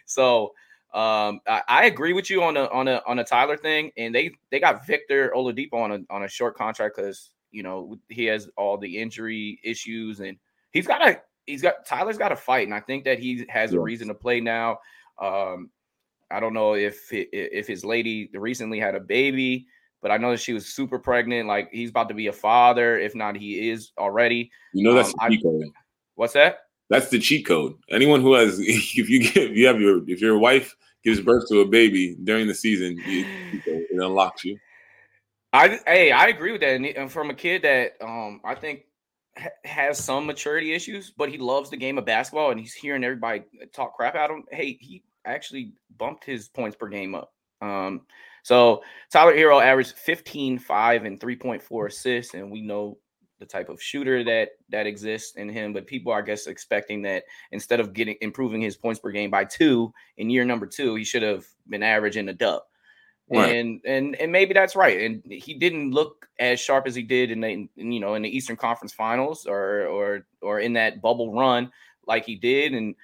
so 0.05 0.53
um, 0.93 1.39
I, 1.47 1.61
I, 1.69 1.85
agree 1.85 2.11
with 2.11 2.29
you 2.29 2.43
on 2.43 2.57
a 2.57 2.65
on 2.65 2.89
a 2.89 3.01
on 3.07 3.19
a 3.19 3.23
Tyler 3.23 3.55
thing, 3.55 3.91
and 3.95 4.13
they 4.13 4.31
they 4.49 4.59
got 4.59 4.85
Victor 4.85 5.31
Oladipo 5.33 5.75
on 5.75 5.91
a 5.91 5.99
on 6.09 6.23
a 6.23 6.27
short 6.27 6.57
contract 6.57 6.97
because 6.97 7.31
you 7.51 7.63
know 7.63 7.97
he 8.09 8.25
has 8.25 8.49
all 8.57 8.77
the 8.77 8.97
injury 8.97 9.59
issues 9.63 10.19
and 10.19 10.37
he's 10.71 10.87
got 10.87 11.07
a 11.07 11.21
he's 11.45 11.61
got 11.61 11.85
Tyler's 11.85 12.17
got 12.17 12.33
a 12.33 12.35
fight, 12.35 12.67
and 12.67 12.75
I 12.75 12.81
think 12.81 13.05
that 13.05 13.19
he 13.19 13.45
has 13.47 13.73
a 13.73 13.79
reason 13.79 14.09
to 14.09 14.13
play 14.13 14.41
now. 14.41 14.79
Um, 15.21 15.69
I 16.31 16.39
don't 16.39 16.53
know 16.53 16.75
if 16.75 17.07
if 17.11 17.67
his 17.67 17.83
lady 17.83 18.29
recently 18.33 18.79
had 18.79 18.95
a 18.95 18.99
baby, 18.99 19.67
but 20.01 20.11
I 20.11 20.17
know 20.17 20.31
that 20.31 20.39
she 20.39 20.53
was 20.53 20.67
super 20.67 20.99
pregnant. 20.99 21.47
Like 21.47 21.69
he's 21.71 21.89
about 21.89 22.09
to 22.09 22.15
be 22.15 22.27
a 22.27 22.33
father. 22.33 22.97
If 22.97 23.15
not, 23.15 23.35
he 23.35 23.69
is 23.69 23.91
already. 23.97 24.51
You 24.73 24.83
know 24.83 24.93
that's 24.93 25.13
um, 25.21 25.29
cheat 25.29 25.43
code. 25.43 25.63
What's 26.15 26.33
that? 26.33 26.59
That's 26.89 27.09
the 27.09 27.19
cheat 27.19 27.45
code. 27.45 27.75
Anyone 27.89 28.21
who 28.21 28.33
has, 28.33 28.59
if 28.63 29.09
you 29.09 29.21
give, 29.21 29.51
if 29.51 29.57
you 29.57 29.67
have 29.67 29.79
your, 29.79 30.09
if 30.09 30.21
your 30.21 30.37
wife 30.37 30.75
gives 31.03 31.21
birth 31.21 31.47
to 31.49 31.61
a 31.61 31.65
baby 31.65 32.15
during 32.23 32.47
the 32.47 32.53
season, 32.53 32.97
you, 33.05 33.25
it 33.65 33.87
unlocks 33.91 34.43
you. 34.43 34.57
I 35.53 35.79
hey, 35.85 36.11
I 36.11 36.27
agree 36.27 36.51
with 36.51 36.61
that. 36.61 36.79
And 36.79 37.11
from 37.11 37.29
a 37.29 37.33
kid 37.33 37.63
that 37.63 37.93
um 38.01 38.41
I 38.43 38.55
think 38.55 38.85
has 39.63 40.03
some 40.03 40.25
maturity 40.25 40.73
issues, 40.73 41.11
but 41.15 41.29
he 41.29 41.37
loves 41.37 41.69
the 41.69 41.77
game 41.77 41.97
of 41.97 42.05
basketball 42.05 42.51
and 42.51 42.59
he's 42.59 42.73
hearing 42.73 43.03
everybody 43.03 43.43
talk 43.73 43.95
crap 43.95 44.15
at 44.15 44.29
him. 44.29 44.43
Hey, 44.51 44.77
he 44.79 45.03
actually 45.25 45.73
bumped 45.97 46.23
his 46.23 46.47
points 46.47 46.75
per 46.75 46.87
game 46.87 47.15
up. 47.15 47.33
Um, 47.61 48.01
so 48.43 48.81
Tyler 49.11 49.35
Herro 49.35 49.61
averaged 49.61 49.93
15, 49.93 50.59
5, 50.59 51.05
and 51.05 51.19
3.4 51.19 51.87
assists, 51.87 52.33
and 52.33 52.51
we 52.51 52.61
know 52.61 52.97
the 53.39 53.45
type 53.45 53.69
of 53.69 53.81
shooter 53.81 54.23
that 54.23 54.49
that 54.69 54.87
exists 54.87 55.35
in 55.35 55.49
him. 55.49 55.73
But 55.73 55.87
people 55.87 56.11
are, 56.11 56.19
I 56.19 56.25
guess, 56.25 56.47
expecting 56.47 57.01
that 57.03 57.23
instead 57.51 57.79
of 57.79 57.93
getting 57.93 58.15
improving 58.21 58.61
his 58.61 58.77
points 58.77 58.99
per 58.99 59.11
game 59.11 59.29
by 59.29 59.45
two 59.45 59.93
in 60.17 60.29
year 60.29 60.45
number 60.45 60.65
two, 60.65 60.95
he 60.95 61.03
should 61.03 61.23
have 61.23 61.45
been 61.67 61.83
averaging 61.83 62.29
a 62.29 62.33
dub. 62.33 62.61
Right. 63.29 63.55
And 63.55 63.81
and 63.85 64.15
and 64.15 64.31
maybe 64.31 64.53
that's 64.53 64.75
right. 64.75 65.01
And 65.01 65.23
he 65.25 65.53
didn't 65.53 65.91
look 65.91 66.27
as 66.39 66.59
sharp 66.59 66.85
as 66.85 66.95
he 66.95 67.03
did 67.03 67.31
in 67.31 67.41
the 67.41 67.49
in, 67.49 67.91
you 67.91 67.99
know 67.99 68.15
in 68.15 68.23
the 68.23 68.35
Eastern 68.35 68.57
Conference 68.57 68.93
Finals 68.93 69.45
or 69.45 69.87
or 69.87 70.27
or 70.41 70.59
in 70.59 70.73
that 70.73 71.01
bubble 71.01 71.33
run 71.33 71.71
like 72.07 72.25
he 72.25 72.35
did. 72.35 72.73
And 72.73 72.95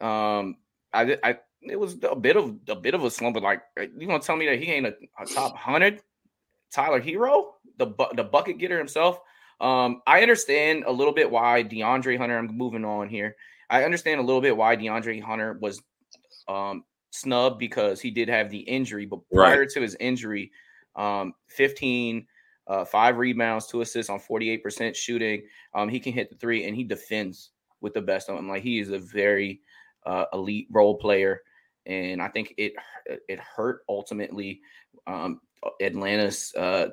um, 0.00 0.56
I 0.92 1.16
I 1.22 1.38
it 1.62 1.78
was 1.78 1.96
a 2.02 2.16
bit 2.16 2.36
of 2.36 2.56
a 2.68 2.76
bit 2.76 2.94
of 2.94 3.04
a 3.04 3.10
slump. 3.10 3.34
But 3.34 3.42
like 3.42 3.62
you 3.76 4.06
gonna 4.06 4.20
tell 4.20 4.36
me 4.36 4.46
that 4.46 4.58
he 4.58 4.70
ain't 4.72 4.86
a, 4.86 4.94
a 5.20 5.26
top 5.26 5.56
hundred 5.56 6.02
Tyler 6.72 7.00
Herro, 7.00 7.52
the 7.78 7.86
bu- 7.86 8.14
the 8.14 8.24
bucket 8.24 8.58
getter 8.58 8.78
himself. 8.78 9.20
Um, 9.60 10.02
I 10.06 10.20
understand 10.20 10.84
a 10.86 10.92
little 10.92 11.14
bit 11.14 11.30
why 11.30 11.64
DeAndre 11.64 12.18
Hunter. 12.18 12.38
I'm 12.38 12.46
moving 12.48 12.84
on 12.84 13.08
here. 13.08 13.36
I 13.70 13.84
understand 13.84 14.20
a 14.20 14.22
little 14.22 14.42
bit 14.42 14.56
why 14.56 14.76
DeAndre 14.76 15.22
Hunter 15.22 15.58
was 15.60 15.82
um 16.48 16.84
snubbed 17.10 17.58
because 17.58 18.00
he 18.00 18.10
did 18.10 18.28
have 18.28 18.50
the 18.50 18.58
injury, 18.58 19.06
but 19.06 19.20
prior 19.32 19.60
right. 19.60 19.70
to 19.70 19.80
his 19.80 19.96
injury, 19.98 20.52
um, 20.96 21.32
15, 21.48 22.26
uh, 22.66 22.84
five 22.84 23.16
rebounds, 23.16 23.66
two 23.66 23.80
assists 23.80 24.10
on 24.10 24.20
48% 24.20 24.94
shooting. 24.94 25.42
Um, 25.74 25.88
he 25.88 25.98
can 25.98 26.12
hit 26.12 26.30
the 26.30 26.36
three 26.36 26.66
and 26.66 26.76
he 26.76 26.84
defends 26.84 27.50
with 27.80 27.94
the 27.94 28.02
best 28.02 28.28
of 28.28 28.36
them. 28.36 28.48
Like 28.48 28.62
he 28.62 28.78
is 28.78 28.90
a 28.90 28.98
very 28.98 29.60
uh, 30.06 30.26
elite 30.32 30.68
role 30.70 30.96
player. 30.96 31.42
And 31.84 32.22
I 32.22 32.28
think 32.28 32.54
it 32.56 32.74
it 33.28 33.38
hurt 33.38 33.82
ultimately 33.88 34.60
um, 35.06 35.40
Atlanta's 35.80 36.54
uh, 36.54 36.88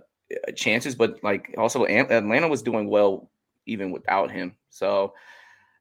chances, 0.56 0.96
but 0.96 1.24
like 1.24 1.54
also 1.58 1.86
Atlanta 1.86 2.48
was 2.48 2.62
doing 2.62 2.90
well 2.90 3.30
even 3.66 3.92
without 3.92 4.30
him. 4.30 4.56
So 4.70 5.14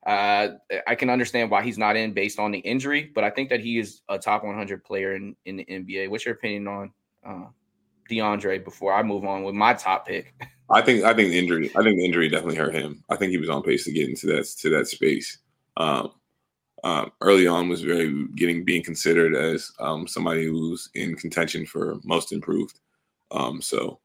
uh, 0.06 0.48
I 0.86 0.94
can 0.94 1.10
understand 1.10 1.50
why 1.50 1.62
he's 1.62 1.78
not 1.78 1.96
in 1.96 2.12
based 2.12 2.38
on 2.38 2.50
the 2.50 2.58
injury, 2.58 3.10
but 3.14 3.24
I 3.24 3.30
think 3.30 3.50
that 3.50 3.60
he 3.60 3.78
is 3.78 4.02
a 4.08 4.18
top 4.18 4.44
100 4.44 4.84
player 4.84 5.14
in, 5.14 5.36
in 5.44 5.56
the 5.56 5.64
NBA. 5.64 6.08
What's 6.08 6.24
your 6.24 6.34
opinion 6.34 6.68
on 6.68 6.92
uh, 7.24 7.46
DeAndre 8.10 8.64
before 8.64 8.92
I 8.94 9.02
move 9.02 9.24
on 9.24 9.44
with 9.44 9.54
my 9.54 9.74
top 9.74 10.06
pick? 10.06 10.34
I 10.70 10.80
think 10.80 11.04
I 11.04 11.12
think 11.12 11.30
the 11.30 11.38
injury 11.38 11.70
I 11.76 11.82
think 11.82 11.98
the 11.98 12.04
injury 12.04 12.28
definitely 12.28 12.56
hurt 12.56 12.74
him. 12.74 13.04
I 13.10 13.16
think 13.16 13.30
he 13.30 13.36
was 13.36 13.50
on 13.50 13.62
pace 13.62 13.84
to 13.84 13.92
get 13.92 14.08
into 14.08 14.26
that 14.28 14.44
to 14.60 14.70
that 14.70 14.88
space. 14.88 15.38
Um, 15.76 16.12
um, 16.84 17.12
early 17.20 17.46
on 17.46 17.68
was 17.68 17.82
very 17.82 18.26
getting 18.36 18.64
being 18.64 18.82
considered 18.82 19.36
as 19.36 19.70
um, 19.78 20.06
somebody 20.06 20.44
who's 20.44 20.90
in 20.94 21.14
contention 21.14 21.64
for 21.64 21.98
most 22.04 22.32
improved. 22.32 22.80
Um, 23.30 23.62
so 23.62 24.00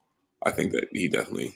I 0.46 0.52
think 0.52 0.72
that 0.74 0.88
he 0.92 1.08
definitely 1.08 1.56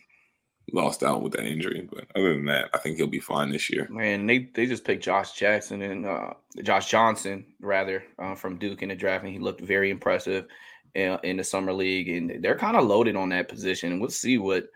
lost 0.73 1.03
out 1.03 1.21
with 1.21 1.34
that 1.34 1.45
injury. 1.45 1.88
But 1.91 2.05
other 2.15 2.34
than 2.34 2.45
that, 2.45 2.69
I 2.73 2.77
think 2.77 2.97
he'll 2.97 3.07
be 3.07 3.19
fine 3.19 3.51
this 3.51 3.69
year. 3.69 3.88
Man, 3.89 4.25
they 4.25 4.49
they 4.53 4.65
just 4.65 4.84
picked 4.84 5.03
Josh 5.03 5.34
Jackson 5.34 5.81
and 5.81 6.05
uh, 6.05 6.34
Josh 6.63 6.89
Johnson 6.89 7.45
rather 7.60 8.03
uh, 8.19 8.36
from 8.36 8.57
Duke 8.57 8.81
in 8.81 8.89
the 8.89 8.95
draft, 8.95 9.23
and 9.23 9.34
he 9.34 9.39
looked 9.39 9.62
very 9.62 9.91
impressive 9.91 10.47
in, 10.95 11.17
in 11.23 11.38
the 11.38 11.43
summer 11.43 11.73
league. 11.73 12.10
And 12.10 12.43
they're 12.43 12.57
kind 12.57 12.77
of 12.77 12.86
loaded 12.86 13.15
on 13.15 13.29
that 13.29 13.49
position. 13.49 13.91
And 13.91 14.01
we'll 14.01 14.10
see 14.10 14.38
what 14.38 14.69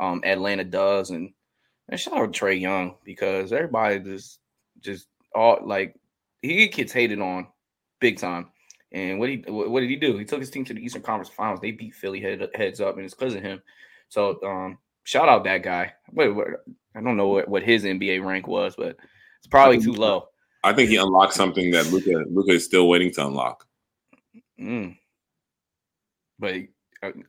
um, 0.00 0.22
Atlanta 0.24 0.64
does. 0.64 1.10
And, 1.10 1.32
and 1.88 2.00
shout 2.00 2.14
out 2.14 2.32
Trae 2.32 2.60
Young 2.60 2.96
because 3.04 3.52
everybody 3.52 4.00
just 4.00 4.40
just 4.80 5.06
all 5.34 5.58
like 5.64 5.94
he 6.42 6.68
gets 6.68 6.92
hated 6.92 7.20
on 7.20 7.46
big 8.00 8.18
time. 8.18 8.48
And 8.92 9.18
what 9.18 9.28
he 9.28 9.44
what 9.48 9.80
did 9.80 9.90
he 9.90 9.96
do? 9.96 10.16
He 10.16 10.24
took 10.24 10.40
his 10.40 10.50
team 10.50 10.64
to 10.66 10.74
the 10.74 10.80
Eastern 10.80 11.02
Conference 11.02 11.28
Finals. 11.28 11.60
They 11.60 11.72
beat 11.72 11.94
Philly 11.94 12.20
head, 12.20 12.48
heads 12.54 12.80
up, 12.80 12.96
and 12.96 13.04
it's 13.04 13.14
because 13.14 13.34
of 13.34 13.42
him. 13.42 13.60
So 14.08 14.40
um, 14.44 14.78
shout 15.02 15.28
out 15.28 15.44
that 15.44 15.62
guy. 15.62 15.92
Wait, 16.12 16.28
wait, 16.28 16.46
I 16.94 17.00
don't 17.00 17.16
know 17.16 17.28
what, 17.28 17.48
what 17.48 17.62
his 17.64 17.84
NBA 17.84 18.24
rank 18.24 18.46
was, 18.46 18.76
but 18.76 18.96
it's 19.38 19.48
probably 19.50 19.80
too 19.80 19.92
low. 19.92 20.28
I 20.62 20.72
think 20.72 20.90
he 20.90 20.96
unlocked 20.96 21.34
something 21.34 21.70
that 21.72 21.90
Luka 21.90 22.24
Luka 22.30 22.52
is 22.52 22.64
still 22.64 22.88
waiting 22.88 23.12
to 23.14 23.26
unlock. 23.26 23.66
Mm. 24.60 24.96
But 26.38 26.54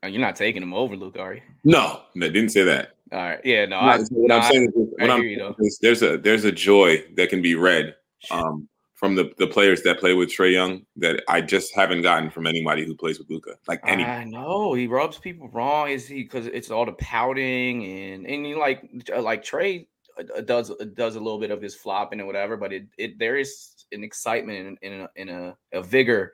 you're 0.04 0.22
not 0.22 0.36
taking 0.36 0.62
him 0.62 0.74
over, 0.74 0.96
Luke, 0.96 1.18
are 1.20 1.36
you? 1.36 1.42
No, 1.64 2.02
no, 2.16 2.30
didn't 2.30 2.50
say 2.50 2.64
that. 2.64 2.96
All 3.12 3.20
right, 3.20 3.40
yeah, 3.44 3.66
no. 3.66 3.78
I, 3.78 4.00
what 4.00 4.28
no, 4.28 4.38
I'm 4.38 4.52
saying 4.52 4.66
is, 4.66 4.72
what 4.76 5.12
I'm, 5.12 5.56
is 5.60 5.80
there's 5.82 6.02
a 6.02 6.18
there's 6.18 6.44
a 6.44 6.52
joy 6.52 7.04
that 7.16 7.30
can 7.30 7.42
be 7.42 7.56
read 7.56 7.96
um, 8.32 8.68
from 8.96 9.16
the, 9.16 9.32
the 9.38 9.48
players 9.48 9.84
that 9.84 10.00
play 10.00 10.14
with 10.14 10.30
Trae 10.30 10.54
Young 10.54 10.86
that 10.98 11.22
I 11.28 11.42
just 11.42 11.76
haven't 11.76 12.02
gotten 12.02 12.32
from 12.32 12.48
anybody 12.48 12.86
who 12.86 12.96
plays 12.96 13.20
with 13.20 13.30
Luka. 13.30 13.56
Like 13.68 13.82
any, 13.86 14.04
I 14.04 14.24
know 14.24 14.74
he 14.74 14.88
rubs 14.88 15.18
people 15.20 15.50
wrong. 15.50 15.90
Is 15.90 16.08
he 16.08 16.24
because 16.24 16.48
it's 16.48 16.72
all 16.72 16.86
the 16.86 16.94
pouting 16.94 17.86
and 17.86 18.26
and 18.26 18.48
you 18.48 18.58
like 18.58 18.90
uh, 19.16 19.22
like 19.22 19.44
Trae 19.44 19.86
uh, 20.18 20.42
does 20.42 20.72
uh, 20.72 20.86
does 20.96 21.16
a 21.16 21.20
little 21.20 21.40
bit 21.40 21.52
of 21.52 21.62
his 21.62 21.76
flopping 21.76 22.20
and 22.20 22.28
whatever, 22.28 22.58
but 22.58 22.74
it, 22.74 22.88
it 22.98 23.20
there 23.20 23.38
is 23.38 23.86
an 23.92 24.04
excitement 24.04 24.80
and, 24.82 25.02
a, 25.02 25.10
and 25.16 25.30
a, 25.30 25.58
a 25.74 25.84
vigor, 25.84 26.34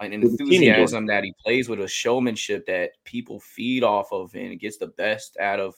an 0.00 0.12
enthusiasm 0.12 1.06
that 1.06 1.24
he 1.24 1.34
plays 1.42 1.68
with 1.68 1.80
a 1.80 1.88
showmanship 1.88 2.66
that 2.66 2.92
people 3.04 3.40
feed 3.40 3.84
off 3.84 4.12
of 4.12 4.34
and 4.34 4.58
gets 4.58 4.78
the 4.78 4.88
best 4.88 5.36
out 5.38 5.60
of 5.60 5.74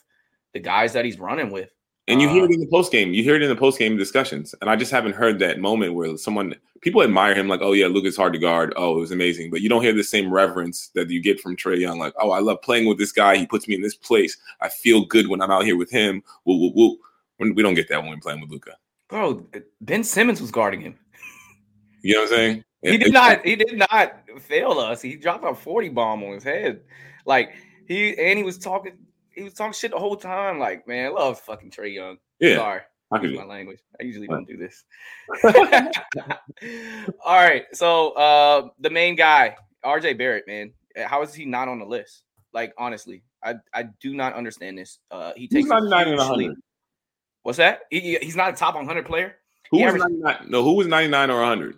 the 0.52 0.60
guys 0.60 0.92
that 0.92 1.04
he's 1.04 1.18
running 1.18 1.50
with. 1.50 1.70
And 2.08 2.20
you 2.20 2.28
hear 2.28 2.44
it 2.44 2.50
uh, 2.50 2.54
in 2.54 2.60
the 2.60 2.66
post 2.66 2.90
game. 2.90 3.14
You 3.14 3.22
hear 3.22 3.36
it 3.36 3.42
in 3.42 3.48
the 3.48 3.56
post 3.56 3.78
game 3.78 3.96
discussions. 3.96 4.54
And 4.60 4.68
I 4.68 4.74
just 4.74 4.90
haven't 4.90 5.14
heard 5.14 5.38
that 5.38 5.60
moment 5.60 5.94
where 5.94 6.16
someone 6.16 6.54
people 6.80 7.02
admire 7.02 7.34
him, 7.34 7.46
like, 7.46 7.60
oh 7.62 7.72
yeah, 7.72 7.86
Luka's 7.86 8.16
hard 8.16 8.32
to 8.32 8.40
guard. 8.40 8.74
Oh, 8.76 8.96
it 8.96 9.00
was 9.00 9.12
amazing. 9.12 9.50
But 9.50 9.60
you 9.60 9.68
don't 9.68 9.82
hear 9.82 9.92
the 9.92 10.02
same 10.02 10.32
reverence 10.32 10.88
that 10.94 11.10
you 11.10 11.22
get 11.22 11.40
from 11.40 11.56
Trae 11.56 11.78
Young, 11.78 11.98
like, 11.98 12.12
oh, 12.20 12.32
I 12.32 12.40
love 12.40 12.60
playing 12.62 12.88
with 12.88 12.98
this 12.98 13.12
guy. 13.12 13.36
He 13.36 13.46
puts 13.46 13.68
me 13.68 13.76
in 13.76 13.82
this 13.82 13.94
place. 13.94 14.36
I 14.60 14.68
feel 14.68 15.04
good 15.04 15.28
when 15.28 15.40
I'm 15.40 15.52
out 15.52 15.64
here 15.64 15.76
with 15.76 15.90
him. 15.90 16.22
Woo, 16.44 16.58
woo, 16.58 16.72
woo. 16.74 16.98
We 17.38 17.62
don't 17.62 17.74
get 17.74 17.88
that 17.88 18.02
when 18.02 18.10
we're 18.10 18.18
playing 18.18 18.40
with 18.40 18.50
Luka. 18.50 18.76
Bro, 19.08 19.46
Ben 19.80 20.02
Simmons 20.02 20.40
was 20.40 20.50
guarding 20.50 20.80
him. 20.80 20.98
You 22.02 22.14
know 22.14 22.20
what 22.20 22.30
I'm 22.30 22.36
saying? 22.36 22.64
He 22.82 22.98
did 22.98 23.12
not. 23.12 23.44
He 23.44 23.56
did 23.56 23.78
not 23.78 24.14
fail 24.40 24.72
us. 24.72 25.00
He 25.00 25.16
dropped 25.16 25.44
a 25.44 25.54
forty 25.54 25.88
bomb 25.88 26.22
on 26.24 26.34
his 26.34 26.44
head. 26.44 26.80
Like 27.24 27.52
he 27.86 28.16
and 28.18 28.38
he 28.38 28.44
was 28.44 28.58
talking 28.58 28.98
he 29.30 29.42
was 29.42 29.54
talking 29.54 29.72
shit 29.72 29.92
the 29.92 29.98
whole 29.98 30.16
time. 30.16 30.58
Like, 30.58 30.86
man, 30.88 31.06
I 31.06 31.08
love 31.10 31.40
fucking 31.40 31.70
Trae 31.70 31.94
Young. 31.94 32.18
Yeah. 32.40 32.56
Sorry. 32.56 32.80
I 33.12 33.20
use 33.20 33.36
my 33.38 33.44
language. 33.44 33.78
I 34.00 34.04
usually 34.04 34.26
don't 34.26 34.48
do 34.48 34.56
this. 34.56 34.84
All 37.24 37.36
right. 37.36 37.64
So 37.72 38.12
uh 38.12 38.68
the 38.80 38.90
main 38.90 39.16
guy, 39.16 39.56
RJ 39.84 40.18
Barrett, 40.18 40.46
man. 40.46 40.72
How 40.96 41.22
is 41.22 41.34
he 41.34 41.44
not 41.44 41.68
on 41.68 41.78
the 41.78 41.84
list? 41.84 42.24
Like, 42.54 42.72
honestly, 42.78 43.22
I 43.44 43.56
I 43.72 43.84
do 44.00 44.14
not 44.14 44.34
understand 44.34 44.78
this. 44.78 44.98
Uh 45.10 45.32
he 45.36 45.46
takes 45.46 45.68
99 45.68 46.08
and 46.08 46.16
100. 46.16 46.56
What's 47.42 47.58
that? 47.58 47.80
He, 47.90 48.16
he's 48.22 48.36
not 48.36 48.54
a 48.54 48.56
top 48.56 48.76
100 48.76 49.04
player. 49.04 49.36
Who 49.70 49.78
he 49.78 49.84
was 49.84 49.94
99? 49.94 50.46
No, 50.48 50.62
who 50.62 50.74
was 50.74 50.86
99 50.86 51.30
or 51.30 51.40
100 51.40 51.76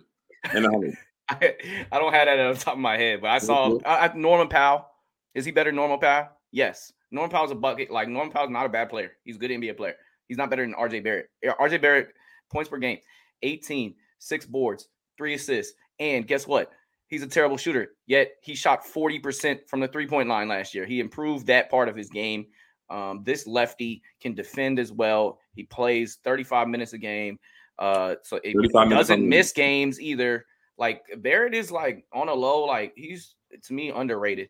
and 0.53 0.63
100? 0.63 0.97
I, 1.29 1.55
I 1.91 1.99
don't 1.99 2.13
have 2.13 2.27
that 2.27 2.39
on 2.39 2.53
the 2.53 2.59
top 2.59 2.75
of 2.75 2.79
my 2.79 2.97
head, 2.97 3.21
but 3.21 3.29
I 3.29 3.39
saw 3.39 3.77
I, 3.85 4.11
Norman 4.15 4.47
Powell. 4.47 4.87
Is 5.33 5.43
he 5.43 5.51
better 5.51 5.69
than 5.69 5.77
Norman 5.77 5.99
Powell? 5.99 6.29
Yes. 6.51 6.93
Norman 7.11 7.31
Powell's 7.31 7.51
a 7.51 7.55
bucket. 7.55 7.89
Like 7.89 8.07
Norman 8.07 8.31
Powell's 8.31 8.51
not 8.51 8.65
a 8.65 8.69
bad 8.69 8.89
player. 8.89 9.13
He's 9.23 9.37
a 9.37 9.39
good 9.39 9.51
NBA 9.51 9.77
player. 9.77 9.95
He's 10.27 10.37
not 10.37 10.49
better 10.49 10.63
than 10.63 10.73
RJ 10.73 11.03
Barrett. 11.03 11.29
RJ 11.43 11.81
Barrett 11.81 12.09
points 12.51 12.69
per 12.69 12.77
game, 12.77 12.99
18, 13.43 13.95
six 14.19 14.45
boards, 14.45 14.87
three 15.17 15.33
assists. 15.33 15.73
And 15.99 16.27
guess 16.27 16.47
what? 16.47 16.71
He's 17.07 17.23
a 17.23 17.27
terrible 17.27 17.57
shooter. 17.57 17.89
Yet 18.07 18.31
he 18.41 18.55
shot 18.55 18.83
40% 18.83 19.67
from 19.67 19.79
the 19.79 19.87
three-point 19.87 20.27
line 20.27 20.47
last 20.47 20.73
year. 20.73 20.85
He 20.85 20.99
improved 20.99 21.47
that 21.47 21.69
part 21.69 21.89
of 21.89 21.95
his 21.95 22.09
game. 22.09 22.47
Um, 22.89 23.21
this 23.23 23.47
lefty 23.47 24.01
can 24.21 24.33
defend 24.33 24.79
as 24.79 24.91
well. 24.91 25.39
He 25.53 25.63
plays 25.63 26.19
35 26.23 26.67
minutes 26.67 26.93
a 26.93 26.97
game. 26.97 27.39
Uh, 27.77 28.15
so 28.23 28.39
it, 28.43 28.55
doesn't 28.71 29.27
miss 29.27 29.51
games 29.51 29.99
either. 29.99 30.45
Like 30.77 31.03
Barrett 31.17 31.53
is 31.53 31.71
like 31.71 32.05
on 32.13 32.29
a 32.29 32.33
low, 32.33 32.63
like 32.65 32.93
he's 32.95 33.35
to 33.63 33.73
me 33.73 33.89
underrated. 33.89 34.49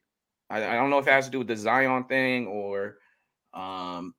I, 0.49 0.65
I 0.65 0.73
don't 0.75 0.89
know 0.89 0.99
if 0.99 1.07
it 1.07 1.11
has 1.11 1.25
to 1.25 1.31
do 1.31 1.39
with 1.39 1.47
the 1.47 1.57
Zion 1.57 2.05
thing 2.05 2.47
or 2.47 2.97
um 3.53 4.13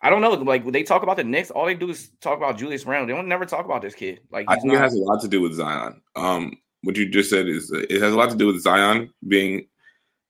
I 0.00 0.10
don't 0.10 0.20
know. 0.20 0.32
Like 0.32 0.70
they 0.70 0.82
talk 0.82 1.02
about 1.02 1.16
the 1.16 1.24
Knicks, 1.24 1.50
all 1.50 1.66
they 1.66 1.74
do 1.74 1.90
is 1.90 2.10
talk 2.20 2.36
about 2.36 2.58
Julius 2.58 2.84
Randle. 2.84 3.06
They 3.06 3.14
don't 3.14 3.28
never 3.28 3.46
talk 3.46 3.64
about 3.64 3.82
this 3.82 3.94
kid. 3.94 4.20
Like 4.30 4.46
I 4.48 4.54
think 4.56 4.66
not, 4.66 4.76
it 4.76 4.80
has 4.80 4.94
a 4.94 4.98
lot 4.98 5.20
to 5.22 5.28
do 5.28 5.40
with 5.40 5.54
Zion. 5.54 6.00
Um, 6.14 6.56
what 6.82 6.96
you 6.96 7.08
just 7.08 7.30
said 7.30 7.48
is 7.48 7.72
it 7.72 8.02
has 8.02 8.12
a 8.12 8.16
lot 8.16 8.30
to 8.30 8.36
do 8.36 8.46
with 8.46 8.60
Zion 8.60 9.10
being 9.26 9.66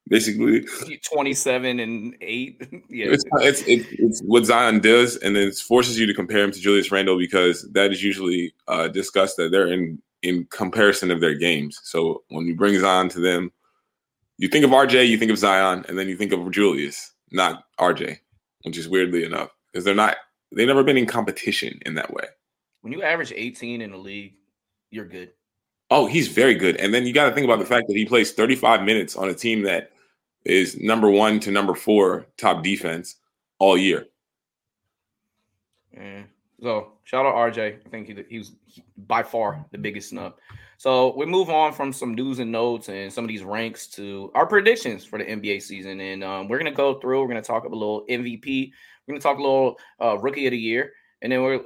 basically. 0.08 0.66
27 1.10 1.80
and 1.80 2.16
8 2.20 2.68
yeah. 2.88 3.06
It's, 3.06 3.24
it's, 3.32 3.62
it's, 3.66 3.86
it's, 3.90 4.20
what 4.22 4.44
zion 4.44 4.80
does 4.80 5.16
and 5.16 5.34
then 5.34 5.48
it 5.48 5.56
forces 5.56 5.98
you 5.98 6.06
to 6.06 6.14
compare 6.14 6.44
him 6.44 6.52
to 6.52 6.60
julius 6.60 6.90
randle 6.90 7.18
because 7.18 7.68
that 7.72 7.92
is 7.92 8.02
usually 8.02 8.54
uh, 8.68 8.88
discussed 8.88 9.36
that 9.36 9.50
they're 9.50 9.72
in 9.72 10.00
in 10.22 10.46
comparison 10.46 11.10
of 11.10 11.20
their 11.20 11.34
games. 11.34 11.78
So 11.84 12.22
when 12.28 12.46
you 12.46 12.56
bring 12.56 12.78
zion 12.78 13.08
to 13.10 13.20
them 13.20 13.52
you 14.38 14.48
think 14.48 14.64
of 14.64 14.70
rj 14.70 15.08
you 15.08 15.18
think 15.18 15.30
of 15.30 15.38
zion 15.38 15.84
and 15.88 15.98
then 15.98 16.08
you 16.08 16.16
think 16.16 16.32
of 16.32 16.50
julius 16.50 17.12
not 17.32 17.64
rj 17.80 18.18
which 18.62 18.76
is 18.76 18.88
weirdly 18.88 19.24
enough 19.24 19.50
because 19.72 19.84
they're 19.84 19.94
not 19.94 20.16
they've 20.54 20.66
never 20.66 20.84
been 20.84 20.96
in 20.96 21.06
competition 21.06 21.78
in 21.86 21.94
that 21.94 22.12
way. 22.12 22.24
When 22.82 22.92
you 22.92 23.02
average 23.02 23.32
18 23.34 23.80
in 23.82 23.90
the 23.90 23.96
league 23.96 24.34
you're 24.90 25.04
good. 25.04 25.32
Oh, 25.90 26.06
he's 26.06 26.28
very 26.28 26.54
good. 26.54 26.76
And 26.76 26.92
then 26.92 27.06
you 27.06 27.12
got 27.12 27.28
to 27.28 27.34
think 27.34 27.44
about 27.44 27.60
the 27.60 27.66
fact 27.66 27.86
that 27.88 27.96
he 27.96 28.04
plays 28.04 28.32
35 28.32 28.82
minutes 28.82 29.14
on 29.16 29.28
a 29.28 29.34
team 29.34 29.62
that 29.62 29.92
is 30.46 30.78
number 30.80 31.10
one 31.10 31.40
to 31.40 31.50
number 31.50 31.74
four 31.74 32.26
top 32.36 32.62
defense 32.62 33.16
all 33.58 33.76
year. 33.76 34.06
Yeah. 35.92 36.22
So 36.62 36.92
shout 37.04 37.26
out 37.26 37.34
RJ. 37.34 37.86
I 37.86 37.88
think 37.88 38.06
he, 38.06 38.24
he 38.28 38.38
was 38.38 38.52
by 39.06 39.22
far 39.22 39.64
the 39.72 39.78
biggest 39.78 40.10
snub. 40.10 40.34
So 40.78 41.16
we 41.16 41.26
move 41.26 41.48
on 41.48 41.72
from 41.72 41.92
some 41.92 42.14
news 42.14 42.38
and 42.38 42.52
notes 42.52 42.88
and 42.88 43.12
some 43.12 43.24
of 43.24 43.28
these 43.28 43.42
ranks 43.42 43.86
to 43.88 44.30
our 44.34 44.46
predictions 44.46 45.04
for 45.04 45.18
the 45.18 45.24
NBA 45.24 45.62
season. 45.62 46.00
And 46.00 46.22
um, 46.22 46.48
we're 46.48 46.58
gonna 46.58 46.70
go 46.70 46.94
through. 47.00 47.22
We're 47.22 47.28
gonna 47.28 47.42
talk 47.42 47.64
a 47.64 47.68
little 47.68 48.04
MVP. 48.08 48.72
We're 49.06 49.12
gonna 49.12 49.20
talk 49.20 49.38
a 49.38 49.42
little 49.42 49.78
uh, 50.00 50.18
rookie 50.18 50.46
of 50.46 50.50
the 50.50 50.58
year, 50.58 50.92
and 51.22 51.32
then 51.32 51.42
we're 51.42 51.60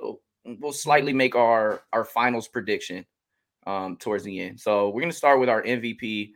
we'll 0.44 0.72
slightly 0.72 1.12
make 1.12 1.34
our 1.34 1.82
our 1.92 2.04
finals 2.04 2.48
prediction 2.48 3.04
um, 3.66 3.96
towards 3.96 4.24
the 4.24 4.40
end. 4.40 4.60
So 4.60 4.90
we're 4.90 5.00
gonna 5.02 5.12
start 5.12 5.40
with 5.40 5.48
our 5.48 5.62
MVP. 5.62 6.32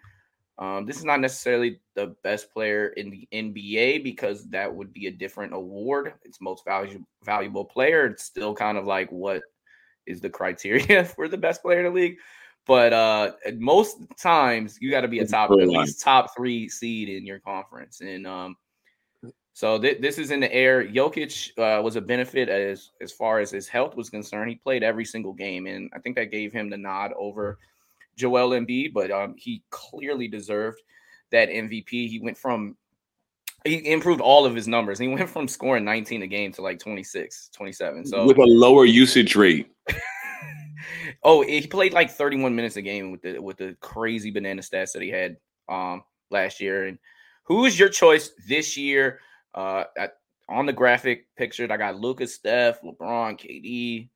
Um, 0.58 0.86
this 0.86 0.98
is 0.98 1.04
not 1.04 1.20
necessarily 1.20 1.80
the 1.94 2.14
best 2.22 2.52
player 2.52 2.88
in 2.88 3.10
the 3.10 3.26
NBA 3.32 4.04
because 4.04 4.48
that 4.50 4.72
would 4.72 4.92
be 4.92 5.08
a 5.08 5.10
different 5.10 5.52
award. 5.52 6.14
It's 6.24 6.40
most 6.40 6.64
valuable 6.64 7.06
valuable 7.24 7.64
player. 7.64 8.06
It's 8.06 8.24
still 8.24 8.54
kind 8.54 8.78
of 8.78 8.84
like 8.84 9.10
what 9.10 9.42
is 10.06 10.20
the 10.20 10.30
criteria 10.30 11.04
for 11.16 11.28
the 11.28 11.38
best 11.38 11.62
player 11.62 11.80
in 11.80 11.86
the 11.86 11.90
league. 11.90 12.16
But 12.66 12.92
uh 12.92 13.32
most 13.56 13.98
times 14.16 14.78
you 14.80 14.90
got 14.90 15.02
to 15.02 15.08
be 15.08 15.18
a 15.18 15.26
top 15.26 15.50
at 15.50 15.68
least 15.68 16.00
top 16.00 16.34
three 16.36 16.68
seed 16.68 17.08
in 17.08 17.26
your 17.26 17.40
conference. 17.40 18.00
And 18.00 18.26
um 18.26 18.56
so 19.54 19.78
th- 19.78 20.00
this 20.00 20.18
is 20.18 20.32
in 20.32 20.40
the 20.40 20.52
air. 20.52 20.84
Jokic 20.84 21.50
uh, 21.58 21.80
was 21.80 21.94
a 21.94 22.00
benefit 22.00 22.48
as 22.48 22.90
as 23.00 23.12
far 23.12 23.38
as 23.38 23.52
his 23.52 23.68
health 23.68 23.96
was 23.96 24.10
concerned. 24.10 24.50
He 24.50 24.56
played 24.56 24.82
every 24.82 25.04
single 25.04 25.32
game, 25.32 25.66
and 25.66 25.88
I 25.94 26.00
think 26.00 26.16
that 26.16 26.32
gave 26.32 26.52
him 26.52 26.68
the 26.68 26.76
nod 26.76 27.12
over 27.16 27.58
Joel 28.16 28.50
Embiid, 28.50 28.92
but 28.92 29.10
um, 29.10 29.34
he 29.36 29.62
clearly 29.70 30.28
deserved 30.28 30.80
that 31.30 31.48
MVP. 31.48 31.90
He 31.90 32.20
went 32.22 32.38
from 32.38 32.76
he 33.64 33.90
improved 33.90 34.20
all 34.20 34.44
of 34.44 34.54
his 34.54 34.68
numbers. 34.68 34.98
He 34.98 35.08
went 35.08 35.28
from 35.28 35.48
scoring 35.48 35.84
19 35.84 36.22
a 36.22 36.26
game 36.26 36.52
to 36.52 36.62
like 36.62 36.78
26, 36.78 37.50
27. 37.54 38.06
So 38.06 38.26
with 38.26 38.36
a 38.36 38.42
lower 38.42 38.84
usage 38.84 39.36
rate. 39.36 39.72
oh, 41.22 41.42
he 41.42 41.66
played 41.66 41.94
like 41.94 42.10
31 42.10 42.54
minutes 42.54 42.76
a 42.76 42.82
game 42.82 43.10
with 43.10 43.22
the 43.22 43.38
with 43.38 43.56
the 43.56 43.76
crazy 43.80 44.30
banana 44.30 44.60
stats 44.60 44.92
that 44.92 45.02
he 45.02 45.10
had 45.10 45.36
um 45.68 46.04
last 46.30 46.60
year. 46.60 46.86
And 46.86 46.98
who 47.44 47.64
is 47.64 47.78
your 47.78 47.88
choice 47.88 48.30
this 48.46 48.76
year? 48.76 49.20
Uh 49.54 49.84
on 50.46 50.66
the 50.66 50.72
graphic 50.72 51.34
picture, 51.36 51.66
I 51.70 51.78
got 51.78 51.98
Lucas, 51.98 52.34
Steph, 52.34 52.82
LeBron, 52.82 53.38
KD, 53.40 54.10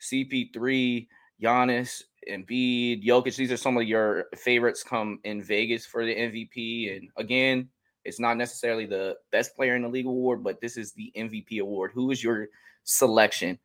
CP3, 0.00 1.06
Giannis, 1.42 2.02
Embiid, 2.28 3.04
Jokic, 3.04 3.36
these 3.36 3.52
are 3.52 3.56
some 3.56 3.76
of 3.76 3.84
your 3.84 4.26
favorites 4.36 4.82
come 4.82 5.18
in 5.24 5.42
Vegas 5.42 5.86
for 5.86 6.04
the 6.04 6.14
MVP. 6.14 6.96
And 6.96 7.08
again, 7.16 7.68
it's 8.04 8.20
not 8.20 8.36
necessarily 8.36 8.86
the 8.86 9.16
best 9.32 9.54
player 9.56 9.76
in 9.76 9.82
the 9.82 9.88
league 9.88 10.06
award, 10.06 10.42
but 10.42 10.60
this 10.60 10.76
is 10.76 10.92
the 10.92 11.12
MVP 11.16 11.60
award. 11.60 11.92
Who 11.94 12.10
is 12.10 12.22
your 12.22 12.48
selection 12.84 13.58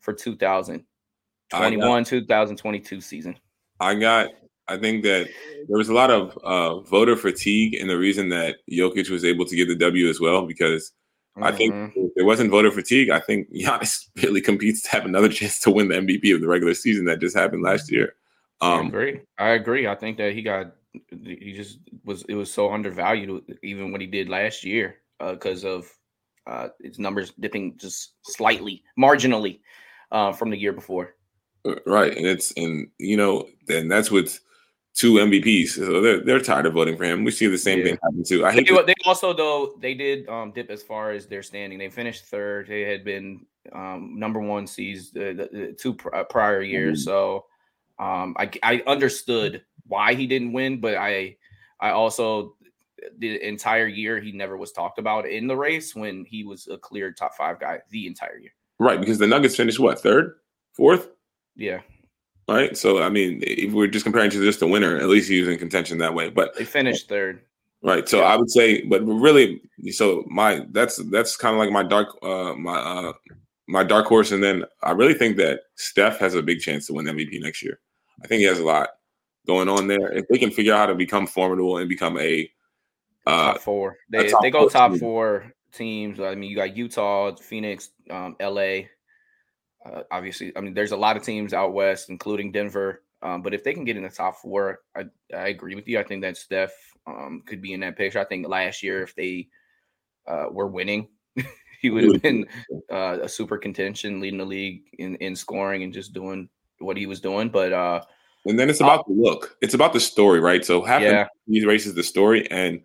for 0.00 0.12
2021 0.12 2.04
2022 2.04 3.00
season? 3.00 3.36
I 3.80 3.94
got, 3.94 4.30
I 4.66 4.76
think 4.76 5.02
that 5.04 5.28
there 5.68 5.78
was 5.78 5.88
a 5.88 5.94
lot 5.94 6.10
of 6.10 6.36
uh, 6.38 6.80
voter 6.80 7.16
fatigue, 7.16 7.74
and 7.74 7.88
the 7.88 7.98
reason 7.98 8.28
that 8.30 8.56
Jokic 8.70 9.10
was 9.10 9.24
able 9.24 9.44
to 9.46 9.56
get 9.56 9.68
the 9.68 9.76
W 9.76 10.08
as 10.08 10.20
well, 10.20 10.46
because 10.46 10.92
Mm-hmm. 11.38 11.54
I 11.54 11.56
think 11.56 11.74
mm-hmm. 11.74 12.00
if 12.00 12.14
there 12.16 12.24
wasn't 12.24 12.50
voter 12.50 12.70
fatigue, 12.72 13.10
I 13.10 13.20
think 13.20 13.52
Giannis 13.52 14.08
really 14.22 14.40
competes 14.40 14.82
to 14.82 14.90
have 14.90 15.04
another 15.04 15.28
chance 15.38 15.58
to 15.60 15.70
win 15.70 15.88
the 15.88 15.94
MVP 15.94 16.34
of 16.34 16.40
the 16.40 16.48
regular 16.48 16.74
season 16.74 17.04
that 17.04 17.20
just 17.20 17.36
happened 17.36 17.62
last 17.62 17.90
year. 17.90 18.14
Um, 18.60 18.86
I 18.86 18.88
agree. 18.88 19.20
I 19.38 19.48
agree. 19.50 19.86
I 19.86 19.94
think 19.94 20.18
that 20.18 20.32
he 20.32 20.42
got 20.42 20.74
he 21.10 21.52
just 21.54 21.78
was 22.04 22.24
it 22.24 22.34
was 22.34 22.52
so 22.52 22.72
undervalued 22.72 23.44
even 23.62 23.92
what 23.92 24.00
he 24.00 24.06
did 24.06 24.28
last 24.28 24.64
year 24.64 24.96
because 25.20 25.64
uh, 25.64 25.68
of 25.68 25.92
uh, 26.48 26.68
his 26.82 26.98
numbers 26.98 27.32
dipping 27.38 27.76
just 27.76 28.14
slightly, 28.22 28.82
marginally 28.98 29.60
uh, 30.10 30.32
from 30.32 30.50
the 30.50 30.56
year 30.56 30.72
before. 30.72 31.14
Uh, 31.64 31.76
right, 31.86 32.16
and 32.16 32.26
it's 32.26 32.52
and 32.56 32.88
you 32.98 33.16
know, 33.16 33.46
and 33.68 33.90
that's 33.90 34.10
with 34.10 34.40
two 34.98 35.14
MVPs. 35.14 35.70
So 35.70 36.00
they're 36.00 36.20
they're 36.20 36.40
tired 36.40 36.66
of 36.66 36.74
voting 36.74 36.96
for 36.96 37.04
him. 37.04 37.22
We 37.22 37.30
see 37.30 37.46
the 37.46 37.56
same 37.56 37.78
yeah. 37.78 37.84
thing 37.84 37.98
happen 38.02 38.24
too. 38.24 38.44
I 38.44 38.52
hate 38.52 38.68
they, 38.68 38.82
they, 38.82 38.94
also 39.06 39.32
though 39.32 39.76
they 39.80 39.94
did 39.94 40.28
um, 40.28 40.50
dip 40.50 40.70
as 40.70 40.82
far 40.82 41.12
as 41.12 41.26
their 41.26 41.42
standing. 41.42 41.78
They 41.78 41.88
finished 41.88 42.24
third. 42.26 42.66
They 42.66 42.82
had 42.82 43.04
been 43.04 43.46
um, 43.72 44.18
number 44.18 44.40
one 44.40 44.66
seeds 44.66 45.12
the, 45.12 45.32
the, 45.32 45.58
the 45.58 45.72
two 45.72 45.94
pr- 45.94 46.14
uh, 46.14 46.24
prior 46.24 46.62
years. 46.62 47.00
Mm-hmm. 47.00 47.10
So 47.10 47.46
um, 48.00 48.34
I 48.38 48.50
I 48.62 48.82
understood 48.86 49.62
why 49.86 50.14
he 50.14 50.26
didn't 50.26 50.52
win, 50.52 50.80
but 50.80 50.96
I 50.96 51.36
I 51.80 51.90
also 51.90 52.56
the 53.18 53.40
entire 53.46 53.86
year 53.86 54.20
he 54.20 54.32
never 54.32 54.56
was 54.56 54.72
talked 54.72 54.98
about 54.98 55.28
in 55.28 55.46
the 55.46 55.56
race 55.56 55.94
when 55.94 56.24
he 56.24 56.42
was 56.42 56.66
a 56.66 56.76
clear 56.76 57.12
top 57.12 57.36
five 57.36 57.60
guy 57.60 57.78
the 57.90 58.08
entire 58.08 58.38
year. 58.38 58.50
Right, 58.80 58.98
because 58.98 59.18
the 59.18 59.26
Nuggets 59.28 59.54
finished 59.54 59.78
what 59.78 60.00
third, 60.00 60.34
fourth. 60.72 61.08
Yeah, 61.54 61.80
right? 62.48 62.76
So 62.76 63.02
I 63.02 63.08
mean, 63.08 63.40
if 63.42 63.72
we're 63.72 63.86
just 63.86 64.04
comparing 64.04 64.30
to 64.30 64.44
just 64.44 64.60
the 64.60 64.66
winner, 64.66 64.96
at 64.96 65.08
least 65.08 65.28
he's 65.28 65.46
in 65.46 65.58
contention 65.58 65.98
that 65.98 66.14
way. 66.14 66.30
But 66.30 66.56
they 66.56 66.64
finished 66.64 67.08
third. 67.08 67.42
Right. 67.82 68.08
So 68.08 68.18
yeah. 68.18 68.24
I 68.24 68.36
would 68.36 68.50
say, 68.50 68.82
but 68.82 69.04
really, 69.04 69.60
so 69.90 70.24
my 70.26 70.66
that's 70.70 70.96
that's 71.10 71.36
kind 71.36 71.54
of 71.54 71.60
like 71.60 71.70
my 71.70 71.84
dark 71.84 72.08
uh 72.22 72.54
my 72.54 72.76
uh 72.76 73.12
my 73.68 73.84
dark 73.84 74.06
horse, 74.06 74.32
and 74.32 74.42
then 74.42 74.64
I 74.82 74.92
really 74.92 75.14
think 75.14 75.36
that 75.36 75.60
Steph 75.76 76.18
has 76.18 76.34
a 76.34 76.42
big 76.42 76.60
chance 76.60 76.86
to 76.86 76.94
win 76.94 77.06
MVP 77.06 77.40
next 77.40 77.62
year. 77.62 77.78
I 78.24 78.26
think 78.26 78.40
he 78.40 78.46
has 78.46 78.58
a 78.58 78.64
lot 78.64 78.88
going 79.46 79.68
on 79.68 79.86
there. 79.86 80.12
If 80.12 80.26
they 80.28 80.38
can 80.38 80.50
figure 80.50 80.74
out 80.74 80.78
how 80.78 80.86
to 80.86 80.94
become 80.94 81.26
formidable 81.26 81.76
and 81.76 81.88
become 81.88 82.18
a 82.18 82.50
uh, 83.26 83.52
top 83.52 83.60
four, 83.60 83.98
they 84.10 84.28
top 84.28 84.42
they 84.42 84.50
go 84.50 84.68
top 84.68 84.92
team. 84.92 85.00
four 85.00 85.52
teams. 85.72 86.18
I 86.18 86.34
mean, 86.34 86.50
you 86.50 86.56
got 86.56 86.76
Utah, 86.76 87.36
Phoenix, 87.36 87.90
um, 88.10 88.36
LA, 88.40 88.80
uh, 89.84 90.02
obviously, 90.10 90.52
I 90.56 90.60
mean, 90.60 90.74
there's 90.74 90.92
a 90.92 90.96
lot 90.96 91.16
of 91.16 91.22
teams 91.22 91.52
out 91.52 91.72
west, 91.72 92.10
including 92.10 92.52
Denver. 92.52 93.02
Um, 93.20 93.42
but 93.42 93.54
if 93.54 93.64
they 93.64 93.74
can 93.74 93.84
get 93.84 93.96
in 93.96 94.04
the 94.04 94.08
top 94.08 94.36
four, 94.36 94.80
I, 94.96 95.04
I 95.34 95.48
agree 95.48 95.74
with 95.74 95.88
you. 95.88 95.98
I 95.98 96.04
think 96.04 96.22
that 96.22 96.36
Steph 96.36 96.72
um, 97.06 97.42
could 97.46 97.60
be 97.60 97.72
in 97.72 97.80
that 97.80 97.96
picture. 97.96 98.20
I 98.20 98.24
think 98.24 98.46
last 98.46 98.82
year, 98.82 99.02
if 99.02 99.14
they 99.14 99.48
uh, 100.26 100.46
were 100.50 100.68
winning, 100.68 101.08
he 101.80 101.90
would 101.90 102.04
have 102.04 102.22
been 102.22 102.46
uh, 102.92 103.18
a 103.22 103.28
super 103.28 103.58
contention, 103.58 104.20
leading 104.20 104.38
the 104.38 104.44
league 104.44 104.82
in, 104.98 105.16
in 105.16 105.34
scoring 105.34 105.82
and 105.82 105.92
just 105.92 106.12
doing 106.12 106.48
what 106.78 106.96
he 106.96 107.06
was 107.06 107.20
doing. 107.20 107.48
But 107.48 107.72
uh, 107.72 108.02
and 108.46 108.58
then 108.58 108.70
it's 108.70 108.80
about 108.80 109.06
the 109.06 109.14
look. 109.14 109.56
It's 109.60 109.74
about 109.74 109.92
the 109.92 110.00
story, 110.00 110.40
right? 110.40 110.64
So 110.64 110.82
half 110.82 111.02
yeah. 111.02 111.26
these 111.46 111.66
races, 111.66 111.94
the 111.94 112.02
story, 112.02 112.48
and 112.50 112.80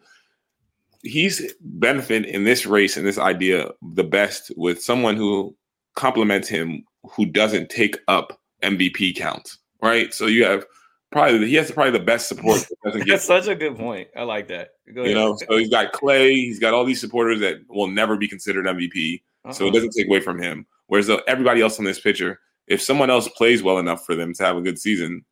he's 1.03 1.53
benefited 1.61 2.25
in 2.25 2.43
this 2.43 2.65
race 2.65 2.97
and 2.97 3.05
this 3.05 3.19
idea 3.19 3.69
the 3.93 4.03
best 4.03 4.51
with 4.55 4.81
someone 4.81 5.15
who 5.15 5.55
complements 5.95 6.47
him 6.47 6.83
who 7.03 7.25
doesn't 7.25 7.69
take 7.69 7.97
up 8.07 8.39
MVP 8.61 9.15
counts, 9.15 9.57
right? 9.81 10.13
So 10.13 10.27
you 10.27 10.45
have 10.45 10.65
probably 11.11 11.47
he 11.47 11.55
has 11.55 11.71
probably 11.71 11.91
the 11.91 12.03
best 12.03 12.27
support. 12.27 12.65
That 12.83 13.03
That's 13.07 13.25
such 13.25 13.47
a 13.47 13.55
good 13.55 13.77
point. 13.77 14.07
I 14.15 14.23
like 14.23 14.47
that. 14.47 14.71
You 14.87 15.13
know, 15.13 15.37
so 15.47 15.57
he's 15.57 15.69
got 15.69 15.91
Clay, 15.91 16.35
he's 16.35 16.59
got 16.59 16.73
all 16.73 16.85
these 16.85 17.01
supporters 17.01 17.39
that 17.39 17.57
will 17.69 17.87
never 17.87 18.17
be 18.17 18.27
considered 18.27 18.65
MVP, 18.65 19.21
uh-huh. 19.45 19.53
so 19.53 19.65
it 19.65 19.67
uh-huh. 19.67 19.75
doesn't 19.75 19.91
take 19.91 20.07
away 20.07 20.19
from 20.19 20.41
him. 20.41 20.65
Whereas 20.87 21.09
everybody 21.27 21.61
else 21.61 21.79
on 21.79 21.85
this 21.85 21.99
picture, 21.99 22.39
if 22.67 22.81
someone 22.81 23.09
else 23.09 23.27
plays 23.29 23.63
well 23.63 23.79
enough 23.79 24.05
for 24.05 24.15
them 24.15 24.33
to 24.33 24.43
have 24.43 24.57
a 24.57 24.61
good 24.61 24.79
season, 24.79 25.23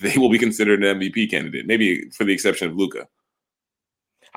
they 0.00 0.16
will 0.16 0.30
be 0.30 0.38
considered 0.38 0.82
an 0.82 1.00
MVP 1.00 1.30
candidate. 1.30 1.66
Maybe 1.66 2.08
for 2.10 2.24
the 2.24 2.32
exception 2.32 2.68
of 2.68 2.76
Luka. 2.76 3.06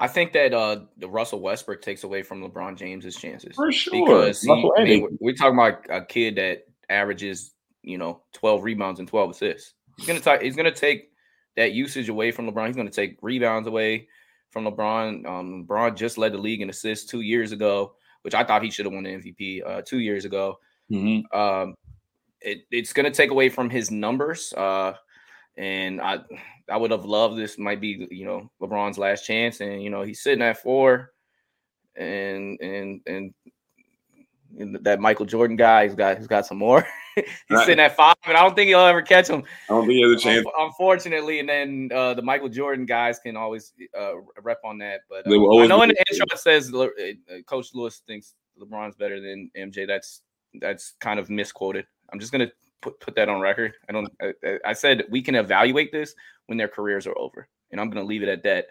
I 0.01 0.07
think 0.07 0.31
that 0.33 0.53
uh 0.53 0.81
the 0.97 1.09
Russell 1.09 1.41
Westbrook 1.41 1.81
takes 1.81 2.03
away 2.03 2.23
from 2.23 2.41
LeBron 2.41 2.77
James's 2.77 3.15
chances. 3.15 3.55
For 3.55 3.71
sure. 3.71 3.93
Because 4.05 4.41
he, 4.41 4.49
I 4.77 4.83
mean, 4.85 5.17
we're- 5.19 5.35
talking 5.35 5.53
about 5.59 5.85
a 5.89 6.03
kid 6.05 6.35
that 6.37 6.63
averages, 6.89 7.51
you 7.83 7.97
know, 7.97 8.21
12 8.33 8.63
rebounds 8.63 8.99
and 8.99 9.07
12 9.09 9.31
assists. 9.31 9.73
He's 9.97 10.07
gonna 10.07 10.19
take 10.21 10.41
he's 10.41 10.55
gonna 10.55 10.71
take 10.71 11.09
that 11.57 11.73
usage 11.73 12.07
away 12.09 12.31
from 12.31 12.49
LeBron. 12.49 12.67
He's 12.67 12.75
gonna 12.77 12.89
take 12.89 13.17
rebounds 13.21 13.67
away 13.67 14.07
from 14.51 14.65
LeBron. 14.65 15.25
Um 15.27 15.65
LeBron 15.67 15.95
just 15.97 16.17
led 16.17 16.31
the 16.33 16.37
league 16.37 16.61
in 16.61 16.69
assists 16.69 17.05
two 17.11 17.21
years 17.21 17.51
ago, 17.51 17.93
which 18.21 18.33
I 18.33 18.43
thought 18.45 18.63
he 18.63 18.71
should 18.71 18.85
have 18.85 18.93
won 18.93 19.03
the 19.03 19.11
MVP 19.11 19.61
uh 19.65 19.81
two 19.85 19.99
years 19.99 20.23
ago. 20.23 20.57
Mhm. 20.91 21.23
Um 21.35 21.75
it, 22.41 22.59
it's 22.71 22.93
gonna 22.93 23.11
take 23.11 23.31
away 23.31 23.49
from 23.49 23.69
his 23.69 23.91
numbers. 23.91 24.53
Uh 24.53 24.93
and 25.57 25.99
I 25.99 26.19
I 26.71 26.77
would 26.77 26.91
have 26.91 27.05
loved 27.05 27.37
this 27.37 27.57
might 27.57 27.81
be 27.81 28.07
you 28.11 28.25
know 28.25 28.49
LeBron's 28.61 28.97
last 28.97 29.25
chance, 29.25 29.61
and 29.61 29.81
you 29.81 29.89
know 29.89 30.01
he's 30.03 30.21
sitting 30.21 30.41
at 30.43 30.57
four, 30.61 31.11
and 31.95 32.59
and 32.61 33.01
and, 33.05 33.33
and 34.57 34.79
that 34.81 34.99
Michael 34.99 35.25
Jordan 35.25 35.55
guy, 35.57 35.85
he's 35.85 35.95
got 35.95 36.17
he's 36.17 36.27
got 36.27 36.45
some 36.45 36.57
more. 36.57 36.85
he's 37.15 37.25
Right. 37.49 37.65
sitting 37.65 37.79
at 37.83 37.95
five, 37.95 38.15
and 38.25 38.35
I 38.37 38.41
don't 38.43 38.55
think 38.55 38.67
he'll 38.69 38.79
ever 38.79 39.01
catch 39.01 39.27
him. 39.27 39.43
I 39.69 39.73
don't 39.73 39.81
think 39.87 39.93
he 39.93 40.01
has 40.01 40.11
a 40.11 40.23
chance. 40.23 40.45
Unfortunately, 40.57 41.39
and 41.39 41.47
then 41.49 41.89
uh, 41.93 42.13
the 42.13 42.21
Michael 42.21 42.49
Jordan 42.49 42.85
guys 42.85 43.19
can 43.19 43.35
always 43.37 43.73
uh, 43.97 44.13
rep 44.41 44.59
on 44.63 44.77
that. 44.79 45.01
But 45.09 45.27
uh, 45.27 45.31
I 45.59 45.67
know 45.67 45.81
in 45.81 45.89
the 45.89 46.03
intro 46.11 46.25
it 46.31 46.39
says 46.39 46.71
Le- 46.71 46.85
uh, 46.87 47.41
Coach 47.45 47.73
Lewis 47.73 48.01
thinks 48.07 48.35
LeBron's 48.59 48.95
better 48.95 49.19
than 49.19 49.49
MJ. 49.57 49.85
That's 49.87 50.21
that's 50.55 50.93
kind 50.99 51.19
of 51.19 51.29
misquoted. 51.29 51.85
I'm 52.11 52.19
just 52.19 52.31
gonna 52.31 52.51
put 52.81 52.99
put 52.99 53.15
that 53.15 53.29
on 53.29 53.39
record. 53.41 53.73
I 53.87 53.91
don't. 53.91 54.09
I- 54.21 54.57
I 54.65 54.73
said 54.73 55.03
we 55.09 55.21
can 55.21 55.35
evaluate 55.35 55.91
this 55.91 56.15
when 56.49 56.57
their 56.57 56.67
careers 56.67 57.05
are 57.07 57.17
over, 57.17 57.47
and 57.71 57.79
I'm 57.79 57.89
gonna 57.89 58.05
leave 58.05 58.23
it 58.23 58.29
at 58.29 58.43
that. 58.43 58.65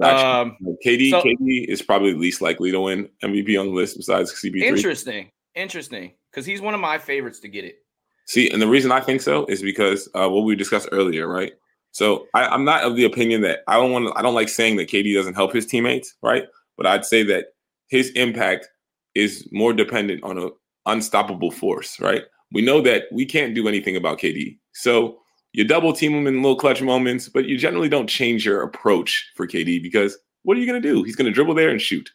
Um, 0.00 0.56
KD, 0.86 1.10
so- 1.10 1.22
KD 1.22 1.64
is 1.68 1.82
probably 1.82 2.14
least 2.14 2.40
likely 2.40 2.70
to 2.70 2.80
win 2.80 3.08
MVP 3.24 3.58
on 3.58 3.66
the 3.66 3.72
list 3.72 3.96
besides 3.96 4.32
CP3. 4.32 4.62
interesting, 4.62 5.30
interesting, 5.56 6.12
because 6.30 6.46
he's 6.46 6.60
one 6.60 6.74
of 6.74 6.80
my 6.80 6.98
favorites 6.98 7.40
to 7.40 7.48
get 7.48 7.64
it. 7.64 7.78
See, 8.26 8.50
and 8.50 8.60
the 8.60 8.68
reason 8.68 8.92
I 8.92 9.00
think 9.00 9.22
so 9.22 9.46
is 9.46 9.62
because 9.62 10.08
uh, 10.14 10.28
what 10.28 10.44
we 10.44 10.54
discussed 10.54 10.90
earlier, 10.92 11.26
right? 11.26 11.52
So 11.92 12.26
I, 12.34 12.46
I'm 12.46 12.64
not 12.64 12.84
of 12.84 12.94
the 12.94 13.06
opinion 13.06 13.40
that 13.40 13.60
I 13.66 13.76
don't 13.76 13.90
want 13.90 14.06
to. 14.06 14.18
I 14.18 14.22
don't 14.22 14.34
like 14.34 14.50
saying 14.50 14.76
that 14.76 14.88
KD 14.88 15.14
doesn't 15.14 15.34
help 15.34 15.52
his 15.52 15.66
teammates, 15.66 16.14
right? 16.22 16.44
But 16.76 16.86
I'd 16.86 17.06
say 17.06 17.22
that 17.24 17.46
his 17.88 18.10
impact 18.10 18.68
is 19.14 19.48
more 19.50 19.72
dependent 19.72 20.22
on 20.22 20.38
an 20.38 20.50
unstoppable 20.84 21.50
force, 21.50 21.98
right? 21.98 22.24
We 22.52 22.60
know 22.62 22.80
that 22.82 23.04
we 23.10 23.24
can't 23.24 23.54
do 23.54 23.66
anything 23.66 23.96
about 23.96 24.18
KD, 24.18 24.58
so 24.74 25.18
you 25.58 25.64
double 25.64 25.92
team 25.92 26.12
him 26.14 26.28
in 26.28 26.36
little 26.40 26.54
clutch 26.56 26.80
moments, 26.80 27.28
but 27.28 27.46
you 27.46 27.58
generally 27.58 27.88
don't 27.88 28.06
change 28.06 28.46
your 28.46 28.62
approach 28.62 29.28
for 29.34 29.44
KD 29.44 29.82
because 29.82 30.16
what 30.44 30.56
are 30.56 30.60
you 30.60 30.66
going 30.66 30.80
to 30.80 30.88
do? 30.88 31.02
He's 31.02 31.16
going 31.16 31.26
to 31.26 31.32
dribble 31.32 31.54
there 31.54 31.70
and 31.70 31.82
shoot. 31.82 32.08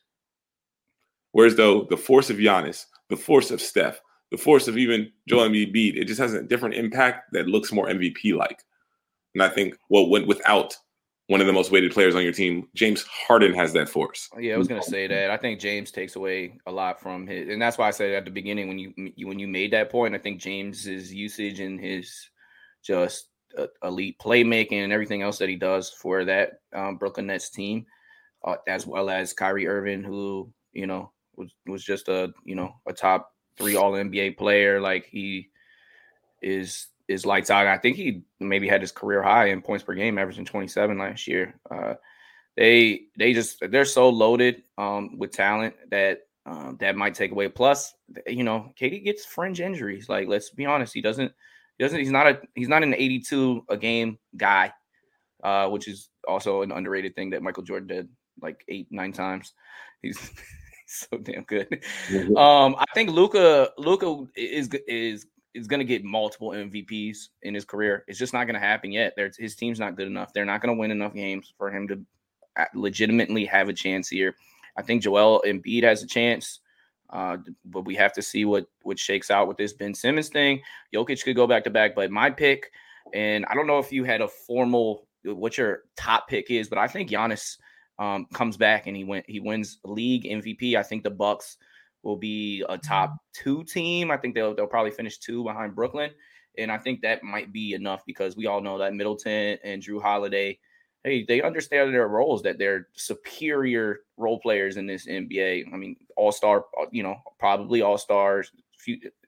Whereas 1.34 1.56
though 1.58 1.84
the 1.90 1.98
force 1.98 2.30
of 2.30 2.38
Giannis, 2.38 2.86
the 3.10 3.18
force 3.18 3.52
of 3.52 3.60
Steph, 3.60 4.00
the 4.32 4.38
force 4.38 4.70
of 4.70 4.78
even 4.78 5.12
Joel 5.28 5.50
Embiid, 5.50 5.98
it 5.98 6.06
just 6.06 6.22
has 6.22 6.34
a 6.34 6.42
different 6.42 6.76
impact 6.76 7.34
that 7.34 7.48
looks 7.48 7.74
more 7.74 7.88
MVP 7.90 8.34
like. 8.34 8.64
And 9.34 9.44
I 9.44 9.50
think, 9.50 9.76
well, 9.90 10.10
when, 10.10 10.26
without 10.26 10.74
one 11.28 11.42
of 11.42 11.48
the 11.48 11.52
most 11.54 11.70
weighted 11.70 11.92
players 11.92 12.16
on 12.16 12.24
your 12.24 12.32
team, 12.32 12.70
James 12.76 13.04
Harden 13.04 13.54
has 13.56 13.74
that 13.74 13.90
force. 13.90 14.30
Yeah, 14.40 14.54
I 14.54 14.58
was 14.58 14.70
gonna 14.70 14.82
say 14.84 15.06
that. 15.08 15.32
I 15.32 15.36
think 15.38 15.60
James 15.60 15.92
takes 15.92 16.16
away 16.16 16.60
a 16.66 16.72
lot 16.72 17.02
from 17.02 17.28
his, 17.28 17.50
and 17.50 17.62
that's 17.62 17.78
why 17.78 17.90
I 17.90 17.92
said 17.92 18.14
at 18.14 18.24
the 18.24 18.32
beginning 18.32 18.70
when 18.70 18.80
you- 18.80 18.94
when 19.28 19.38
you 19.38 19.50
made 19.50 19.72
that 19.72 19.90
point. 19.90 20.16
I 20.16 20.18
think 20.18 20.40
James's 20.40 21.14
usage 21.14 21.60
and 21.60 21.78
his 21.78 22.30
just 22.84 23.30
uh, 23.58 23.68
elite 23.84 24.18
playmaking 24.20 24.84
and 24.84 24.94
everything 24.94 25.22
else 25.22 25.38
that 25.38 25.50
he 25.50 25.56
does 25.56 25.90
for 25.90 26.26
that 26.26 26.60
um, 26.74 26.98
Brooklyn 26.98 27.28
Nets 27.28 27.50
team, 27.50 27.86
uh, 28.44 28.56
as 28.68 28.86
well 28.88 29.10
as 29.10 29.34
Kyrie 29.34 29.68
Irving, 29.68 30.04
who 30.04 30.52
you 30.72 30.88
know 30.88 31.12
was 31.36 31.54
was 31.68 31.84
just 31.84 32.08
a 32.10 32.34
you 32.44 32.56
know 32.56 32.76
a 32.86 32.94
top 32.94 33.32
three 33.58 33.76
All 33.76 33.94
NBA 33.94 34.38
player. 34.38 34.82
Like 34.82 35.06
he 35.06 35.50
is 36.42 36.88
is 37.08 37.26
lights 37.26 37.50
out. 37.50 37.68
I 37.68 37.78
think 37.78 37.98
he 37.98 38.24
maybe 38.40 38.68
had 38.68 38.82
his 38.82 38.92
career 38.92 39.22
high 39.22 39.48
in 39.48 39.62
points 39.62 39.84
per 39.84 39.94
game, 39.94 40.18
averaging 40.18 40.46
27 40.46 40.98
last 40.98 41.28
year. 41.28 41.60
Uh, 41.70 41.96
they 42.56 43.04
they 43.18 43.34
just 43.34 43.58
they're 43.70 43.86
so 43.86 44.10
loaded 44.10 44.64
um, 44.78 45.18
with 45.18 45.32
talent 45.32 45.76
that 45.90 46.22
um, 46.46 46.78
that 46.80 46.96
might 46.96 47.16
take 47.16 47.32
away. 47.32 47.50
Plus, 47.50 47.94
you 48.28 48.44
know, 48.44 48.72
KD 48.80 49.04
gets 49.04 49.26
fringe 49.26 49.62
injuries. 49.62 50.10
Like, 50.10 50.28
let's 50.28 50.50
be 50.50 50.66
honest, 50.66 50.94
he 50.94 51.02
doesn't 51.02 51.32
doesn't 51.84 52.00
he's 52.00 52.12
not 52.12 52.28
a 52.28 52.42
he's 52.56 52.68
not 52.68 52.84
an 52.84 52.94
82 52.94 53.66
a 53.70 53.78
game 53.78 54.18
guy, 54.36 54.74
uh, 55.44 55.70
which 55.70 55.88
is 55.88 56.10
also 56.28 56.62
an 56.62 56.72
underrated 56.72 57.16
thing 57.16 57.32
that 57.32 57.44
Michael 57.44 57.64
Jordan 57.64 57.88
did 57.88 58.10
like 58.42 58.64
eight 58.68 58.88
nine 58.90 59.12
times. 59.12 59.54
He's, 60.02 60.20
he's 60.28 61.08
so 61.10 61.18
damn 61.18 61.44
good. 61.44 61.84
Um, 62.38 62.76
I 62.78 62.86
think 62.94 63.10
Luka 63.10 63.70
Luka 63.78 64.26
is 64.36 64.70
is 64.88 65.26
is 65.54 65.68
going 65.68 65.80
to 65.80 65.86
get 65.86 66.04
multiple 66.04 66.50
MVPs 66.50 67.30
in 67.44 67.54
his 67.54 67.66
career. 67.66 68.04
It's 68.08 68.20
just 68.20 68.34
not 68.34 68.46
going 68.46 68.56
to 68.56 68.60
happen 68.60 68.92
yet. 68.92 69.14
There's, 69.16 69.38
his 69.38 69.56
team's 69.56 69.80
not 69.80 69.96
good 69.96 70.08
enough. 70.08 70.34
They're 70.34 70.46
not 70.46 70.62
going 70.62 70.76
to 70.76 70.80
win 70.80 70.92
enough 70.92 71.14
games 71.14 71.54
for 71.58 71.72
him 71.72 71.88
to 71.90 72.02
uh, 72.58 72.66
legitimately 72.74 73.46
have 73.46 73.70
a 73.70 73.74
chance 73.74 74.10
here. 74.10 74.36
I 74.78 74.82
think 74.82 75.04
Joel 75.04 75.44
Embiid 75.46 75.84
has 75.84 76.02
a 76.02 76.08
chance, 76.08 76.60
uh, 77.14 77.38
but 77.66 77.86
we 77.86 77.96
have 77.96 78.12
to 78.12 78.22
see 78.22 78.44
what 78.44 78.66
what 78.82 78.98
shakes 78.98 79.30
out 79.30 79.48
with 79.48 79.56
this 79.56 79.72
Ben 79.72 79.94
Simmons 79.94 80.30
thing. 80.30 80.60
Jokic 80.94 81.24
could 81.24 81.36
go 81.36 81.48
back 81.48 81.64
to 81.64 81.70
back, 81.70 81.96
but 81.96 82.12
my 82.12 82.30
pick, 82.30 82.72
and 83.14 83.46
I 83.46 83.54
don't 83.54 83.68
know 83.68 83.78
if 83.78 83.92
you 83.92 84.04
had 84.04 84.22
a 84.22 84.28
formal 84.28 85.08
what 85.24 85.58
your 85.58 85.84
top 85.96 86.28
pick 86.28 86.50
is, 86.50 86.68
but 86.68 86.80
I 86.80 86.88
think 86.88 87.10
Giannis 87.10 87.58
um, 88.00 88.26
comes 88.34 88.58
back 88.58 88.88
and 88.88 88.98
he 88.98 89.04
went 89.04 89.26
he 89.30 89.40
wins 89.40 89.80
league 89.86 90.24
MVP. 90.24 90.76
I 90.76 90.82
think 90.82 91.04
the 91.04 91.12
Bucks 91.12 91.58
will 92.02 92.18
be 92.18 92.66
a 92.68 92.78
top 92.80 93.16
two 93.34 93.64
team. 93.64 94.10
I 94.10 94.18
think 94.18 94.34
they'll 94.34 94.56
they'll 94.56 94.68
probably 94.68 94.92
finish 94.92 95.20
two 95.20 95.44
behind 95.44 95.76
Brooklyn, 95.76 96.10
and 96.58 96.72
I 96.72 96.80
think 96.80 97.02
that 97.02 97.24
might 97.24 97.54
be 97.54 97.74
enough 97.74 98.04
because 98.08 98.36
we 98.36 98.48
all 98.48 98.60
know 98.60 98.80
that 98.80 98.96
Middleton 98.96 99.60
and 99.64 99.84
Jrue 99.84 100.02
Holiday, 100.02 100.58
hey, 101.04 101.26
they 101.28 101.42
understand 101.42 101.94
their 101.94 102.08
roles 102.08 102.42
that 102.44 102.58
they're 102.58 102.88
superior 102.94 104.02
role 104.18 104.40
players 104.40 104.78
in 104.78 104.86
this 104.86 105.06
NBA. 105.06 105.66
I 105.72 105.78
mean, 105.78 105.96
all 106.16 106.32
star, 106.32 106.66
you 106.92 107.04
know, 107.04 107.18
probably 107.40 107.82
all 107.82 107.98
stars 107.98 108.52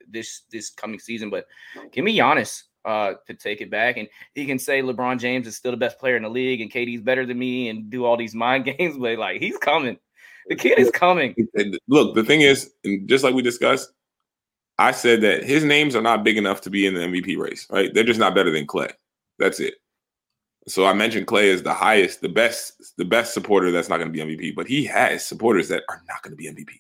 this 0.07 0.41
this 0.51 0.69
coming 0.69 0.99
season. 0.99 1.30
But 1.30 1.47
give 1.91 2.05
me 2.05 2.17
Giannis 2.17 2.63
uh, 2.86 3.13
to 3.28 3.34
take 3.34 3.61
it 3.61 3.69
back, 3.69 3.97
and 3.97 4.07
he 4.34 4.45
can 4.45 4.59
say 4.59 4.82
LeBron 4.82 5.19
James 5.19 5.47
is 5.47 5.55
still 5.55 5.71
the 5.71 5.78
best 5.78 5.99
player 5.99 6.15
in 6.15 6.23
the 6.23 6.30
league, 6.30 6.61
and 6.61 6.71
KD's 6.71 7.01
better 7.01 7.26
than 7.26 7.39
me, 7.39 7.69
and 7.69 7.89
do 7.89 8.05
all 8.05 8.17
these 8.17 8.36
mind 8.36 8.65
games. 8.78 8.97
But 8.97 9.17
like, 9.17 9.41
he's 9.41 9.57
coming. 9.57 9.97
The 10.47 10.55
kid 10.55 10.78
is 10.78 10.91
coming. 10.91 11.36
And 11.55 11.80
look, 11.88 12.13
the 12.13 12.23
thing 12.23 12.41
is, 12.41 12.71
and 12.84 13.09
just 13.09 13.23
like 13.23 13.34
we 13.34 13.41
discussed, 13.41 13.91
I 14.78 14.91
said 14.91 15.21
that 15.21 15.43
his 15.43 15.63
names 15.63 15.95
are 15.95 16.01
not 16.01 16.23
big 16.23 16.38
enough 16.38 16.61
to 16.61 16.69
be 16.69 16.86
in 16.86 16.93
the 16.93 16.99
MVP 16.99 17.38
race, 17.38 17.65
right? 17.71 17.91
They're 17.93 18.03
just 18.03 18.19
not 18.19 18.36
better 18.36 18.51
than 18.51 18.67
Clay. 18.67 18.89
That's 19.39 19.59
it. 19.59 19.76
So 20.68 20.86
I 20.86 20.93
mentioned 20.93 21.28
Clay 21.28 21.49
is 21.49 21.61
the 21.61 21.74
highest, 21.74 22.22
the 22.22 22.30
best, 22.30 22.93
the 22.97 23.05
best 23.05 23.34
supporter 23.34 23.72
that's 23.72 23.88
not 23.88 23.97
going 23.97 24.11
to 24.11 24.26
be 24.26 24.38
MVP, 24.38 24.55
but 24.55 24.68
he 24.68 24.84
has 24.86 25.26
supporters 25.26 25.70
that 25.70 25.84
are 25.89 26.01
not 26.07 26.24
going 26.24 26.32
to 26.32 26.38
be 26.38 26.45
MVP. 26.45 26.80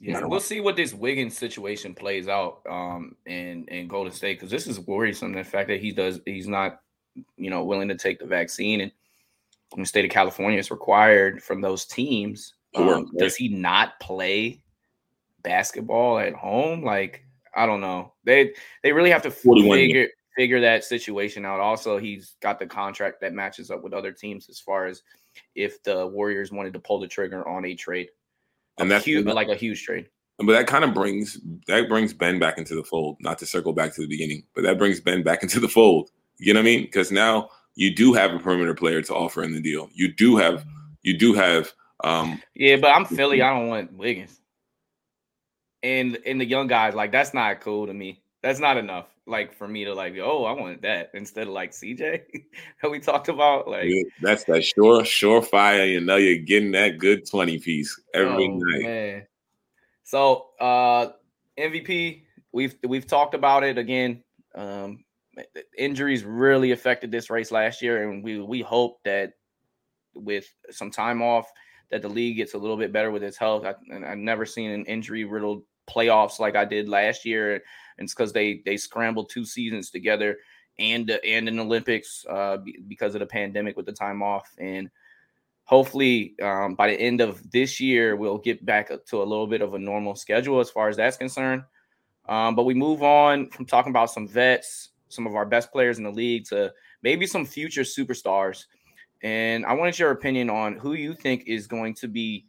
Yeah, 0.00 0.18
we'll 0.20 0.30
what. 0.30 0.42
see 0.42 0.60
what 0.60 0.74
this 0.74 0.92
Wiggins 0.92 1.38
situation 1.38 1.94
plays 1.94 2.26
out 2.26 2.62
um 2.68 3.14
in 3.24 3.64
in 3.66 3.86
Golden 3.86 4.12
State 4.12 4.34
because 4.34 4.50
this 4.50 4.66
is 4.66 4.80
worrisome. 4.80 5.32
The 5.32 5.44
fact 5.44 5.68
that 5.68 5.80
he 5.80 5.92
does 5.92 6.20
he's 6.26 6.48
not 6.48 6.80
you 7.36 7.50
know 7.50 7.62
willing 7.62 7.86
to 7.86 7.94
take 7.94 8.18
the 8.18 8.26
vaccine 8.26 8.80
and 8.80 8.90
in 9.76 9.82
the 9.82 9.86
state 9.86 10.04
of 10.04 10.10
California 10.10 10.58
it's 10.58 10.72
required 10.72 11.40
from 11.40 11.60
those 11.60 11.84
teams. 11.84 12.54
Um, 12.74 12.88
right? 12.88 13.04
Does 13.16 13.36
he 13.36 13.48
not 13.48 14.00
play 14.00 14.60
basketball 15.44 16.18
at 16.18 16.34
home? 16.34 16.82
Like 16.82 17.24
I 17.54 17.64
don't 17.64 17.80
know. 17.80 18.12
They 18.24 18.54
they 18.82 18.90
really 18.90 19.10
have 19.10 19.22
to 19.22 19.30
41 19.30 19.78
figure 19.78 20.08
figure 20.36 20.60
that 20.60 20.84
situation 20.84 21.44
out. 21.44 21.60
Also, 21.60 21.98
he's 21.98 22.36
got 22.40 22.58
the 22.58 22.66
contract 22.66 23.20
that 23.20 23.32
matches 23.34 23.70
up 23.70 23.82
with 23.82 23.92
other 23.92 24.12
teams 24.12 24.48
as 24.48 24.58
far 24.58 24.86
as 24.86 25.02
if 25.54 25.82
the 25.82 26.06
Warriors 26.06 26.52
wanted 26.52 26.72
to 26.74 26.78
pull 26.78 27.00
the 27.00 27.08
trigger 27.08 27.46
on 27.48 27.64
a 27.64 27.74
trade. 27.74 28.08
And 28.78 28.88
A 28.90 28.94
that's 28.94 29.04
huge, 29.04 29.26
like 29.26 29.48
a 29.48 29.54
huge 29.54 29.82
trade. 29.84 30.08
but 30.38 30.52
that 30.52 30.66
kind 30.66 30.84
of 30.84 30.94
brings 30.94 31.38
that 31.68 31.88
brings 31.88 32.12
Ben 32.14 32.38
back 32.38 32.58
into 32.58 32.74
the 32.74 32.82
fold. 32.84 33.16
Not 33.20 33.38
to 33.38 33.46
circle 33.46 33.72
back 33.72 33.94
to 33.94 34.00
the 34.00 34.08
beginning, 34.08 34.44
but 34.54 34.62
that 34.64 34.78
brings 34.78 35.00
Ben 35.00 35.22
back 35.22 35.42
into 35.42 35.60
the 35.60 35.68
fold. 35.68 36.10
You 36.38 36.54
know 36.54 36.60
what 36.60 36.64
I 36.64 36.70
mean? 36.76 36.82
Because 36.82 37.12
now 37.12 37.50
you 37.74 37.94
do 37.94 38.12
have 38.12 38.32
a 38.32 38.38
perimeter 38.38 38.74
player 38.74 39.02
to 39.02 39.14
offer 39.14 39.42
in 39.42 39.52
the 39.52 39.60
deal. 39.60 39.88
You 39.92 40.12
do 40.12 40.36
have 40.36 40.64
you 41.02 41.16
do 41.18 41.34
have 41.34 41.72
um 42.04 42.42
Yeah, 42.54 42.76
but 42.76 42.88
I'm 42.88 43.04
Philly. 43.04 43.42
I 43.42 43.50
don't 43.50 43.68
want 43.68 43.92
Wiggins. 43.92 44.40
And 45.82 46.18
and 46.24 46.40
the 46.40 46.46
young 46.46 46.66
guys, 46.66 46.94
like 46.94 47.12
that's 47.12 47.34
not 47.34 47.60
cool 47.60 47.86
to 47.86 47.94
me. 47.94 48.22
That's 48.42 48.60
not 48.60 48.76
enough. 48.76 49.06
Like 49.26 49.54
for 49.54 49.68
me 49.68 49.84
to 49.84 49.94
like, 49.94 50.14
oh, 50.18 50.44
I 50.44 50.52
want 50.52 50.82
that 50.82 51.10
instead 51.14 51.46
of 51.46 51.52
like 51.52 51.70
CJ 51.70 52.22
that 52.82 52.90
we 52.90 52.98
talked 52.98 53.28
about. 53.28 53.68
Like 53.68 53.90
that's 54.20 54.44
that 54.44 54.64
sure 54.64 55.02
surefire. 55.02 55.88
You 55.88 56.00
know 56.00 56.16
you're 56.16 56.38
getting 56.38 56.72
that 56.72 56.98
good 56.98 57.28
20 57.28 57.58
piece 57.58 58.00
every 58.14 58.46
oh, 58.46 58.58
night. 58.58 58.82
man. 58.82 59.26
So 60.02 60.48
uh 60.60 61.10
MVP, 61.58 62.22
we've 62.50 62.74
we've 62.84 63.06
talked 63.06 63.34
about 63.34 63.62
it 63.62 63.78
again. 63.78 64.24
Um 64.54 65.04
injuries 65.78 66.24
really 66.24 66.72
affected 66.72 67.10
this 67.10 67.30
race 67.30 67.50
last 67.50 67.82
year, 67.82 68.10
and 68.10 68.22
we 68.22 68.40
we 68.40 68.60
hope 68.60 69.02
that 69.04 69.34
with 70.14 70.52
some 70.70 70.90
time 70.90 71.22
off, 71.22 71.50
that 71.90 72.02
the 72.02 72.08
league 72.08 72.36
gets 72.36 72.54
a 72.54 72.58
little 72.58 72.76
bit 72.76 72.92
better 72.92 73.10
with 73.10 73.22
his 73.22 73.36
health. 73.36 73.64
I, 73.64 73.74
and 73.90 74.04
I've 74.04 74.18
never 74.18 74.44
seen 74.44 74.70
an 74.70 74.84
injury 74.86 75.24
riddled 75.24 75.62
playoffs 75.88 76.38
like 76.38 76.56
I 76.56 76.64
did 76.64 76.88
last 76.88 77.24
year, 77.24 77.62
and 77.98 78.04
it's 78.04 78.14
because 78.14 78.32
they 78.32 78.62
they 78.64 78.76
scrambled 78.76 79.30
two 79.30 79.44
seasons 79.44 79.90
together 79.90 80.38
and 80.78 81.10
and 81.10 81.48
in 81.48 81.58
Olympics 81.58 82.24
uh, 82.28 82.58
because 82.88 83.14
of 83.14 83.20
the 83.20 83.26
pandemic 83.26 83.76
with 83.76 83.86
the 83.86 83.92
time 83.92 84.22
off. 84.22 84.54
And 84.58 84.90
hopefully, 85.64 86.34
um, 86.42 86.74
by 86.74 86.88
the 86.88 87.00
end 87.00 87.20
of 87.20 87.50
this 87.50 87.80
year, 87.80 88.16
we'll 88.16 88.38
get 88.38 88.64
back 88.64 88.88
to 88.88 89.22
a 89.22 89.24
little 89.24 89.46
bit 89.46 89.62
of 89.62 89.74
a 89.74 89.78
normal 89.78 90.14
schedule 90.14 90.60
as 90.60 90.70
far 90.70 90.88
as 90.88 90.96
that's 90.96 91.16
concerned. 91.16 91.62
Um, 92.28 92.54
but 92.54 92.64
we 92.64 92.74
move 92.74 93.02
on 93.02 93.50
from 93.50 93.66
talking 93.66 93.90
about 93.90 94.10
some 94.10 94.28
vets, 94.28 94.90
some 95.08 95.26
of 95.26 95.34
our 95.34 95.44
best 95.46 95.72
players 95.72 95.98
in 95.98 96.04
the 96.04 96.10
league, 96.10 96.44
to 96.46 96.72
maybe 97.02 97.26
some 97.26 97.44
future 97.44 97.82
superstars. 97.82 98.64
And 99.22 99.64
I 99.66 99.72
wanted 99.74 99.98
your 99.98 100.10
opinion 100.10 100.50
on 100.50 100.76
who 100.76 100.94
you 100.94 101.14
think 101.14 101.44
is 101.46 101.66
going 101.66 101.94
to 101.94 102.08
be 102.08 102.46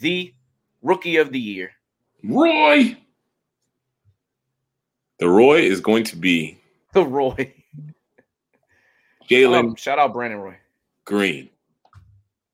the 0.00 0.34
rookie 0.82 1.16
of 1.16 1.32
the 1.32 1.40
year. 1.40 1.72
Roy. 2.24 2.96
The 5.20 5.28
Roy 5.28 5.60
is 5.60 5.80
going 5.80 6.04
to 6.04 6.16
be 6.16 6.58
the 6.92 7.04
Roy. 7.04 7.54
Jalen. 9.30 9.78
Shout 9.78 9.98
out 9.98 10.12
Brandon 10.12 10.40
Roy. 10.40 10.56
Green. 11.04 11.50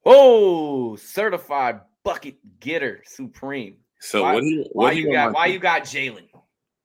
Oh, 0.05 0.95
certified 0.97 1.81
bucket 2.03 2.35
getter 2.59 3.01
supreme. 3.05 3.77
So 3.99 4.21
why, 4.21 4.33
what 4.35 4.43
he, 4.43 4.57
what 4.71 4.83
why 4.83 4.91
you 4.91 5.11
got 5.11 5.33
why 5.33 5.45
you 5.47 5.59
got 5.59 5.83
Jalen? 5.83 6.27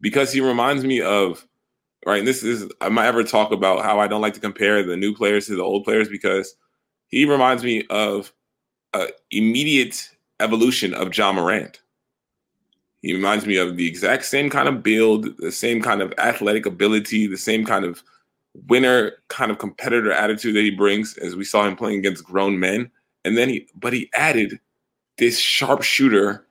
Because 0.01 0.33
he 0.33 0.41
reminds 0.41 0.85
me 0.85 1.01
of 1.01 1.47
right. 2.07 2.18
And 2.18 2.26
this 2.26 2.43
is 2.43 2.68
I 2.80 2.89
might 2.89 3.07
ever 3.07 3.22
talk 3.22 3.53
about 3.53 3.85
how 3.85 4.01
I 4.01 4.09
don't 4.09 4.22
like 4.22 4.35
to 4.35 4.41
compare 4.41 4.83
the 4.83 4.97
new 4.97 5.14
players 5.14 5.47
to 5.47 5.57
the 5.57 5.62
old 5.62 5.85
players 5.85 6.09
because 6.09 6.55
he 7.09 7.24
reminds 7.24 7.62
me 7.62 7.85
of 7.91 8.33
a 8.95 9.09
immediate 9.30 10.11
evolution 10.41 10.95
of 10.95 11.16
Ja 11.16 11.33
Morant. 11.33 11.80
He 13.03 13.12
reminds 13.12 13.46
me 13.46 13.57
of 13.57 13.76
the 13.76 13.86
exact 13.86 14.24
same 14.24 14.48
kind 14.48 14.68
of 14.68 14.82
build, 14.82 15.36
the 15.38 15.53
same 15.53 15.82
kind 15.82 16.00
of 16.00 16.14
athletic 16.18 16.66
ability, 16.66 17.26
the 17.26 17.36
same 17.36 17.66
kind 17.66 17.84
of 17.84 18.03
winner 18.68 19.12
kind 19.28 19.50
of 19.50 19.59
competitor 19.59 20.12
attitude 20.12 20.55
that 20.55 20.62
he 20.62 20.70
brings 20.70 21.18
as 21.18 21.34
we 21.34 21.44
saw 21.44 21.66
him 21.66 21.74
playing 21.74 21.98
against 21.98 22.24
grown 22.24 22.59
men. 22.61 22.90
And 23.24 23.36
then 23.36 23.48
he, 23.48 23.66
but 23.74 23.92
he 23.92 24.09
added 24.14 24.61
this 25.18 25.38
sharpshooter 25.38 26.46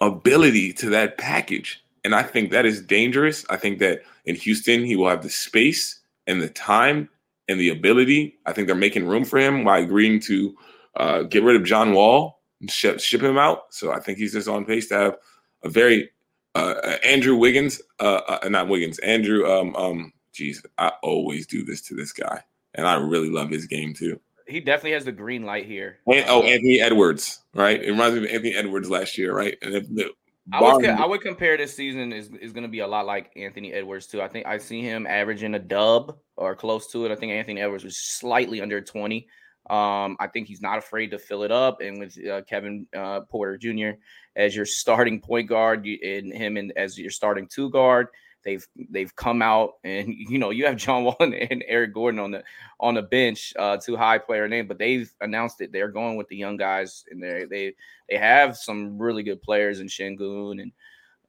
ability 0.00 0.72
to 0.74 0.88
that 0.90 1.18
package. 1.18 1.82
And 2.04 2.14
I 2.14 2.22
think 2.22 2.50
that 2.50 2.66
is 2.66 2.80
dangerous. 2.80 3.44
I 3.50 3.56
think 3.56 3.78
that 3.78 4.02
in 4.24 4.34
Houston, 4.36 4.84
he 4.84 4.96
will 4.96 5.08
have 5.08 5.22
the 5.22 5.30
space 5.30 6.00
and 6.26 6.40
the 6.40 6.48
time 6.48 7.08
and 7.48 7.60
the 7.60 7.68
ability. 7.68 8.38
I 8.46 8.52
think 8.52 8.66
they're 8.66 8.76
making 8.76 9.06
room 9.06 9.24
for 9.24 9.38
him 9.38 9.64
by 9.64 9.78
agreeing 9.78 10.20
to 10.20 10.56
uh, 10.96 11.22
get 11.22 11.42
rid 11.42 11.56
of 11.56 11.64
John 11.64 11.92
Wall 11.92 12.40
and 12.60 12.70
ship, 12.70 13.00
ship 13.00 13.22
him 13.22 13.38
out. 13.38 13.64
So 13.70 13.92
I 13.92 14.00
think 14.00 14.18
he's 14.18 14.32
just 14.32 14.48
on 14.48 14.64
pace 14.64 14.88
to 14.88 14.94
have 14.94 15.16
a 15.64 15.68
very 15.68 16.10
uh, 16.54 16.74
uh, 16.84 16.96
Andrew 17.04 17.36
Wiggins, 17.36 17.80
uh, 18.00 18.20
uh, 18.42 18.48
not 18.48 18.68
Wiggins, 18.68 18.98
Andrew. 18.98 19.50
Um, 19.50 19.74
um, 19.76 20.12
geez, 20.32 20.62
I 20.78 20.92
always 21.02 21.46
do 21.46 21.64
this 21.64 21.80
to 21.82 21.94
this 21.94 22.12
guy, 22.12 22.42
and 22.74 22.86
I 22.86 22.94
really 22.94 23.30
love 23.30 23.50
his 23.50 23.66
game 23.66 23.94
too. 23.94 24.20
He 24.46 24.60
definitely 24.60 24.92
has 24.92 25.04
the 25.04 25.12
green 25.12 25.44
light 25.44 25.66
here. 25.66 25.98
And, 26.06 26.26
oh, 26.28 26.42
Anthony 26.42 26.80
Edwards, 26.80 27.40
right? 27.54 27.82
It 27.82 27.90
reminds 27.90 28.18
me 28.18 28.24
of 28.26 28.30
Anthony 28.30 28.54
Edwards 28.54 28.90
last 28.90 29.16
year, 29.16 29.34
right? 29.34 29.56
And 29.62 29.74
if 29.74 29.88
the, 29.88 30.10
I 30.52 30.60
would, 30.60 30.84
I 30.84 31.06
would 31.06 31.20
compare 31.20 31.56
this 31.56 31.74
season 31.74 32.12
is 32.12 32.28
is 32.40 32.52
going 32.52 32.64
to 32.64 32.68
be 32.68 32.80
a 32.80 32.86
lot 32.86 33.06
like 33.06 33.30
Anthony 33.36 33.72
Edwards 33.72 34.08
too. 34.08 34.20
I 34.20 34.28
think 34.28 34.46
I 34.46 34.58
see 34.58 34.82
him 34.82 35.06
averaging 35.06 35.54
a 35.54 35.58
dub 35.58 36.18
or 36.36 36.56
close 36.56 36.88
to 36.88 37.06
it. 37.06 37.12
I 37.12 37.14
think 37.14 37.32
Anthony 37.32 37.60
Edwards 37.60 37.84
was 37.84 37.96
slightly 37.96 38.60
under 38.60 38.80
twenty. 38.80 39.28
Um, 39.70 40.16
I 40.18 40.26
think 40.26 40.48
he's 40.48 40.60
not 40.60 40.78
afraid 40.78 41.12
to 41.12 41.18
fill 41.18 41.44
it 41.44 41.52
up, 41.52 41.80
and 41.80 42.00
with 42.00 42.18
uh, 42.26 42.42
Kevin 42.42 42.86
uh, 42.96 43.20
Porter 43.20 43.56
Jr. 43.56 44.00
as 44.36 44.56
your 44.56 44.66
starting 44.66 45.20
point 45.20 45.48
guard, 45.48 45.86
and 45.86 46.32
him 46.32 46.56
and 46.56 46.72
as 46.76 46.98
your 46.98 47.10
starting 47.10 47.46
two 47.46 47.70
guard, 47.70 48.08
they've 48.44 48.66
they've 48.90 49.14
come 49.14 49.42
out, 49.42 49.74
and 49.84 50.08
you 50.14 50.38
know 50.38 50.50
you 50.50 50.66
have 50.66 50.76
John 50.76 51.04
Wall 51.04 51.16
and, 51.20 51.64
Eric 51.66 51.94
Gordon 51.94 52.20
on 52.20 52.30
the 52.30 52.42
on 52.80 52.94
the 52.94 53.02
bench, 53.02 53.52
uh, 53.58 53.76
two 53.76 53.96
high 53.96 54.18
player 54.18 54.48
name, 54.48 54.66
but 54.66 54.78
they've 54.78 55.12
announced 55.20 55.58
that 55.58 55.72
they're 55.72 55.88
going 55.88 56.16
with 56.16 56.28
the 56.28 56.36
young 56.36 56.56
guys, 56.56 57.04
and 57.10 57.22
they 57.22 57.44
they 57.48 57.74
they 58.08 58.16
have 58.16 58.56
some 58.56 58.98
really 58.98 59.22
good 59.22 59.42
players 59.42 59.80
in 59.80 59.86
Sengun 59.86 60.62
and 60.62 60.72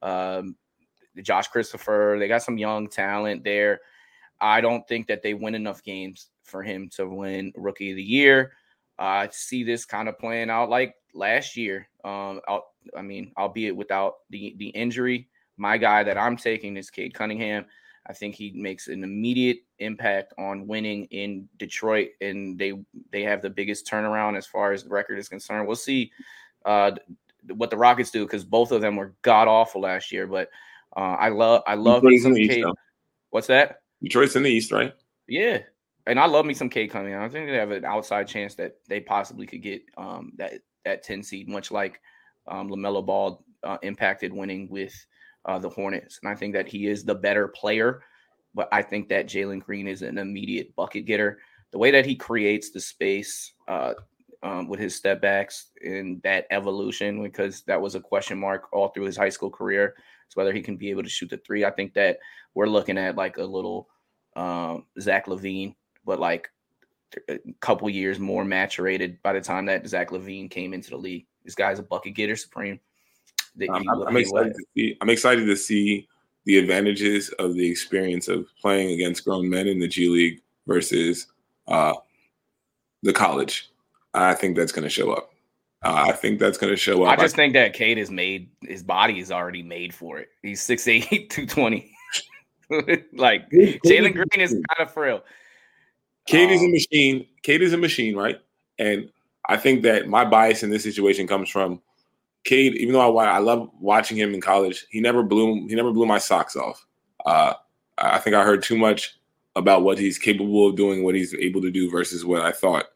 um, 0.02 0.56
Josh 1.22 1.48
Christopher. 1.48 2.16
They 2.18 2.28
got 2.28 2.42
some 2.42 2.58
young 2.58 2.88
talent 2.88 3.44
there. 3.44 3.80
I 4.40 4.60
don't 4.60 4.86
think 4.86 5.06
that 5.06 5.22
they 5.22 5.34
win 5.34 5.54
enough 5.54 5.82
games 5.82 6.28
for 6.42 6.62
him 6.62 6.90
to 6.96 7.08
win 7.08 7.52
Rookie 7.56 7.90
of 7.90 7.96
the 7.96 8.02
Year. 8.02 8.52
I 8.98 9.28
see 9.32 9.64
this 9.64 9.84
kind 9.84 10.08
of 10.08 10.18
playing 10.18 10.50
out 10.50 10.68
like 10.68 10.94
last 11.14 11.56
year. 11.56 11.88
Um, 12.04 12.40
i 12.96 13.02
mean, 13.02 13.32
albeit 13.38 13.74
without 13.74 14.16
the 14.30 14.54
the 14.58 14.68
injury. 14.68 15.28
My 15.56 15.78
guy 15.78 16.02
that 16.02 16.18
I'm 16.18 16.36
taking 16.36 16.76
is 16.76 16.90
Cade 16.90 17.14
Cunningham. 17.14 17.64
I 18.06 18.12
think 18.12 18.34
he 18.34 18.52
makes 18.54 18.88
an 18.88 19.02
immediate 19.02 19.58
impact 19.78 20.34
on 20.36 20.66
winning 20.66 21.04
in 21.06 21.48
Detroit, 21.56 22.10
and 22.20 22.58
they 22.58 22.74
they 23.10 23.22
have 23.22 23.40
the 23.40 23.50
biggest 23.50 23.86
turnaround 23.86 24.36
as 24.36 24.46
far 24.46 24.72
as 24.72 24.84
the 24.84 24.90
record 24.90 25.18
is 25.18 25.28
concerned. 25.28 25.66
We'll 25.66 25.76
see 25.76 26.12
uh, 26.66 26.92
what 27.54 27.70
the 27.70 27.76
Rockets 27.76 28.10
do 28.10 28.24
because 28.24 28.44
both 28.44 28.72
of 28.72 28.80
them 28.80 28.96
were 28.96 29.14
god 29.22 29.48
awful 29.48 29.80
last 29.80 30.12
year. 30.12 30.26
But 30.26 30.50
uh, 30.96 31.16
I 31.18 31.30
love 31.30 31.62
I 31.66 31.74
love 31.74 32.02
me 32.02 32.18
some 32.18 32.34
Cade. 32.34 32.64
What's 33.30 33.46
that? 33.46 33.80
Detroit's 34.02 34.36
in 34.36 34.42
the 34.42 34.50
East, 34.50 34.70
right? 34.70 34.92
Yeah, 35.26 35.60
and 36.06 36.20
I 36.20 36.26
love 36.26 36.44
me 36.44 36.52
some 36.52 36.68
Cade 36.68 36.90
Cunningham. 36.90 37.22
I 37.22 37.28
think 37.28 37.48
they 37.48 37.56
have 37.56 37.70
an 37.70 37.86
outside 37.86 38.28
chance 38.28 38.54
that 38.56 38.76
they 38.86 39.00
possibly 39.00 39.46
could 39.46 39.62
get 39.62 39.82
um, 39.96 40.32
that 40.36 40.52
that 40.84 41.02
ten 41.02 41.22
seed, 41.22 41.48
much 41.48 41.70
like 41.70 42.00
um, 42.46 42.68
Lamelo 42.68 43.04
Ball 43.04 43.44
uh, 43.62 43.78
impacted 43.82 44.32
winning 44.32 44.68
with 44.68 44.94
uh, 45.46 45.58
the 45.58 45.68
Hornets. 45.68 46.18
And 46.22 46.30
I 46.30 46.34
think 46.34 46.54
that 46.54 46.68
he 46.68 46.86
is 46.86 47.04
the 47.04 47.14
better 47.14 47.48
player, 47.48 48.02
but 48.54 48.68
I 48.72 48.82
think 48.82 49.08
that 49.08 49.26
Jalen 49.26 49.62
Green 49.64 49.88
is 49.88 50.02
an 50.02 50.18
immediate 50.18 50.74
bucket 50.76 51.06
getter. 51.06 51.38
The 51.72 51.78
way 51.78 51.90
that 51.90 52.06
he 52.06 52.14
creates 52.14 52.70
the 52.70 52.80
space 52.80 53.52
uh, 53.66 53.94
um, 54.42 54.68
with 54.68 54.78
his 54.78 54.94
step 54.94 55.20
backs 55.20 55.70
and 55.82 56.22
that 56.22 56.46
evolution, 56.50 57.22
because 57.22 57.62
that 57.62 57.80
was 57.80 57.94
a 57.94 58.00
question 58.00 58.38
mark 58.38 58.68
all 58.72 58.88
through 58.88 59.06
his 59.06 59.16
high 59.16 59.30
school 59.30 59.50
career, 59.50 59.94
is 60.28 60.36
whether 60.36 60.52
he 60.52 60.62
can 60.62 60.76
be 60.76 60.90
able 60.90 61.02
to 61.02 61.08
shoot 61.08 61.30
the 61.30 61.38
three. 61.38 61.64
I 61.64 61.70
think 61.70 61.94
that 61.94 62.18
we're 62.54 62.66
looking 62.66 62.98
at 62.98 63.16
like 63.16 63.38
a 63.38 63.44
little 63.44 63.88
um, 64.36 64.86
Zach 65.00 65.26
LaVine, 65.26 65.74
but 66.04 66.20
like 66.20 66.48
a 67.28 67.38
couple 67.60 67.88
years 67.90 68.18
more 68.18 68.44
maturated 68.44 69.20
by 69.22 69.32
the 69.32 69.40
time 69.40 69.66
that 69.66 69.86
Zach 69.86 70.10
LaVine 70.10 70.50
came 70.50 70.74
into 70.74 70.90
the 70.90 70.96
league. 70.96 71.26
This 71.44 71.54
guy's 71.54 71.78
a 71.78 71.82
bucket 71.82 72.14
getter 72.14 72.36
supreme. 72.36 72.80
I'm, 73.70 73.88
I'm 73.88 74.16
excited 74.16 74.54
to 74.54 74.64
see. 74.74 74.96
I'm 75.00 75.10
excited 75.10 75.46
to 75.46 75.56
see 75.56 76.08
the 76.44 76.58
advantages 76.58 77.30
of 77.38 77.54
the 77.54 77.68
experience 77.68 78.28
of 78.28 78.46
playing 78.60 78.90
against 78.90 79.24
grown 79.24 79.48
men 79.48 79.68
in 79.68 79.78
the 79.78 79.88
G 79.88 80.08
League 80.08 80.42
versus 80.66 81.28
uh, 81.68 81.94
the 83.02 83.12
college. 83.12 83.70
I 84.12 84.34
think 84.34 84.56
that's 84.56 84.72
going 84.72 84.84
to 84.84 84.90
show 84.90 85.12
up. 85.12 85.30
Uh, 85.82 86.06
I 86.08 86.12
think 86.12 86.38
that's 86.38 86.56
going 86.56 86.72
to 86.72 86.76
show 86.76 87.04
up. 87.04 87.18
I 87.18 87.22
just 87.22 87.34
I, 87.34 87.36
think 87.36 87.52
that 87.54 87.74
Cade 87.74 87.98
is 87.98 88.10
made. 88.10 88.48
His 88.62 88.82
body 88.82 89.18
is 89.18 89.30
already 89.30 89.62
made 89.62 89.94
for 89.94 90.18
it. 90.18 90.30
He's 90.42 90.60
6'8", 90.66 91.28
220. 91.28 91.90
like 93.12 93.50
Jalen 93.50 94.14
Green 94.14 94.40
is 94.40 94.52
kind 94.52 94.80
of 94.80 94.90
frail. 94.90 95.22
Cade 96.26 96.50
is 96.50 96.62
a 96.62 96.64
um, 96.64 96.72
machine. 96.72 97.26
Cade 97.42 97.62
is 97.62 97.72
a 97.72 97.78
machine, 97.78 98.16
right? 98.16 98.40
And 98.78 99.10
I 99.46 99.56
think 99.56 99.82
that 99.82 100.08
my 100.08 100.24
bias 100.24 100.62
in 100.62 100.70
this 100.70 100.82
situation 100.82 101.26
comes 101.26 101.50
from 101.50 101.80
Cade. 102.44 102.76
Even 102.76 102.94
though 102.94 103.18
I, 103.18 103.26
I 103.26 103.38
love 103.38 103.70
watching 103.78 104.16
him 104.16 104.34
in 104.34 104.40
college, 104.40 104.86
he 104.90 105.00
never 105.00 105.22
blew 105.22 105.66
he 105.68 105.74
never 105.74 105.92
blew 105.92 106.06
my 106.06 106.18
socks 106.18 106.56
off. 106.56 106.86
Uh, 107.26 107.54
I 107.98 108.18
think 108.18 108.36
I 108.36 108.44
heard 108.44 108.62
too 108.62 108.76
much 108.76 109.18
about 109.56 109.82
what 109.82 109.98
he's 109.98 110.18
capable 110.18 110.68
of 110.68 110.76
doing, 110.76 111.04
what 111.04 111.14
he's 111.14 111.34
able 111.34 111.60
to 111.62 111.70
do, 111.70 111.90
versus 111.90 112.24
what 112.24 112.40
I 112.40 112.52
thought 112.52 112.86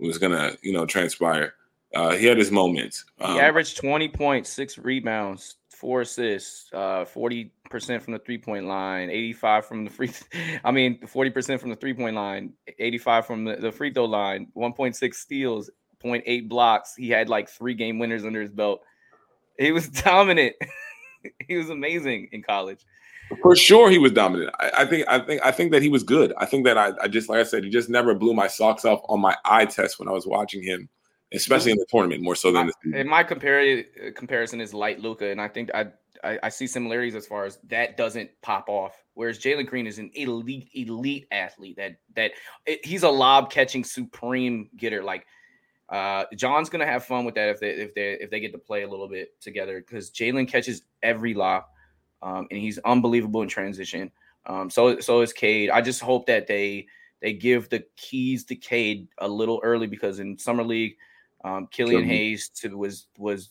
was 0.00 0.18
gonna 0.18 0.56
you 0.62 0.72
know 0.72 0.86
transpire. 0.86 1.54
Uh, 1.94 2.16
he 2.16 2.26
had 2.26 2.38
his 2.38 2.50
moments. 2.50 3.04
Um, 3.20 3.34
he 3.34 3.40
averaged 3.40 3.76
twenty 3.76 4.08
point 4.08 4.46
six 4.46 4.78
rebounds, 4.78 5.56
four 5.70 6.00
assists, 6.00 6.72
uh, 6.72 7.04
40% 7.70 8.02
from 8.02 8.12
the 8.12 8.18
three 8.18 8.38
point 8.38 8.66
line, 8.66 9.10
85 9.10 9.66
from 9.66 9.84
the 9.84 9.90
free, 9.90 10.10
I 10.64 10.70
mean, 10.70 10.98
40% 11.00 11.60
from 11.60 11.70
the 11.70 11.76
three 11.76 11.94
point 11.94 12.16
line, 12.16 12.52
85 12.78 13.26
from 13.26 13.44
the, 13.44 13.56
the 13.56 13.72
free 13.72 13.92
throw 13.92 14.04
line, 14.04 14.48
1.6 14.56 15.14
steals, 15.14 15.70
0.8 16.04 16.48
blocks. 16.48 16.94
He 16.96 17.08
had 17.08 17.28
like 17.28 17.48
three 17.48 17.74
game 17.74 17.98
winners 17.98 18.24
under 18.24 18.40
his 18.40 18.50
belt. 18.50 18.80
He 19.58 19.72
was 19.72 19.88
dominant. 20.04 20.54
he 21.48 21.56
was 21.56 21.70
amazing 21.70 22.28
in 22.32 22.42
college. 22.42 22.84
For 23.40 23.56
sure, 23.56 23.90
he 23.90 23.98
was 23.98 24.12
dominant. 24.12 24.54
I, 24.60 24.70
I, 24.78 24.84
think. 24.84 25.08
I 25.08 25.18
think. 25.18 25.42
I 25.42 25.50
think 25.50 25.72
that 25.72 25.80
he 25.80 25.88
was 25.88 26.02
good. 26.02 26.34
I 26.36 26.44
think 26.44 26.66
that 26.66 26.76
I, 26.76 26.92
I 27.00 27.08
just, 27.08 27.30
like 27.30 27.40
I 27.40 27.44
said, 27.44 27.64
he 27.64 27.70
just 27.70 27.88
never 27.88 28.14
blew 28.14 28.34
my 28.34 28.46
socks 28.46 28.84
off 28.84 29.00
on 29.08 29.20
my 29.20 29.34
eye 29.46 29.64
test 29.64 29.98
when 29.98 30.08
I 30.08 30.12
was 30.12 30.26
watching 30.26 30.62
him 30.62 30.90
especially 31.34 31.72
in 31.72 31.78
the 31.78 31.86
tournament 31.88 32.22
more 32.22 32.34
so 32.34 32.52
than 32.52 32.70
the 32.84 33.00
In 33.00 33.08
my 33.08 33.22
compare, 33.22 33.82
comparison 34.14 34.60
is 34.60 34.72
light 34.72 35.00
Luka, 35.00 35.30
and 35.30 35.40
I 35.40 35.48
think 35.48 35.70
I, 35.74 35.86
I, 36.22 36.38
I 36.44 36.48
see 36.48 36.66
similarities 36.66 37.14
as 37.14 37.26
far 37.26 37.44
as 37.44 37.58
that 37.68 37.96
doesn't 37.96 38.30
pop 38.42 38.68
off. 38.68 39.02
Whereas 39.14 39.38
Jalen 39.38 39.66
Green 39.66 39.86
is 39.86 39.98
an 39.98 40.10
elite 40.14 40.70
elite 40.74 41.26
athlete 41.30 41.76
that 41.76 41.96
that 42.16 42.32
it, 42.66 42.84
he's 42.84 43.02
a 43.02 43.08
lob 43.08 43.50
catching 43.50 43.84
supreme 43.84 44.68
getter. 44.76 45.02
Like 45.02 45.26
uh, 45.88 46.24
John's 46.34 46.68
gonna 46.68 46.86
have 46.86 47.04
fun 47.04 47.24
with 47.24 47.34
that 47.34 47.48
if 47.48 47.60
they 47.60 47.70
if 47.70 47.94
they 47.94 48.12
if 48.14 48.30
they 48.30 48.40
get 48.40 48.52
to 48.52 48.58
play 48.58 48.82
a 48.82 48.88
little 48.88 49.08
bit 49.08 49.40
together 49.40 49.80
because 49.80 50.10
Jalen 50.10 50.48
catches 50.48 50.82
every 51.02 51.34
lob, 51.34 51.64
um, 52.22 52.46
and 52.50 52.60
he's 52.60 52.78
unbelievable 52.78 53.42
in 53.42 53.48
transition. 53.48 54.10
Um, 54.46 54.70
so 54.70 55.00
so 55.00 55.20
is 55.20 55.32
Cade. 55.32 55.70
I 55.70 55.80
just 55.80 56.00
hope 56.00 56.26
that 56.26 56.46
they 56.46 56.86
they 57.20 57.32
give 57.32 57.70
the 57.70 57.84
keys 57.96 58.44
to 58.44 58.56
Cade 58.56 59.08
a 59.18 59.28
little 59.28 59.60
early 59.62 59.86
because 59.86 60.18
in 60.18 60.38
summer 60.38 60.62
league, 60.62 60.96
um, 61.44 61.68
Killian 61.70 62.04
Hayes 62.04 62.48
to, 62.60 62.76
was 62.76 63.06
was 63.18 63.50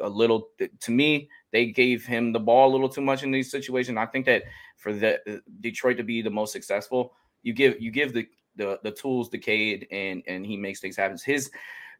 a 0.00 0.08
little 0.08 0.48
to 0.80 0.90
me. 0.90 1.28
They 1.52 1.66
gave 1.66 2.04
him 2.04 2.32
the 2.32 2.40
ball 2.40 2.70
a 2.70 2.72
little 2.72 2.88
too 2.88 3.00
much 3.00 3.22
in 3.22 3.30
these 3.30 3.50
situations. 3.50 3.96
I 3.96 4.06
think 4.06 4.26
that 4.26 4.42
for 4.76 4.92
the 4.92 5.20
uh, 5.30 5.38
Detroit 5.60 5.96
to 5.98 6.02
be 6.02 6.20
the 6.20 6.30
most 6.30 6.52
successful, 6.52 7.14
you 7.42 7.52
give 7.52 7.80
you 7.80 7.90
give 7.90 8.12
the 8.12 8.26
the, 8.56 8.78
the 8.82 8.90
tools 8.90 9.28
to 9.30 9.38
Cade 9.38 9.86
and 9.90 10.22
and 10.26 10.44
he 10.44 10.56
makes 10.56 10.80
things 10.80 10.96
happen. 10.96 11.16
His 11.24 11.50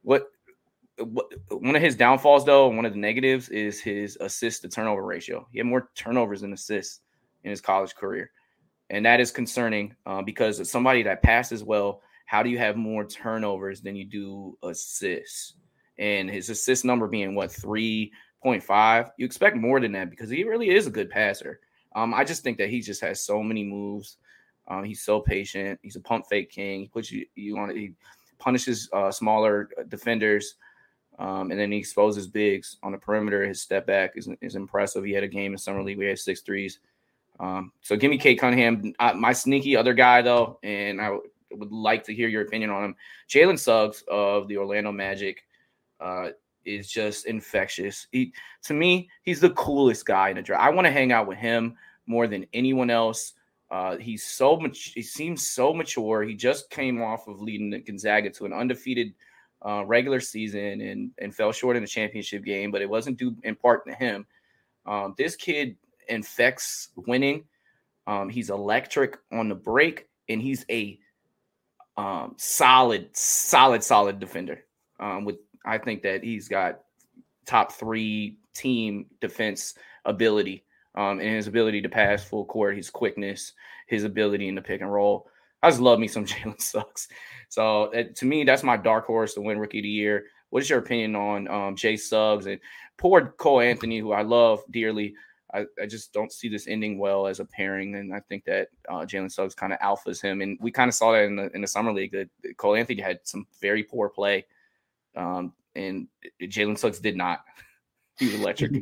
what 0.02 0.28
what, 0.98 1.26
one 1.48 1.74
of 1.74 1.82
his 1.82 1.96
downfalls 1.96 2.44
though, 2.44 2.68
one 2.68 2.84
of 2.84 2.92
the 2.92 2.98
negatives 2.98 3.48
is 3.48 3.80
his 3.80 4.18
assist 4.20 4.62
to 4.62 4.68
turnover 4.68 5.02
ratio. 5.02 5.46
He 5.50 5.58
had 5.58 5.66
more 5.66 5.90
turnovers 5.94 6.42
than 6.42 6.52
assists 6.52 7.00
in 7.44 7.50
his 7.50 7.60
college 7.60 7.94
career 7.94 8.30
and 8.92 9.06
that 9.06 9.20
is 9.20 9.30
concerning 9.30 9.94
uh, 10.06 10.22
because 10.22 10.70
somebody 10.70 11.02
that 11.02 11.22
passes 11.22 11.64
well, 11.64 12.02
how 12.32 12.42
do 12.42 12.48
you 12.48 12.56
have 12.56 12.76
more 12.76 13.04
turnovers 13.04 13.82
than 13.82 13.94
you 13.94 14.06
do 14.06 14.56
assists? 14.62 15.52
And 15.98 16.30
his 16.30 16.48
assist 16.48 16.82
number 16.82 17.06
being 17.06 17.34
what 17.34 17.52
three 17.52 18.10
point 18.42 18.62
five, 18.62 19.10
you 19.18 19.26
expect 19.26 19.54
more 19.54 19.80
than 19.80 19.92
that 19.92 20.08
because 20.08 20.30
he 20.30 20.42
really 20.42 20.70
is 20.70 20.86
a 20.86 20.90
good 20.90 21.10
passer. 21.10 21.60
Um, 21.94 22.14
I 22.14 22.24
just 22.24 22.42
think 22.42 22.56
that 22.56 22.70
he 22.70 22.80
just 22.80 23.02
has 23.02 23.20
so 23.20 23.42
many 23.42 23.62
moves. 23.62 24.16
Um, 24.66 24.82
he's 24.82 25.02
so 25.02 25.20
patient. 25.20 25.78
He's 25.82 25.96
a 25.96 26.00
pump 26.00 26.24
fake 26.26 26.50
king. 26.50 26.80
He 26.80 26.88
puts 26.88 27.12
you 27.12 27.26
you 27.34 27.58
on. 27.58 27.76
He 27.76 27.92
punishes 28.38 28.88
uh, 28.94 29.10
smaller 29.10 29.68
defenders. 29.88 30.54
Um, 31.18 31.50
and 31.50 31.60
then 31.60 31.70
he 31.70 31.76
exposes 31.76 32.26
bigs 32.26 32.78
on 32.82 32.92
the 32.92 32.98
perimeter. 32.98 33.46
His 33.46 33.60
step 33.60 33.86
back 33.86 34.12
is, 34.16 34.30
is 34.40 34.56
impressive. 34.56 35.04
He 35.04 35.12
had 35.12 35.22
a 35.22 35.28
game 35.28 35.52
in 35.52 35.58
summer 35.58 35.82
league. 35.82 35.98
We 35.98 36.06
had 36.06 36.18
six 36.18 36.40
threes. 36.40 36.78
Um, 37.38 37.72
so 37.82 37.94
give 37.94 38.10
me 38.10 38.16
Cade 38.16 38.38
Cunningham. 38.38 38.94
Uh, 38.98 39.12
my 39.12 39.34
sneaky 39.34 39.76
other 39.76 39.92
guy 39.92 40.22
though, 40.22 40.58
and 40.62 40.98
I 40.98 41.18
would 41.58 41.72
like 41.72 42.04
to 42.04 42.14
hear 42.14 42.28
your 42.28 42.42
opinion 42.42 42.70
on 42.70 42.84
him. 42.84 42.96
Jalen 43.28 43.58
Suggs 43.58 44.04
of 44.08 44.48
the 44.48 44.56
Orlando 44.56 44.92
Magic 44.92 45.44
uh, 46.00 46.30
is 46.64 46.88
just 46.90 47.26
infectious. 47.26 48.06
He, 48.12 48.32
to 48.64 48.74
me, 48.74 49.08
he's 49.22 49.40
the 49.40 49.50
coolest 49.50 50.06
guy 50.06 50.30
in 50.30 50.36
the 50.36 50.42
draft. 50.42 50.62
I 50.62 50.70
want 50.70 50.86
to 50.86 50.92
hang 50.92 51.12
out 51.12 51.26
with 51.26 51.38
him 51.38 51.76
more 52.06 52.26
than 52.26 52.46
anyone 52.52 52.90
else. 52.90 53.34
Uh, 53.70 53.96
he's 53.96 54.24
so 54.24 54.58
much. 54.58 54.92
He 54.94 55.02
seems 55.02 55.46
so 55.46 55.72
mature. 55.72 56.22
He 56.22 56.34
just 56.34 56.68
came 56.70 57.00
off 57.00 57.26
of 57.26 57.40
leading 57.40 57.82
Gonzaga 57.86 58.28
to 58.30 58.44
an 58.44 58.52
undefeated 58.52 59.14
uh, 59.64 59.84
regular 59.86 60.20
season 60.20 60.80
and 60.80 61.10
and 61.18 61.34
fell 61.34 61.52
short 61.52 61.76
in 61.76 61.82
the 61.82 61.88
championship 61.88 62.44
game, 62.44 62.70
but 62.70 62.82
it 62.82 62.90
wasn't 62.90 63.16
due 63.16 63.34
in 63.44 63.54
part 63.54 63.86
to 63.86 63.94
him. 63.94 64.26
Um, 64.84 65.14
this 65.16 65.36
kid 65.36 65.76
infects 66.08 66.90
winning. 66.96 67.44
Um, 68.06 68.28
he's 68.28 68.50
electric 68.50 69.16
on 69.30 69.48
the 69.48 69.54
break, 69.54 70.08
and 70.28 70.42
he's 70.42 70.66
a 70.68 70.98
um, 71.96 72.34
solid, 72.38 73.08
solid, 73.16 73.82
solid 73.82 74.18
defender. 74.18 74.64
Um, 75.00 75.24
with 75.24 75.36
I 75.64 75.78
think 75.78 76.02
that 76.02 76.24
he's 76.24 76.48
got 76.48 76.80
top 77.46 77.72
three 77.72 78.38
team 78.54 79.06
defense 79.20 79.74
ability, 80.04 80.64
um, 80.94 81.20
and 81.20 81.36
his 81.36 81.46
ability 81.46 81.82
to 81.82 81.88
pass 81.88 82.24
full 82.24 82.44
court, 82.44 82.76
his 82.76 82.90
quickness, 82.90 83.52
his 83.86 84.04
ability 84.04 84.48
in 84.48 84.54
the 84.54 84.62
pick 84.62 84.80
and 84.80 84.92
roll. 84.92 85.28
I 85.62 85.70
just 85.70 85.80
love 85.80 85.98
me 85.98 86.08
some 86.08 86.24
Jalen 86.26 86.60
Suggs. 86.60 87.08
So 87.48 87.92
to 88.14 88.24
me, 88.24 88.44
that's 88.44 88.62
my 88.62 88.76
dark 88.76 89.06
horse 89.06 89.34
to 89.34 89.40
win 89.40 89.58
Rookie 89.58 89.78
of 89.78 89.84
the 89.84 89.88
Year. 89.88 90.24
What 90.50 90.62
is 90.62 90.70
your 90.70 90.80
opinion 90.80 91.16
on 91.16 91.48
um, 91.48 91.76
Jay 91.76 91.96
Suggs 91.96 92.46
and 92.46 92.60
poor 92.98 93.34
Cole 93.38 93.60
Anthony, 93.60 93.98
who 93.98 94.12
I 94.12 94.22
love 94.22 94.60
dearly? 94.70 95.14
I, 95.54 95.66
I 95.80 95.86
just 95.86 96.12
don't 96.12 96.32
see 96.32 96.48
this 96.48 96.66
ending 96.66 96.98
well 96.98 97.26
as 97.26 97.40
a 97.40 97.44
pairing, 97.44 97.94
and 97.96 98.14
I 98.14 98.20
think 98.20 98.44
that 98.44 98.68
uh, 98.88 99.00
Jalen 99.00 99.30
Suggs 99.30 99.54
kind 99.54 99.72
of 99.72 99.78
alphas 99.80 100.20
him, 100.20 100.40
and 100.40 100.58
we 100.60 100.70
kind 100.70 100.88
of 100.88 100.94
saw 100.94 101.12
that 101.12 101.24
in 101.24 101.36
the 101.36 101.50
in 101.54 101.60
the 101.60 101.66
summer 101.66 101.92
league 101.92 102.12
that 102.12 102.28
Cole 102.56 102.74
Anthony 102.74 103.02
had 103.02 103.20
some 103.24 103.46
very 103.60 103.82
poor 103.82 104.08
play, 104.08 104.46
um, 105.14 105.52
and 105.76 106.08
Jalen 106.42 106.78
Suggs 106.78 107.00
did 107.00 107.16
not. 107.16 107.44
he 108.18 108.26
was 108.26 108.34
electric. 108.34 108.72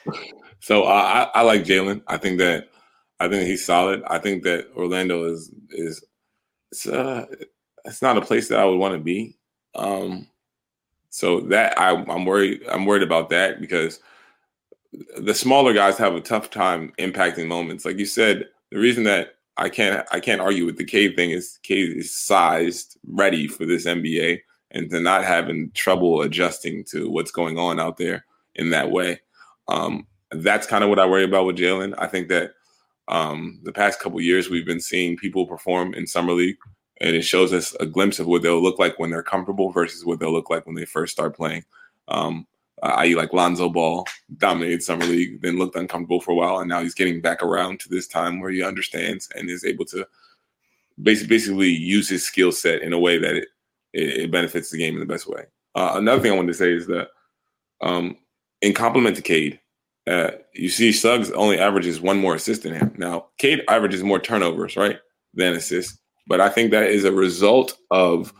so 0.60 0.84
uh, 0.84 1.28
I, 1.34 1.40
I 1.40 1.42
like 1.42 1.64
Jalen. 1.64 2.02
I 2.06 2.18
think 2.18 2.38
that 2.38 2.68
I 3.18 3.28
think 3.28 3.46
he's 3.46 3.64
solid. 3.64 4.02
I 4.06 4.18
think 4.18 4.42
that 4.44 4.68
Orlando 4.76 5.24
is 5.24 5.50
is 5.70 6.04
it's 6.70 6.86
uh 6.86 7.26
it's 7.86 8.02
not 8.02 8.18
a 8.18 8.22
place 8.22 8.48
that 8.48 8.58
I 8.58 8.64
would 8.64 8.78
want 8.78 8.94
to 8.94 9.00
be. 9.00 9.38
Um, 9.74 10.28
so 11.08 11.40
that 11.40 11.78
I, 11.78 11.90
I'm 11.90 12.24
worried. 12.26 12.62
I'm 12.70 12.84
worried 12.84 13.02
about 13.02 13.30
that 13.30 13.60
because 13.60 14.00
the 15.18 15.34
smaller 15.34 15.72
guys 15.72 15.98
have 15.98 16.14
a 16.14 16.20
tough 16.20 16.50
time 16.50 16.92
impacting 16.98 17.46
moments. 17.46 17.84
Like 17.84 17.98
you 17.98 18.06
said, 18.06 18.46
the 18.70 18.78
reason 18.78 19.04
that 19.04 19.36
I 19.56 19.68
can't 19.68 20.06
I 20.12 20.20
can't 20.20 20.40
argue 20.40 20.66
with 20.66 20.76
the 20.76 20.84
Cade 20.84 21.16
thing 21.16 21.30
is 21.30 21.58
Cade 21.62 21.96
is 21.96 22.14
sized 22.14 22.98
ready 23.06 23.48
for 23.48 23.64
this 23.64 23.86
NBA 23.86 24.40
and 24.72 24.90
to 24.90 25.00
not 25.00 25.24
having 25.24 25.70
trouble 25.72 26.22
adjusting 26.22 26.84
to 26.84 27.10
what's 27.10 27.30
going 27.30 27.58
on 27.58 27.80
out 27.80 27.96
there 27.96 28.24
in 28.54 28.70
that 28.70 28.90
way. 28.90 29.20
Um, 29.68 30.06
that's 30.30 30.66
kind 30.66 30.82
of 30.84 30.90
what 30.90 30.98
I 30.98 31.06
worry 31.06 31.24
about 31.24 31.46
with 31.46 31.56
Jalen. 31.56 31.94
I 31.98 32.06
think 32.06 32.28
that 32.28 32.52
um, 33.08 33.60
the 33.62 33.72
past 33.72 34.00
couple 34.00 34.20
years 34.20 34.50
we've 34.50 34.66
been 34.66 34.80
seeing 34.80 35.16
people 35.16 35.46
perform 35.46 35.94
in 35.94 36.06
summer 36.06 36.32
league, 36.32 36.56
and 37.00 37.14
it 37.14 37.22
shows 37.22 37.52
us 37.52 37.74
a 37.78 37.86
glimpse 37.86 38.18
of 38.18 38.26
what 38.26 38.42
they'll 38.42 38.62
look 38.62 38.78
like 38.78 38.98
when 38.98 39.10
they're 39.10 39.22
comfortable 39.22 39.70
versus 39.70 40.04
what 40.04 40.18
they'll 40.18 40.32
look 40.32 40.50
like 40.50 40.66
when 40.66 40.74
they 40.74 40.84
first 40.84 41.12
start 41.12 41.36
playing. 41.36 41.64
Um, 42.08 42.46
uh, 42.82 42.94
i.e., 42.98 43.14
like 43.14 43.32
Lonzo 43.32 43.68
Ball, 43.68 44.06
dominated 44.36 44.82
summer 44.82 45.04
league, 45.04 45.40
then 45.42 45.58
looked 45.58 45.76
uncomfortable 45.76 46.20
for 46.20 46.32
a 46.32 46.34
while, 46.34 46.58
and 46.58 46.68
now 46.68 46.82
he's 46.82 46.94
getting 46.94 47.20
back 47.20 47.42
around 47.42 47.80
to 47.80 47.88
this 47.88 48.06
time 48.06 48.40
where 48.40 48.50
he 48.50 48.62
understands 48.62 49.28
and 49.34 49.48
is 49.48 49.64
able 49.64 49.84
to 49.86 50.06
basically 51.02 51.28
basically 51.28 51.68
use 51.68 52.08
his 52.08 52.24
skill 52.24 52.52
set 52.52 52.82
in 52.82 52.92
a 52.92 52.98
way 52.98 53.18
that 53.18 53.34
it, 53.36 53.48
it, 53.92 54.08
it 54.20 54.30
benefits 54.30 54.70
the 54.70 54.78
game 54.78 54.94
in 54.94 55.00
the 55.00 55.06
best 55.06 55.26
way. 55.26 55.44
Uh, 55.74 55.92
another 55.94 56.22
thing 56.22 56.32
I 56.32 56.36
wanted 56.36 56.52
to 56.52 56.58
say 56.58 56.72
is 56.72 56.86
that 56.86 57.08
um, 57.82 58.16
in 58.62 58.72
compliment 58.72 59.16
to 59.16 59.22
Cade, 59.22 59.60
uh, 60.06 60.30
you 60.54 60.68
see 60.68 60.92
Suggs 60.92 61.30
only 61.32 61.58
averages 61.58 62.00
one 62.00 62.18
more 62.18 62.34
assist 62.34 62.62
than 62.62 62.74
him. 62.74 62.94
Now, 62.96 63.26
Cade 63.38 63.62
averages 63.68 64.02
more 64.02 64.20
turnovers, 64.20 64.76
right, 64.76 64.98
than 65.34 65.54
assists. 65.54 65.98
But 66.28 66.40
I 66.40 66.48
think 66.48 66.70
that 66.70 66.84
is 66.84 67.04
a 67.04 67.12
result 67.12 67.76
of 67.90 68.32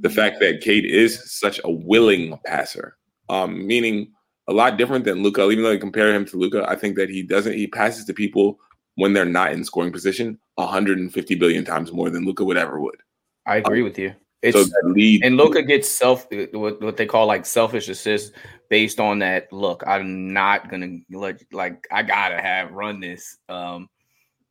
the 0.00 0.10
fact 0.10 0.40
that 0.40 0.60
Cade 0.60 0.84
is 0.84 1.32
such 1.32 1.60
a 1.64 1.70
willing 1.70 2.38
passer 2.44 2.96
um, 3.28 3.66
meaning 3.66 4.12
a 4.48 4.52
lot 4.52 4.76
different 4.76 5.04
than 5.04 5.22
Luka. 5.22 5.48
Even 5.50 5.64
though 5.64 5.72
I 5.72 5.76
compare 5.76 6.14
him 6.14 6.24
to 6.26 6.36
Luka, 6.36 6.64
I 6.68 6.76
think 6.76 6.96
that 6.96 7.10
he 7.10 7.22
doesn't. 7.22 7.54
He 7.54 7.66
passes 7.66 8.04
to 8.06 8.14
people 8.14 8.58
when 8.96 9.12
they're 9.12 9.24
not 9.24 9.52
in 9.52 9.64
scoring 9.64 9.92
position 9.92 10.38
150 10.56 11.34
billion 11.34 11.64
times 11.64 11.92
more 11.92 12.10
than 12.10 12.24
Luka 12.24 12.44
would 12.44 12.56
ever 12.56 12.80
would. 12.80 13.00
I 13.46 13.56
agree 13.56 13.80
um, 13.80 13.84
with 13.84 13.98
you. 13.98 14.14
It's, 14.42 14.70
so 14.70 14.78
lead, 14.84 15.24
and 15.24 15.38
Luka 15.38 15.62
gets 15.62 15.88
self 15.88 16.26
what, 16.52 16.80
what 16.82 16.98
they 16.98 17.06
call 17.06 17.26
like 17.26 17.46
selfish 17.46 17.88
assists 17.88 18.30
based 18.68 19.00
on 19.00 19.20
that. 19.20 19.50
Look, 19.52 19.82
I'm 19.86 20.34
not 20.34 20.68
gonna 20.68 20.98
let 21.10 21.42
like 21.50 21.86
I 21.90 22.02
gotta 22.02 22.40
have 22.42 22.70
run 22.72 23.00
this. 23.00 23.38
Um, 23.48 23.88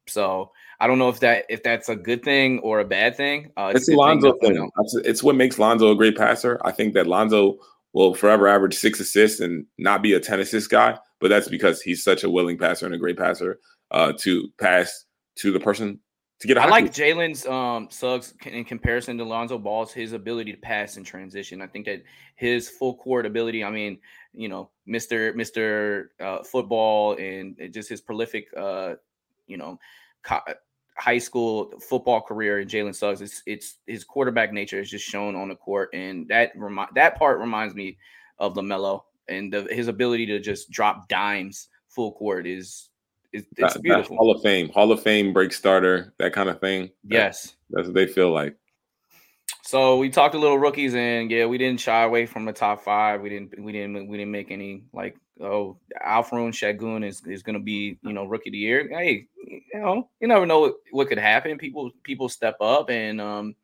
so 0.08 0.52
I 0.80 0.88
don't 0.88 0.98
know 0.98 1.10
if 1.10 1.20
that 1.20 1.46
if 1.48 1.62
that's 1.62 1.90
a 1.90 1.96
good 1.96 2.24
thing 2.24 2.58
or 2.60 2.80
a 2.80 2.86
bad 2.86 3.16
thing. 3.16 3.52
Uh, 3.56 3.72
it's, 3.76 3.88
it's 3.88 3.96
Lonzo 3.96 4.34
thing. 4.40 4.56
thing. 4.56 4.72
It's 5.06 5.22
what 5.22 5.36
makes 5.36 5.60
Lonzo 5.60 5.92
a 5.92 5.96
great 5.96 6.18
passer. 6.18 6.60
I 6.66 6.72
think 6.72 6.96
that 6.96 7.06
Lonzo 7.06 7.60
will 7.94 8.14
forever 8.14 8.48
average 8.48 8.76
six 8.76 9.00
assists 9.00 9.40
and 9.40 9.66
not 9.78 10.02
be 10.02 10.14
a 10.14 10.20
10 10.20 10.40
assist 10.40 10.70
guy, 10.70 10.98
but 11.20 11.30
that's 11.30 11.48
because 11.48 11.82
he's 11.82 12.04
such 12.04 12.24
a 12.24 12.30
willing 12.30 12.58
passer 12.58 12.86
and 12.86 12.96
a 12.96 12.98
great 12.98 13.18
passer 13.18 13.60
uh, 13.92 14.12
to 14.20 14.50
pass 14.60 15.06
to 15.36 15.52
the 15.52 15.60
person 15.60 16.00
to 16.40 16.48
get. 16.48 16.58
I 16.58 16.68
like 16.68 16.92
Jalen's 16.92 17.46
um, 17.46 17.88
Suggs 17.90 18.34
in 18.46 18.66
comparison 18.66 19.18
to 19.18 19.24
Lonzo 19.24 19.58
Ball's 19.58 19.94
his 19.94 20.14
ability 20.14 20.52
to 20.52 20.58
pass 20.58 20.98
in 20.98 21.04
transition. 21.04 21.62
I 21.62 21.68
think 21.68 21.86
that 21.86 22.04
his 22.36 22.70
full 22.70 22.96
court 22.96 23.26
ability. 23.26 23.64
I 23.64 23.70
mean, 23.70 24.00
you 24.34 24.50
know, 24.50 24.70
Mister 24.86 25.34
Mister 25.34 26.12
uh, 26.20 26.44
Football 26.44 27.16
and 27.18 27.58
just 27.72 27.90
his 27.90 28.02
prolific, 28.02 28.48
uh, 28.58 28.96
you 29.48 29.58
know, 29.58 29.80
co- 30.24 30.42
high 30.98 31.18
school 31.18 31.74
football 31.80 32.22
career 32.22 32.60
in 32.60 32.68
Jalen 32.68 32.96
Suggs, 32.96 33.22
it's 33.22 33.42
it's 33.46 33.78
his 33.88 34.04
quarterback 34.04 34.54
nature 34.54 34.80
is 34.80 34.90
just 34.90 35.06
shown 35.06 35.36
on 35.36 35.50
the 35.50 35.56
court, 35.56 35.90
and 35.94 36.28
that 36.30 36.52
remi- 36.56 36.92
that 36.96 37.18
part 37.18 37.40
reminds 37.40 37.76
me 37.76 37.98
of 38.40 38.56
Lamelo 38.56 39.02
and 39.28 39.54
the, 39.54 39.64
his 39.72 39.88
ability 39.88 40.26
to 40.28 40.40
just 40.40 40.70
drop 40.70 41.08
dimes 41.08 41.70
full 41.90 42.12
court 42.14 42.48
is 42.48 42.90
is 43.32 43.46
it's 43.58 43.74
that, 43.74 43.82
beautiful. 43.82 44.18
Hall 44.18 44.32
of 44.32 44.42
Fame, 44.42 44.70
Hall 44.70 44.92
of 44.92 45.02
Fame 45.02 45.34
break 45.34 45.54
starter, 45.54 46.14
that 46.20 46.34
kind 46.34 46.50
of 46.50 46.60
thing. 46.60 46.92
Yes, 47.04 47.56
that's 47.70 47.88
what 47.88 47.96
they 47.96 48.08
feel 48.08 48.32
like. 48.32 48.56
so 49.64 49.98
we 49.98 50.10
talked 50.10 50.36
a 50.36 50.38
little 50.38 50.60
rookies, 50.60 50.94
and 50.94 51.32
yeah, 51.32 51.46
we 51.46 51.58
didn't 51.58 51.80
shy 51.80 52.04
away 52.04 52.26
from 52.26 52.46
the 52.46 52.54
top 52.54 52.84
five. 52.84 53.22
We 53.22 53.30
didn't, 53.30 53.60
we 53.60 53.72
didn't, 53.72 54.08
we 54.08 54.18
didn't 54.18 54.32
make 54.32 54.52
any 54.52 54.84
like, 54.94 55.18
oh, 55.44 55.78
Alperen 56.06 56.52
Sengun 56.52 57.06
is 57.06 57.26
is 57.26 57.44
going 57.44 57.58
to 57.58 57.64
be, 57.64 57.98
you 58.02 58.14
know, 58.14 58.26
rookie 58.26 58.50
of 58.50 58.54
the 58.54 58.58
year. 58.58 58.88
Hey, 58.90 59.28
you 59.46 59.62
know, 59.74 60.10
you 60.20 60.28
never 60.28 60.46
know 60.46 60.60
what, 60.60 60.76
what 60.92 61.08
could 61.08 61.18
happen. 61.18 61.58
People 61.58 61.92
people 62.04 62.30
step 62.30 62.56
up, 62.62 62.90
and 62.90 63.22
um, 63.22 63.56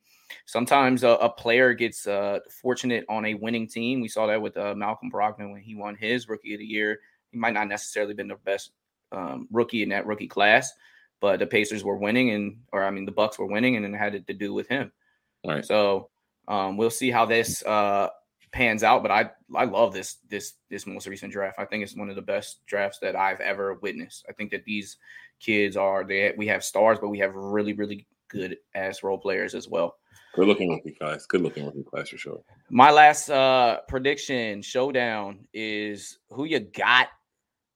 sometimes 0.46 1.04
a, 1.04 1.10
a 1.10 1.30
player 1.30 1.74
gets 1.74 2.08
uh, 2.08 2.40
fortunate 2.62 3.06
on 3.10 3.26
a 3.26 3.34
winning 3.34 3.68
team. 3.68 4.02
We 4.02 4.08
saw 4.08 4.28
that 4.28 4.42
with 4.42 4.58
uh, 4.58 4.76
Malcolm 4.76 5.12
Brogdon 5.12 5.52
when 5.52 5.62
he 5.62 5.76
won 5.76 5.96
his 5.96 6.28
rookie 6.28 6.54
of 6.54 6.60
the 6.60 6.66
year. 6.66 7.00
He 7.32 7.38
might 7.38 7.54
not 7.54 7.68
necessarily 7.68 8.14
been 8.14 8.28
the 8.28 8.36
best 8.36 8.72
um, 9.12 9.48
rookie 9.52 9.84
in 9.84 9.90
that 9.90 10.06
rookie 10.06 10.28
class, 10.28 10.72
but 11.20 11.40
the 11.40 11.48
Pacers 11.48 11.84
were 11.84 11.98
winning, 11.98 12.32
and 12.32 12.58
or 12.72 12.84
I 12.84 12.92
mean 12.92 13.06
the 13.06 13.12
Bucks 13.12 13.40
were 13.40 13.46
winning, 13.48 13.76
and 13.76 13.86
it 13.86 13.98
had 13.98 14.26
to 14.26 14.34
do 14.34 14.54
with 14.54 14.68
him. 14.68 14.92
Right. 15.46 15.66
So 15.66 16.10
um, 16.48 16.76
we'll 16.76 16.90
see 16.90 17.12
how 17.12 17.26
this 17.26 17.64
uh, 17.64 18.10
pans 18.52 18.84
out. 18.84 19.02
But 19.02 19.12
I 19.12 19.30
I 19.56 19.66
love 19.66 19.93
this 19.93 20.18
this 20.30 20.54
this 20.70 20.88
most 20.88 21.08
recent 21.08 21.34
draft. 21.34 21.60
I 21.60 21.66
think 21.66 21.84
it's 21.84 21.95
one 21.95 22.10
of 22.10 22.16
the 22.16 22.22
best 22.22 22.66
drafts 22.66 23.00
that 23.00 23.16
I've 23.16 23.39
ever 23.39 23.76
witnessed. 23.76 24.26
I 24.30 24.34
think 24.34 24.52
that 24.52 24.66
these 24.66 24.97
kids 25.39 25.78
are 25.78 26.04
they 26.04 26.34
we 26.38 26.47
have 26.47 26.64
stars, 26.64 26.97
but 27.00 27.10
we 27.10 27.20
have 27.20 27.36
really 27.36 27.74
really 27.74 28.08
good 28.30 28.58
ass 28.76 29.04
role 29.04 29.18
players 29.18 29.56
as 29.56 29.68
well. 29.68 29.95
Good 30.36 30.47
looking 30.47 30.70
rookie 30.70 30.91
class. 30.91 31.26
Good 31.26 31.41
looking 31.41 31.66
rookie 31.66 31.84
class 31.84 32.10
for 32.10 32.18
sure. 32.18 32.41
My 32.70 32.91
last 32.91 33.30
uh 33.30 33.80
prediction 33.88 34.62
showdown 34.62 35.47
is 35.54 36.20
who 36.30 36.45
you 36.45 36.60
got 36.60 37.08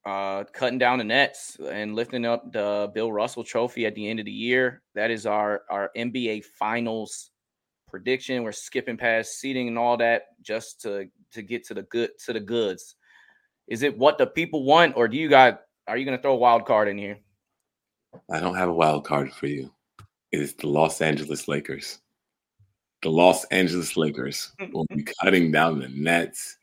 uh 0.06 0.44
cutting 0.52 0.78
down 0.78 0.98
the 0.98 1.04
nets 1.04 1.56
and 1.70 1.94
lifting 1.94 2.24
up 2.24 2.52
the 2.52 2.90
Bill 2.94 3.12
Russell 3.12 3.44
trophy 3.44 3.86
at 3.86 3.94
the 3.94 4.08
end 4.08 4.20
of 4.20 4.26
the 4.26 4.32
year. 4.32 4.82
That 4.94 5.10
is 5.10 5.26
our 5.26 5.62
our 5.68 5.90
NBA 5.96 6.44
finals 6.44 7.30
prediction. 7.94 8.42
We're 8.42 8.50
skipping 8.50 8.96
past 8.96 9.38
seating 9.38 9.68
and 9.68 9.78
all 9.78 9.96
that 9.98 10.42
just 10.42 10.80
to 10.80 11.08
to 11.30 11.42
get 11.42 11.64
to 11.66 11.74
the 11.74 11.82
good 11.82 12.10
to 12.26 12.32
the 12.32 12.40
goods. 12.40 12.96
Is 13.68 13.82
it 13.82 13.96
what 13.96 14.18
the 14.18 14.26
people 14.26 14.64
want, 14.64 14.96
or 14.96 15.06
do 15.06 15.16
you 15.16 15.28
got? 15.28 15.60
Are 15.86 15.96
you 15.96 16.04
going 16.04 16.16
to 16.16 16.20
throw 16.20 16.32
a 16.32 16.36
wild 16.36 16.66
card 16.66 16.88
in 16.88 16.98
here? 16.98 17.20
I 18.32 18.40
don't 18.40 18.56
have 18.56 18.68
a 18.68 18.74
wild 18.74 19.04
card 19.04 19.32
for 19.32 19.46
you. 19.46 19.72
It 20.32 20.40
is 20.40 20.54
the 20.54 20.66
Los 20.66 21.00
Angeles 21.00 21.46
Lakers. 21.46 22.00
The 23.02 23.10
Los 23.10 23.44
Angeles 23.44 23.96
Lakers 23.96 24.50
will 24.72 24.86
be 24.92 25.06
cutting 25.22 25.52
down 25.52 25.78
the 25.78 25.88
nets 25.88 26.58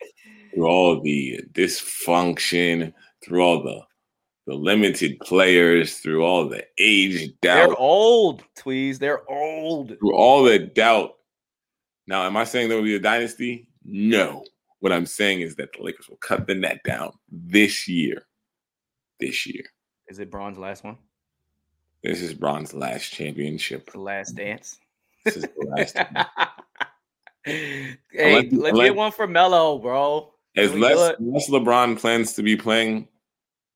through 0.53 0.67
all 0.67 0.99
the 0.99 1.39
dysfunction, 1.53 2.91
through 3.23 3.41
all 3.41 3.63
the 3.63 3.79
the 4.47 4.55
limited 4.55 5.17
players, 5.21 5.99
through 5.99 6.25
all 6.25 6.49
the 6.49 6.65
age 6.77 7.31
doubt. 7.41 7.67
They're 7.67 7.77
old, 7.77 8.43
Tweez. 8.57 8.99
They're 8.99 9.29
old. 9.31 9.97
Through 9.97 10.13
all 10.13 10.43
the 10.43 10.59
doubt 10.59 11.13
now, 12.11 12.25
am 12.25 12.35
I 12.35 12.43
saying 12.43 12.67
there 12.67 12.77
will 12.77 12.83
be 12.83 12.95
a 12.95 12.99
dynasty? 12.99 13.69
No. 13.85 14.43
What 14.81 14.91
I'm 14.91 15.05
saying 15.05 15.41
is 15.41 15.55
that 15.55 15.69
the 15.71 15.81
Lakers 15.81 16.09
will 16.09 16.17
cut 16.17 16.45
the 16.45 16.53
net 16.53 16.81
down 16.83 17.13
this 17.31 17.87
year. 17.87 18.25
This 19.21 19.47
year. 19.47 19.63
Is 20.09 20.19
it 20.19 20.29
Bron's 20.29 20.57
last 20.57 20.83
one? 20.83 20.97
This 22.03 22.21
is 22.21 22.33
Bron's 22.33 22.73
last 22.73 23.13
championship. 23.13 23.89
The 23.93 24.01
last 24.01 24.35
dance. 24.35 24.77
This 25.23 25.37
is 25.37 25.43
the 25.43 25.67
last. 25.69 25.95
hey, 27.45 27.97
let's, 28.51 28.77
get 28.77 28.93
one 28.93 29.13
for 29.13 29.25
Melo, 29.25 29.79
bro. 29.79 30.33
As 30.57 30.73
less, 30.73 31.15
less 31.17 31.49
LeBron 31.49 31.97
plans 31.97 32.33
to 32.33 32.43
be 32.43 32.57
playing 32.57 33.07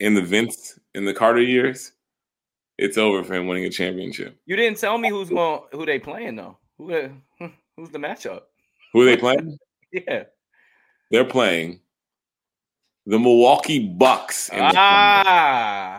in 0.02 0.14
the 0.14 0.22
Vince 0.22 0.78
in 0.94 1.06
the 1.06 1.14
Carter 1.14 1.42
years, 1.42 1.94
it's 2.78 2.98
over 2.98 3.24
for 3.24 3.34
him 3.34 3.48
winning 3.48 3.64
a 3.64 3.70
championship. 3.70 4.38
You 4.46 4.58
didn't 4.58 4.78
tell 4.78 4.98
me 4.98 5.08
who's 5.08 5.30
going, 5.30 5.62
who 5.72 5.86
they 5.86 6.00
playing 6.00 6.36
though. 6.36 6.58
Who, 6.78 7.12
hmm. 7.40 7.46
Who's 7.78 7.90
the 7.90 8.00
matchup? 8.00 8.42
Who 8.94 9.02
are 9.02 9.06
they 9.06 9.18
playing? 9.18 9.58
yeah. 9.92 10.24
They're 11.12 11.26
playing 11.26 11.82
the 13.06 13.20
Milwaukee 13.20 13.88
Bucks. 13.88 14.50
Ah, 14.54 14.72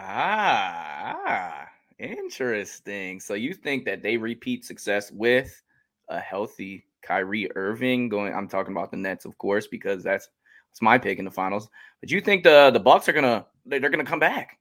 ah, 0.06 1.16
ah, 1.26 1.68
interesting. 1.98 3.20
So 3.20 3.34
you 3.34 3.54
think 3.54 3.84
that 3.84 4.02
they 4.02 4.16
repeat 4.16 4.64
success 4.64 5.12
with 5.12 5.62
a 6.08 6.18
healthy 6.18 6.86
Kyrie 7.02 7.50
Irving 7.54 8.08
going? 8.08 8.34
I'm 8.34 8.48
talking 8.48 8.72
about 8.72 8.90
the 8.90 8.96
Nets, 8.96 9.26
of 9.26 9.36
course, 9.38 9.66
because 9.66 10.02
that's 10.02 10.28
that's 10.70 10.82
my 10.82 10.98
pick 10.98 11.18
in 11.18 11.24
the 11.24 11.30
finals. 11.30 11.68
But 12.00 12.10
you 12.10 12.20
think 12.20 12.42
the 12.42 12.70
the 12.72 12.80
Bucks 12.80 13.08
are 13.08 13.12
gonna 13.12 13.46
they're, 13.66 13.80
they're 13.80 13.90
gonna 13.90 14.04
come 14.04 14.20
back? 14.20 14.58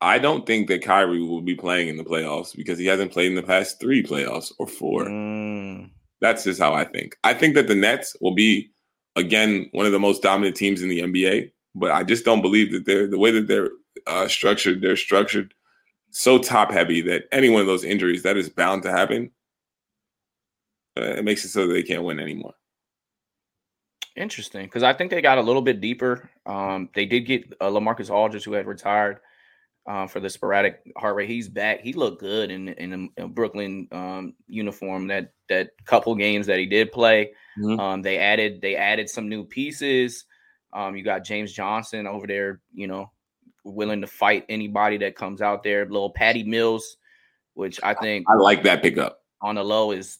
I 0.00 0.18
don't 0.18 0.46
think 0.46 0.68
that 0.68 0.82
Kyrie 0.82 1.22
will 1.22 1.42
be 1.42 1.54
playing 1.54 1.88
in 1.88 1.98
the 1.98 2.04
playoffs 2.04 2.56
because 2.56 2.78
he 2.78 2.86
hasn't 2.86 3.12
played 3.12 3.26
in 3.26 3.34
the 3.34 3.42
past 3.42 3.78
three 3.80 4.02
playoffs 4.02 4.50
or 4.58 4.66
four. 4.66 5.04
Mm. 5.04 5.90
That's 6.20 6.44
just 6.44 6.60
how 6.60 6.74
I 6.74 6.84
think. 6.84 7.16
I 7.24 7.34
think 7.34 7.54
that 7.54 7.68
the 7.68 7.74
Nets 7.74 8.16
will 8.20 8.34
be 8.34 8.70
again 9.16 9.68
one 9.72 9.86
of 9.86 9.92
the 9.92 9.98
most 9.98 10.22
dominant 10.22 10.56
teams 10.56 10.82
in 10.82 10.88
the 10.88 11.00
NBA, 11.00 11.50
but 11.74 11.90
I 11.90 12.02
just 12.02 12.24
don't 12.24 12.42
believe 12.42 12.72
that 12.72 12.84
they're 12.86 13.06
the 13.06 13.18
way 13.18 13.30
that 13.30 13.46
they're 13.46 13.70
uh, 14.06 14.28
structured. 14.28 14.80
They're 14.80 14.96
structured 14.96 15.54
so 16.10 16.38
top 16.38 16.72
heavy 16.72 17.00
that 17.02 17.24
any 17.32 17.48
one 17.48 17.60
of 17.60 17.66
those 17.66 17.84
injuries 17.84 18.22
that 18.22 18.36
is 18.36 18.48
bound 18.48 18.82
to 18.82 18.90
happen. 18.90 19.30
Uh, 20.98 21.04
it 21.04 21.24
makes 21.24 21.44
it 21.44 21.48
so 21.48 21.66
they 21.66 21.82
can't 21.82 22.02
win 22.02 22.18
anymore. 22.18 22.54
Interesting, 24.16 24.64
because 24.64 24.82
I 24.82 24.92
think 24.92 25.10
they 25.10 25.22
got 25.22 25.38
a 25.38 25.42
little 25.42 25.62
bit 25.62 25.80
deeper. 25.80 26.28
Um, 26.44 26.90
they 26.94 27.06
did 27.06 27.20
get 27.20 27.52
uh, 27.60 27.70
Lamarcus 27.70 28.10
Aldridge, 28.10 28.44
who 28.44 28.52
had 28.52 28.66
retired 28.66 29.20
um, 29.86 30.08
for 30.08 30.20
the 30.20 30.30
sporadic 30.30 30.82
heart 30.96 31.16
rate. 31.16 31.28
He's 31.28 31.48
back. 31.48 31.80
He 31.80 31.92
looked 31.92 32.20
good 32.20 32.50
in 32.50 32.68
in 32.68 33.10
a, 33.18 33.28
Brooklyn 33.28 33.88
um, 33.92 34.34
uniform. 34.46 35.06
That 35.08 35.32
that 35.48 35.70
couple 35.84 36.14
games 36.14 36.46
that 36.46 36.58
he 36.58 36.66
did 36.66 36.92
play, 36.92 37.32
mm-hmm. 37.58 37.80
um, 37.80 38.02
they 38.02 38.18
added 38.18 38.60
they 38.60 38.76
added 38.76 39.08
some 39.08 39.28
new 39.28 39.44
pieces. 39.44 40.24
Um, 40.72 40.96
you 40.96 41.02
got 41.02 41.24
James 41.24 41.52
Johnson 41.52 42.06
over 42.06 42.26
there, 42.26 42.60
you 42.72 42.86
know, 42.86 43.10
willing 43.64 44.00
to 44.02 44.06
fight 44.06 44.44
anybody 44.48 44.98
that 44.98 45.16
comes 45.16 45.42
out 45.42 45.62
there. 45.62 45.84
Little 45.86 46.10
Patty 46.10 46.44
Mills, 46.44 46.96
which 47.54 47.80
I 47.82 47.94
think 47.94 48.26
I 48.28 48.34
like 48.34 48.62
that 48.64 48.82
pickup 48.82 49.22
on 49.40 49.56
the 49.56 49.64
low 49.64 49.90
is 49.92 50.18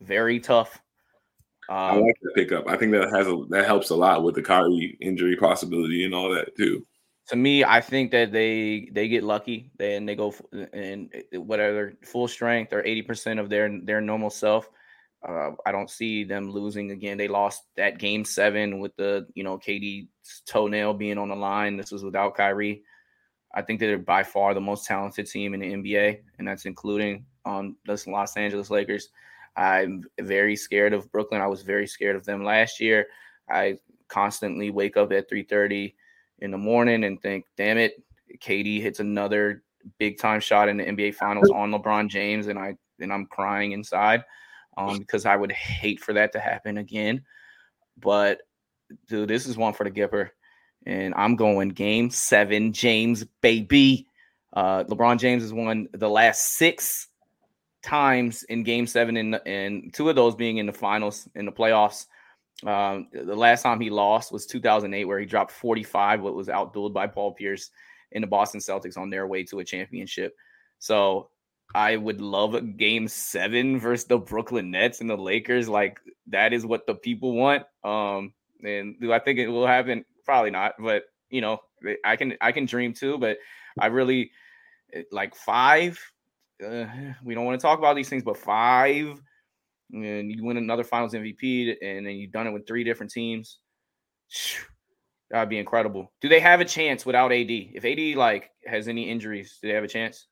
very 0.00 0.40
tough. 0.40 0.80
I 1.68 1.94
like 1.96 2.16
that 2.22 2.34
pickup. 2.34 2.68
I 2.68 2.76
think 2.76 2.92
that 2.92 3.10
has 3.14 3.28
a 3.28 3.44
that 3.50 3.66
helps 3.66 3.90
a 3.90 3.96
lot 3.96 4.24
with 4.24 4.34
the 4.34 4.42
Kyrie 4.42 4.96
injury 5.00 5.36
possibility 5.36 6.04
and 6.04 6.14
all 6.14 6.34
that 6.34 6.56
too 6.56 6.84
to 7.28 7.36
me, 7.36 7.64
I 7.64 7.80
think 7.80 8.10
that 8.10 8.32
they 8.32 8.88
they 8.92 9.08
get 9.08 9.22
lucky 9.22 9.70
and 9.78 10.08
they 10.08 10.16
go 10.16 10.34
and 10.72 11.12
whatever 11.32 11.94
full 12.04 12.28
strength 12.28 12.72
or 12.72 12.84
eighty 12.84 13.02
percent 13.02 13.38
of 13.38 13.48
their 13.48 13.70
their 13.84 14.00
normal 14.00 14.30
self. 14.30 14.68
Uh, 15.26 15.52
I 15.64 15.70
don't 15.70 15.90
see 15.90 16.24
them 16.24 16.50
losing 16.50 16.90
again. 16.90 17.16
They 17.16 17.28
lost 17.28 17.62
that 17.76 17.98
game 17.98 18.24
seven 18.24 18.80
with 18.80 18.96
the 18.96 19.26
you 19.34 19.44
know 19.44 19.56
KD 19.56 20.08
toenail 20.46 20.94
being 20.94 21.18
on 21.18 21.28
the 21.28 21.36
line. 21.36 21.76
This 21.76 21.92
was 21.92 22.04
without 22.04 22.34
Kyrie. 22.34 22.82
I 23.54 23.62
think 23.62 23.78
they're 23.78 23.98
by 23.98 24.24
far 24.24 24.54
the 24.54 24.60
most 24.60 24.86
talented 24.86 25.26
team 25.26 25.54
in 25.54 25.60
the 25.60 25.72
NBA, 25.72 26.20
and 26.38 26.48
that's 26.48 26.64
including 26.64 27.24
on 27.44 27.76
the 27.86 28.02
Los 28.08 28.36
Angeles 28.36 28.70
Lakers. 28.70 29.10
I'm 29.56 30.02
very 30.20 30.56
scared 30.56 30.94
of 30.94 31.12
Brooklyn. 31.12 31.40
I 31.42 31.46
was 31.46 31.62
very 31.62 31.86
scared 31.86 32.16
of 32.16 32.24
them 32.24 32.42
last 32.42 32.80
year. 32.80 33.06
I 33.48 33.78
constantly 34.08 34.70
wake 34.70 34.96
up 34.96 35.12
at 35.12 35.30
3:30 35.30 35.94
in 36.38 36.50
the 36.50 36.58
morning 36.58 37.04
and 37.04 37.20
think, 37.20 37.44
damn 37.56 37.78
it, 37.78 38.02
KD 38.38 38.80
hits 38.80 39.00
another 39.00 39.62
big 39.98 40.18
time 40.18 40.40
shot 40.40 40.68
in 40.68 40.76
the 40.76 40.84
NBA 40.84 41.14
finals 41.14 41.50
on 41.54 41.70
LeBron 41.70 42.08
James, 42.08 42.46
and 42.46 42.58
I 42.58 42.76
and 43.00 43.12
I'm 43.12 43.26
crying 43.26 43.72
inside 43.72 44.24
um, 44.76 44.98
because 44.98 45.26
I 45.26 45.36
would 45.36 45.52
hate 45.52 46.00
for 46.00 46.12
that 46.14 46.32
to 46.32 46.40
happen 46.40 46.78
again. 46.78 47.24
But 47.98 48.42
dude, 49.08 49.28
this 49.28 49.46
is 49.46 49.56
one 49.56 49.72
for 49.72 49.84
the 49.84 49.90
Gipper. 49.90 50.30
And 50.84 51.14
I'm 51.16 51.36
going 51.36 51.70
game 51.70 52.10
seven, 52.10 52.72
James, 52.72 53.24
baby. 53.40 54.06
Uh, 54.52 54.84
LeBron 54.84 55.18
James 55.18 55.42
has 55.42 55.52
won 55.52 55.88
the 55.92 56.10
last 56.10 56.56
six 56.56 57.08
times 57.82 58.42
in 58.44 58.64
game 58.64 58.86
seven, 58.86 59.16
and 59.16 59.40
and 59.46 59.94
two 59.94 60.08
of 60.08 60.16
those 60.16 60.34
being 60.34 60.58
in 60.58 60.66
the 60.66 60.72
finals 60.72 61.28
in 61.34 61.46
the 61.46 61.52
playoffs. 61.52 62.06
Um, 62.66 63.08
the 63.12 63.34
last 63.34 63.62
time 63.62 63.80
he 63.80 63.90
lost 63.90 64.32
was 64.32 64.46
2008, 64.46 65.04
where 65.04 65.18
he 65.18 65.26
dropped 65.26 65.50
45, 65.50 66.22
but 66.22 66.34
was 66.34 66.48
outdueled 66.48 66.92
by 66.92 67.06
Paul 67.06 67.32
Pierce 67.32 67.70
in 68.12 68.20
the 68.20 68.26
Boston 68.26 68.60
Celtics 68.60 68.96
on 68.96 69.10
their 69.10 69.26
way 69.26 69.42
to 69.44 69.58
a 69.58 69.64
championship. 69.64 70.36
So 70.78 71.30
I 71.74 71.96
would 71.96 72.20
love 72.20 72.54
a 72.54 72.60
game 72.60 73.08
seven 73.08 73.80
versus 73.80 74.06
the 74.06 74.18
Brooklyn 74.18 74.70
Nets 74.70 75.00
and 75.00 75.08
the 75.08 75.16
Lakers. 75.16 75.68
Like 75.68 75.98
that 76.28 76.52
is 76.52 76.66
what 76.66 76.86
the 76.86 76.94
people 76.94 77.34
want. 77.34 77.64
Um, 77.82 78.34
and 78.62 79.00
do 79.00 79.12
I 79.12 79.18
think 79.18 79.38
it 79.38 79.48
will 79.48 79.66
happen? 79.66 80.04
Probably 80.24 80.50
not, 80.50 80.74
but 80.78 81.04
you 81.30 81.40
know, 81.40 81.60
I 82.04 82.16
can 82.16 82.34
I 82.40 82.52
can 82.52 82.66
dream 82.66 82.92
too. 82.92 83.18
But 83.18 83.38
I 83.78 83.86
really 83.86 84.30
eh, 84.92 85.02
like 85.10 85.34
five. 85.34 85.98
Uh, 86.64 86.86
we 87.24 87.34
don't 87.34 87.44
want 87.44 87.58
to 87.58 87.62
talk 87.62 87.78
about 87.78 87.96
these 87.96 88.08
things, 88.08 88.22
but 88.22 88.36
five 88.36 89.20
and 89.92 90.30
you 90.30 90.44
win 90.44 90.56
another 90.56 90.84
Finals 90.84 91.12
MVP, 91.12 91.76
and 91.82 92.06
then 92.06 92.14
you've 92.14 92.32
done 92.32 92.46
it 92.46 92.52
with 92.52 92.66
three 92.66 92.84
different 92.84 93.12
teams. 93.12 93.58
That'd 95.30 95.48
be 95.48 95.58
incredible. 95.58 96.12
Do 96.20 96.28
they 96.28 96.40
have 96.40 96.60
a 96.60 96.64
chance 96.64 97.06
without 97.06 97.32
AD? 97.32 97.48
If 97.48 97.84
AD 97.84 98.18
like 98.18 98.50
has 98.66 98.86
any 98.86 99.08
injuries, 99.08 99.58
do 99.62 99.68
they 99.68 99.74
have 99.74 99.84
a 99.84 99.88
chance? 99.88 100.26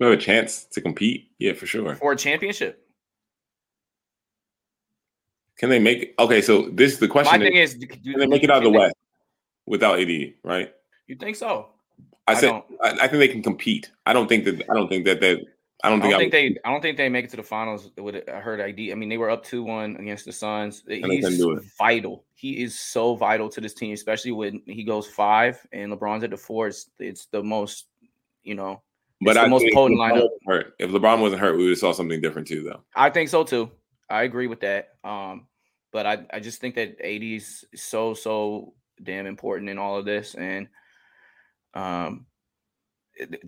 They 0.00 0.06
have 0.06 0.18
a 0.18 0.20
chance 0.20 0.64
to 0.72 0.80
compete, 0.80 1.30
yeah, 1.38 1.52
for 1.52 1.66
sure, 1.66 1.94
for 1.96 2.12
a 2.12 2.16
championship. 2.16 2.84
Can 5.58 5.68
they 5.68 5.78
make 5.78 6.02
it? 6.02 6.14
Okay, 6.18 6.40
so 6.40 6.68
this 6.70 6.92
is 6.92 6.98
the 6.98 7.08
question. 7.08 7.38
My 7.38 7.44
thing 7.44 7.56
is, 7.56 7.74
is, 7.74 7.80
do, 7.80 7.86
can 7.86 8.18
they 8.18 8.26
make 8.26 8.42
it 8.42 8.50
out 8.50 8.58
of 8.58 8.64
the 8.64 8.70
West 8.70 8.94
without 9.66 10.00
AD? 10.00 10.34
Right? 10.42 10.72
You 11.06 11.16
think 11.16 11.36
so? 11.36 11.68
I, 12.26 12.32
I 12.32 12.34
said 12.34 12.62
I, 12.82 12.90
I, 12.90 13.08
think 13.08 13.12
they 13.12 13.28
can 13.28 13.42
compete. 13.42 13.90
I 14.06 14.12
don't 14.12 14.28
think 14.28 14.44
that. 14.46 14.62
I 14.70 14.74
don't 14.74 14.88
think 14.88 15.04
that 15.04 15.20
they. 15.20 15.46
I 15.82 15.90
don't 15.90 16.00
think, 16.00 16.14
I 16.14 16.18
don't 16.18 16.20
think 16.20 16.32
they. 16.32 16.56
I 16.64 16.70
don't 16.70 16.80
think 16.80 16.96
they 16.96 17.08
make 17.08 17.24
it 17.24 17.30
to 17.32 17.36
the 17.36 17.42
finals 17.42 17.90
with 17.98 18.14
a 18.28 18.40
hurt 18.40 18.60
AD. 18.60 18.78
I 18.78 18.94
mean, 18.94 19.08
they 19.08 19.18
were 19.18 19.28
up 19.28 19.44
two 19.44 19.62
one 19.62 19.96
against 19.96 20.24
the 20.24 20.32
Suns. 20.32 20.82
He's 20.86 21.44
vital. 21.78 22.24
He 22.34 22.62
is 22.62 22.78
so 22.78 23.16
vital 23.16 23.48
to 23.50 23.60
this 23.60 23.74
team, 23.74 23.92
especially 23.92 24.32
when 24.32 24.62
he 24.66 24.84
goes 24.84 25.06
five 25.06 25.60
and 25.72 25.92
LeBron's 25.92 26.24
at 26.24 26.30
the 26.30 26.36
four. 26.36 26.68
It's, 26.68 26.90
it's 26.98 27.26
the 27.26 27.42
most, 27.42 27.86
you 28.44 28.54
know, 28.54 28.82
but 29.20 29.36
I 29.36 29.46
most 29.46 29.66
potent 29.74 29.98
lineup. 29.98 30.28
Hurt. 30.46 30.74
If 30.78 30.90
LeBron 30.90 31.20
wasn't 31.20 31.40
hurt, 31.40 31.56
we 31.56 31.64
would 31.64 31.70
have 31.70 31.78
saw 31.78 31.92
something 31.92 32.20
different 32.20 32.48
too, 32.48 32.62
though. 32.62 32.82
I 32.94 33.10
think 33.10 33.28
so 33.28 33.44
too. 33.44 33.70
I 34.08 34.22
agree 34.22 34.46
with 34.46 34.60
that. 34.60 34.90
Um, 35.02 35.48
but 35.92 36.06
I, 36.06 36.26
I 36.32 36.40
just 36.40 36.60
think 36.60 36.74
that 36.76 37.00
AD 37.00 37.22
is 37.22 37.64
so 37.74 38.14
so 38.14 38.74
damn 39.02 39.26
important 39.26 39.70
in 39.70 39.78
all 39.78 39.98
of 39.98 40.04
this, 40.04 40.34
and 40.34 40.68
um, 41.74 42.26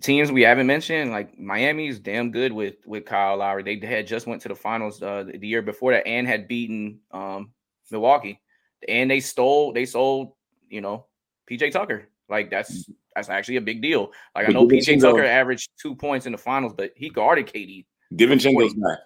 teams 0.01 0.31
we 0.31 0.41
haven't 0.41 0.67
mentioned, 0.67 1.11
like 1.11 1.37
Miami's 1.37 1.99
damn 1.99 2.31
good 2.31 2.51
with 2.51 2.75
with 2.85 3.05
Kyle 3.05 3.37
Lowry. 3.37 3.63
They 3.63 3.85
had 3.85 4.07
just 4.07 4.27
went 4.27 4.41
to 4.43 4.47
the 4.47 4.55
finals 4.55 5.01
uh, 5.01 5.25
the 5.33 5.47
year 5.47 5.61
before 5.61 5.91
that 5.91 6.07
and 6.07 6.27
had 6.27 6.47
beaten 6.47 6.99
um, 7.11 7.51
Milwaukee, 7.91 8.41
and 8.87 9.09
they 9.09 9.19
stole 9.19 9.73
they 9.73 9.85
sold 9.85 10.33
you 10.69 10.81
know 10.81 11.05
PJ 11.49 11.71
Tucker. 11.71 12.07
Like 12.29 12.49
that's 12.49 12.83
mm-hmm. 12.83 12.93
that's 13.15 13.29
actually 13.29 13.57
a 13.57 13.61
big 13.61 13.81
deal. 13.81 14.11
Like 14.35 14.49
I 14.49 14.51
know 14.51 14.67
PJ 14.67 15.01
Tucker 15.01 15.25
averaged 15.25 15.69
two 15.81 15.95
points 15.95 16.25
in 16.25 16.31
the 16.31 16.37
finals, 16.37 16.73
but 16.75 16.91
he 16.95 17.09
guarded 17.09 17.47
KD. 17.47 17.85
DiVincenzo's 18.13 18.73
back. 18.73 18.99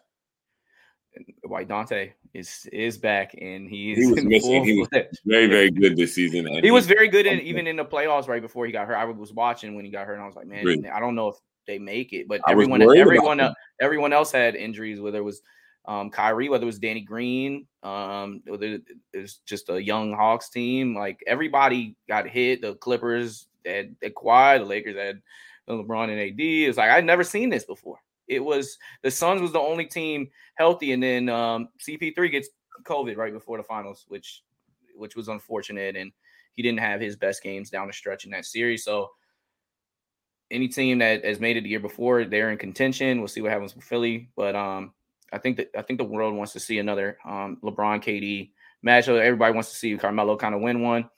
White 1.44 1.68
Dante 1.68 2.14
is 2.34 2.68
is 2.72 2.98
back 2.98 3.34
and 3.40 3.70
he 3.70 3.92
is 3.92 4.00
he 4.00 4.12
was 4.12 4.24
missing. 4.24 4.64
He 4.64 4.80
was 4.80 4.88
very 5.26 5.48
very 5.48 5.72
good 5.72 5.98
this 5.98 6.16
season. 6.16 6.48
he 6.64 6.72
was 6.72 6.88
very 6.88 7.08
good 7.08 7.26
in 7.26 7.40
even 7.42 7.68
in 7.68 7.76
the 7.76 7.86
playoffs 7.86 8.28
right 8.28 8.42
before 8.42 8.66
he 8.66 8.72
got 8.72 8.88
hurt. 8.88 8.96
I 8.96 9.06
was 9.06 9.34
watching 9.34 9.76
when 9.76 9.86
he 9.86 9.92
got 9.92 10.08
hurt 10.08 10.14
and 10.14 10.24
I 10.24 10.28
was 10.28 10.36
like, 10.36 10.48
man, 10.48 10.64
really? 10.66 10.90
I 10.90 11.00
don't 11.00 11.16
know 11.16 11.30
if 11.30 11.36
they 11.68 11.80
make 11.80 12.14
it. 12.14 12.28
But 12.28 12.42
everyone 12.48 12.82
everyone 12.82 13.40
else, 13.40 13.56
everyone 13.80 14.14
else 14.14 14.32
had 14.32 14.56
injuries. 14.56 15.00
Whether 15.00 15.20
it 15.20 15.24
was 15.24 15.42
um, 15.86 16.10
Kyrie, 16.10 16.50
whether 16.50 16.64
it 16.64 16.68
was 16.68 16.80
Danny 16.80 17.02
Green, 17.02 17.68
um, 17.84 18.42
whether 18.46 18.80
it 19.14 19.18
was 19.18 19.40
just 19.46 19.70
a 19.70 19.82
young 19.82 20.14
Hawks 20.14 20.50
team, 20.50 20.96
like 20.96 21.22
everybody 21.28 21.96
got 22.08 22.28
hit. 22.28 22.62
The 22.62 22.76
Clippers 22.76 23.48
had, 23.66 23.96
had 24.02 24.14
Kawhi, 24.14 24.60
the 24.60 24.66
Lakers 24.66 24.96
had 24.96 25.22
LeBron 25.70 26.10
and 26.10 26.20
AD. 26.20 26.40
It's 26.40 26.78
like 26.78 26.92
I'd 26.92 27.06
never 27.06 27.24
seen 27.24 27.50
this 27.50 27.66
before. 27.66 28.00
It 28.32 28.44
was 28.44 28.78
the 29.04 29.12
Suns 29.12 29.42
was 29.42 29.52
the 29.52 29.60
only 29.60 29.86
team 29.86 30.30
healthy, 30.56 30.94
and 30.94 31.04
then 31.04 31.28
um, 31.28 31.68
CP3 31.86 32.32
gets 32.32 32.50
COVID 32.84 33.18
right 33.18 33.34
before 33.34 33.58
the 33.58 33.64
finals, 33.64 34.06
which 34.08 34.44
which 34.96 35.18
was 35.18 35.28
unfortunate, 35.28 35.98
and 35.98 36.14
he 36.54 36.64
didn't 36.64 36.80
have 36.80 37.02
his 37.02 37.18
best 37.18 37.44
games 37.44 37.70
down 37.70 37.88
the 37.88 37.94
stretch 37.94 38.24
in 38.24 38.32
that 38.32 38.46
series. 38.46 38.86
So 38.86 39.10
any 40.50 40.70
team 40.70 41.00
that 41.00 41.26
has 41.26 41.40
made 41.42 41.58
it 41.58 41.64
the 41.64 41.70
year 41.70 41.80
before, 41.80 42.24
they're 42.24 42.52
in 42.52 42.58
contention. 42.58 43.20
We'll 43.20 43.28
see 43.28 43.42
what 43.42 43.52
happens 43.52 43.76
with 43.76 43.84
Philly, 43.84 44.30
but 44.38 44.56
um, 44.56 44.94
I 45.34 45.38
think 45.38 45.58
that 45.58 45.70
I 45.78 45.82
think 45.82 46.00
the 46.00 46.06
world 46.06 46.34
wants 46.34 46.54
to 46.54 46.60
see 46.62 46.80
another 46.80 47.18
um, 47.26 47.58
LeBron 47.62 48.02
KD 48.02 48.52
matchup. 48.86 49.20
Everybody 49.20 49.54
wants 49.54 49.72
to 49.72 49.76
see 49.76 49.98
Carmelo 49.98 50.38
kind 50.38 50.56
of 50.56 50.62
win 50.62 50.82
one 50.82 51.10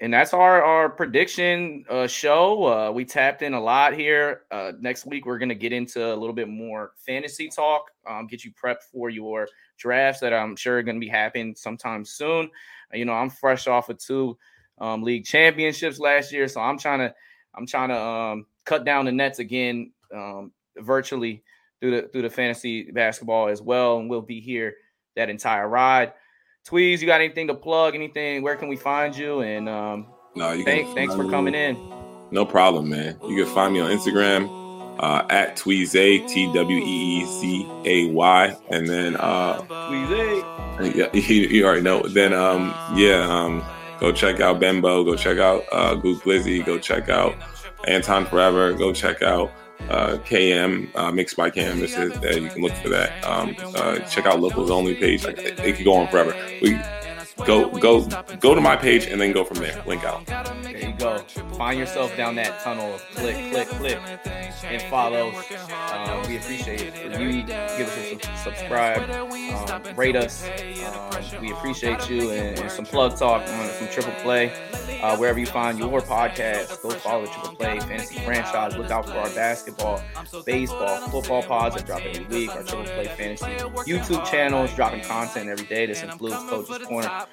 and 0.00 0.14
that's 0.14 0.32
our 0.32 0.62
our 0.62 0.88
prediction 0.88 1.84
uh, 1.90 2.06
show. 2.06 2.66
Uh, 2.66 2.90
we 2.92 3.04
tapped 3.04 3.42
in 3.42 3.54
a 3.54 3.60
lot 3.60 3.94
here. 3.94 4.42
Uh, 4.50 4.72
next 4.80 5.06
week 5.06 5.26
we're 5.26 5.38
gonna 5.38 5.54
get 5.54 5.72
into 5.72 6.14
a 6.14 6.14
little 6.14 6.34
bit 6.34 6.48
more 6.48 6.92
fantasy 7.04 7.48
talk. 7.48 7.90
Um, 8.08 8.26
get 8.26 8.44
you 8.44 8.52
prepped 8.52 8.82
for 8.92 9.10
your 9.10 9.48
drafts 9.76 10.20
that 10.20 10.32
I'm 10.32 10.54
sure 10.56 10.78
are 10.78 10.82
gonna 10.82 11.00
be 11.00 11.08
happening 11.08 11.54
sometime 11.56 12.04
soon. 12.04 12.50
you 12.92 13.04
know, 13.04 13.12
I'm 13.12 13.30
fresh 13.30 13.66
off 13.66 13.88
of 13.88 13.98
two 13.98 14.38
um, 14.78 15.02
league 15.02 15.24
championships 15.24 15.98
last 15.98 16.32
year, 16.32 16.46
so 16.46 16.60
I'm 16.60 16.78
trying 16.78 17.00
to 17.00 17.14
I'm 17.54 17.66
trying 17.66 17.88
to 17.88 18.00
um, 18.00 18.46
cut 18.64 18.84
down 18.84 19.04
the 19.04 19.12
nets 19.12 19.40
again 19.40 19.92
um, 20.14 20.52
virtually 20.76 21.42
through 21.80 22.02
the 22.02 22.08
through 22.08 22.22
the 22.22 22.30
fantasy 22.30 22.90
basketball 22.90 23.48
as 23.48 23.60
well, 23.60 23.98
and 23.98 24.08
we'll 24.08 24.22
be 24.22 24.40
here 24.40 24.74
that 25.16 25.28
entire 25.28 25.68
ride. 25.68 26.12
Tweez, 26.66 27.00
you 27.00 27.06
got 27.06 27.20
anything 27.20 27.46
to 27.48 27.54
plug? 27.54 27.94
Anything? 27.94 28.42
Where 28.42 28.56
can 28.56 28.68
we 28.68 28.76
find 28.76 29.16
you? 29.16 29.40
And 29.40 29.68
um, 29.68 30.06
no, 30.34 30.52
you 30.52 30.64
thank, 30.64 30.94
thanks 30.94 31.14
for 31.14 31.28
coming 31.28 31.54
in. 31.54 31.76
No 32.30 32.44
problem, 32.44 32.90
man. 32.90 33.16
You 33.26 33.44
can 33.44 33.54
find 33.54 33.72
me 33.72 33.80
on 33.80 33.90
Instagram 33.90 34.58
uh, 35.00 35.26
at 35.30 35.56
Tweezay, 35.56 36.28
T 36.28 36.52
W 36.52 36.78
E 36.78 37.22
E 37.22 37.24
Z 37.24 37.66
A 37.84 38.12
Y, 38.12 38.56
and 38.70 38.86
then 38.86 39.16
uh, 39.16 39.60
Tweezay. 39.62 40.94
Yeah, 40.94 41.08
you, 41.12 41.48
you, 41.48 41.66
already 41.66 41.82
know. 41.82 42.02
Then 42.02 42.32
um, 42.32 42.74
yeah, 42.94 43.26
um, 43.28 43.64
go 44.00 44.12
check 44.12 44.40
out 44.40 44.60
Bembo. 44.60 45.04
Go 45.04 45.16
check 45.16 45.38
out 45.38 45.64
uh, 45.72 45.96
Glizzy. 45.96 46.64
Go 46.64 46.78
check 46.78 47.08
out 47.08 47.34
Anton 47.86 48.26
Forever. 48.26 48.72
Go 48.74 48.92
check 48.92 49.22
out 49.22 49.50
uh, 49.88 50.18
KM 50.18 50.94
uh, 50.94 51.12
Mixed 51.12 51.36
by 51.36 51.50
Cam. 51.50 51.80
This 51.80 51.96
is 51.96 52.12
uh, 52.18 52.40
you 52.40 52.48
can 52.48 52.62
look 52.62 52.72
for 52.74 52.88
that. 52.88 53.24
Um, 53.24 53.54
uh, 53.76 53.98
check 54.00 54.26
out 54.26 54.40
Locals 54.40 54.70
Only 54.70 54.94
page. 54.94 55.24
It, 55.24 55.58
it 55.60 55.76
could 55.76 55.84
go 55.84 55.94
on 55.94 56.08
forever. 56.08 56.34
We 56.62 56.78
go 57.44 57.68
go 57.78 58.06
go 58.40 58.54
to 58.54 58.60
my 58.60 58.76
page 58.76 59.06
and 59.06 59.20
then 59.20 59.32
go 59.32 59.44
from 59.44 59.58
there. 59.58 59.82
Link 59.86 60.04
out. 60.04 60.26
There 60.26 60.76
you 60.76 60.92
go. 60.92 61.18
Find 61.56 61.78
yourself 61.78 62.16
down 62.16 62.34
that 62.36 62.60
tunnel 62.60 62.94
of 62.94 63.02
click, 63.14 63.36
click, 63.52 63.68
click, 63.68 64.00
and 64.64 64.82
follow. 64.82 65.32
Uh, 65.70 66.24
we 66.28 66.36
appreciate 66.36 66.80
it. 66.80 67.20
You 67.20 67.42
give 67.42 67.88
us 67.88 67.96
a 67.98 68.36
subscribe, 68.44 69.10
um, 69.10 69.96
rate 69.96 70.16
us. 70.16 70.48
Um, 70.48 71.40
we 71.40 71.52
appreciate 71.52 72.08
you 72.08 72.30
and, 72.30 72.58
and, 72.58 72.70
some 72.70 72.84
plug 72.84 73.16
talk 73.16 73.42
on 73.42 73.70
some 73.70 73.88
triple 73.88 74.12
play. 74.22 74.52
Uh, 75.02 75.16
wherever 75.16 75.38
you 75.38 75.46
find 75.46 75.78
your 75.78 76.00
podcast, 76.00 76.82
go 76.82 76.90
follow 76.90 77.26
triple 77.26 77.56
play 77.56 77.78
fantasy 77.80 78.18
franchise. 78.20 78.76
Look 78.76 78.90
out 78.90 79.06
for 79.06 79.12
our 79.12 79.30
basketball, 79.30 80.02
baseball, 80.44 81.08
football 81.08 81.42
pods 81.42 81.76
that 81.76 81.86
drop 81.86 82.02
every 82.02 82.24
week. 82.24 82.50
Our 82.50 82.62
triple 82.62 82.84
play 82.84 83.06
fantasy 83.06 83.46
YouTube 83.90 84.28
channel 84.30 84.64
is 84.64 84.74
dropping 84.74 85.02
content 85.02 85.48
every 85.48 85.66
day. 85.66 85.86
This 85.86 86.02
includes 86.02 86.36
Coach's 86.36 86.86
Corner 86.86 87.26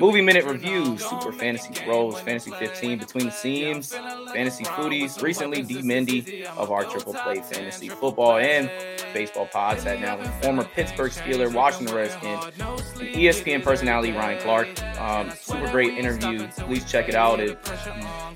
Movie 0.00 0.20
Minute 0.20 0.44
Reviews, 0.44 1.04
Super 1.04 1.32
Fantasy 1.32 1.74
Bros, 1.84 2.18
Fantasy 2.20 2.50
15, 2.50 2.98
Between 2.98 3.26
the 3.26 3.32
Seams, 3.32 3.94
Fantasy 3.94 4.64
Foodies. 4.64 5.22
Recently, 5.22 5.62
D. 5.62 5.76
Mendy 5.82 6.44
of 6.56 6.70
our 6.70 6.84
Triple 6.84 7.14
Play 7.14 7.40
Fantasy 7.40 7.88
Football 7.88 8.38
and 8.38 8.70
Baseball 9.12 9.46
Pod 9.46 9.78
sat 9.78 10.00
down 10.00 10.18
with 10.18 10.42
former 10.42 10.64
Pittsburgh 10.64 11.12
Steeler, 11.12 11.52
Washington 11.52 11.94
Redskins, 11.94 12.44
and 12.44 13.14
ESPN 13.14 13.62
personality 13.62 14.12
Ryan 14.12 14.40
Clark. 14.42 14.82
Um, 14.98 15.30
super 15.36 15.70
great 15.70 15.94
interview. 15.94 16.48
Please 16.58 16.84
check 16.90 17.08
it 17.08 17.14
out. 17.14 17.40
It 17.40 17.62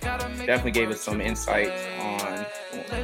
definitely 0.00 0.72
gave 0.72 0.90
us 0.90 1.00
some 1.00 1.20
insight 1.20 1.70
on 2.00 2.46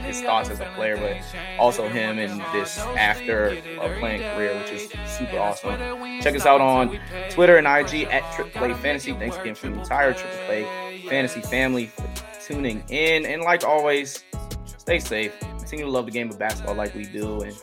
his 0.02 0.20
thoughts 0.20 0.50
as 0.50 0.60
a 0.60 0.70
player, 0.74 0.96
but 0.96 1.16
also 1.58 1.88
him 1.88 2.18
and 2.18 2.40
this 2.52 2.78
after 2.78 3.48
a 3.48 3.98
playing 3.98 4.20
career, 4.20 4.58
which 4.58 4.70
is 4.70 4.90
super 5.10 5.38
awesome. 5.38 5.78
Check 6.20 6.36
us 6.36 6.46
out 6.46 6.60
on 6.60 6.98
Twitter 7.30 7.56
and 7.56 7.66
IG 7.66 8.08
at 8.08 8.32
Triple 8.34 8.60
Play 8.60 8.74
Fantasy. 8.74 9.12
Thanks 9.12 9.36
again 9.36 9.54
for 9.54 9.68
the 9.68 9.80
entire 9.80 10.12
Triple 10.12 10.38
Play 10.46 11.06
Fantasy 11.08 11.40
family 11.42 11.86
for 11.86 12.08
tuning 12.44 12.84
in. 12.88 13.26
And 13.26 13.42
like 13.42 13.64
always, 13.64 14.24
stay 14.66 14.98
safe. 14.98 15.38
Continue 15.40 15.86
to 15.86 15.90
love 15.90 16.06
the 16.06 16.12
game 16.12 16.30
of 16.30 16.38
basketball 16.38 16.74
like 16.74 16.94
we 16.94 17.04
do, 17.04 17.42
and 17.42 17.56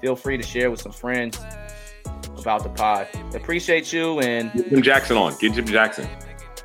feel 0.00 0.16
free 0.16 0.36
to 0.36 0.42
share 0.42 0.70
with 0.70 0.80
some 0.80 0.92
friends 0.92 1.38
about 2.38 2.62
the 2.62 2.68
pod. 2.68 3.08
Appreciate 3.34 3.92
you 3.92 4.20
and 4.20 4.52
Get 4.52 4.70
Jim 4.70 4.82
Jackson 4.82 5.16
on. 5.16 5.36
Get 5.38 5.54
Jim 5.54 5.66
Jackson. 5.66 6.08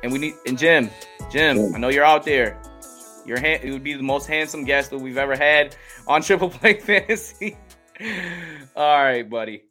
And 0.02 0.12
we 0.12 0.18
need 0.18 0.34
and 0.46 0.58
Jim, 0.58 0.90
Jim, 1.30 1.74
I 1.74 1.78
know 1.78 1.88
you're 1.88 2.04
out 2.04 2.24
there. 2.24 2.60
Your 3.26 3.38
hand, 3.38 3.64
it 3.64 3.72
would 3.72 3.84
be 3.84 3.94
the 3.94 4.02
most 4.02 4.26
handsome 4.26 4.64
guest 4.64 4.90
that 4.90 4.98
we've 4.98 5.18
ever 5.18 5.36
had 5.36 5.76
on 6.06 6.22
Triple 6.22 6.50
Play 6.50 6.80
Fantasy. 6.80 7.56
All 8.74 9.02
right, 9.02 9.28
buddy. 9.28 9.64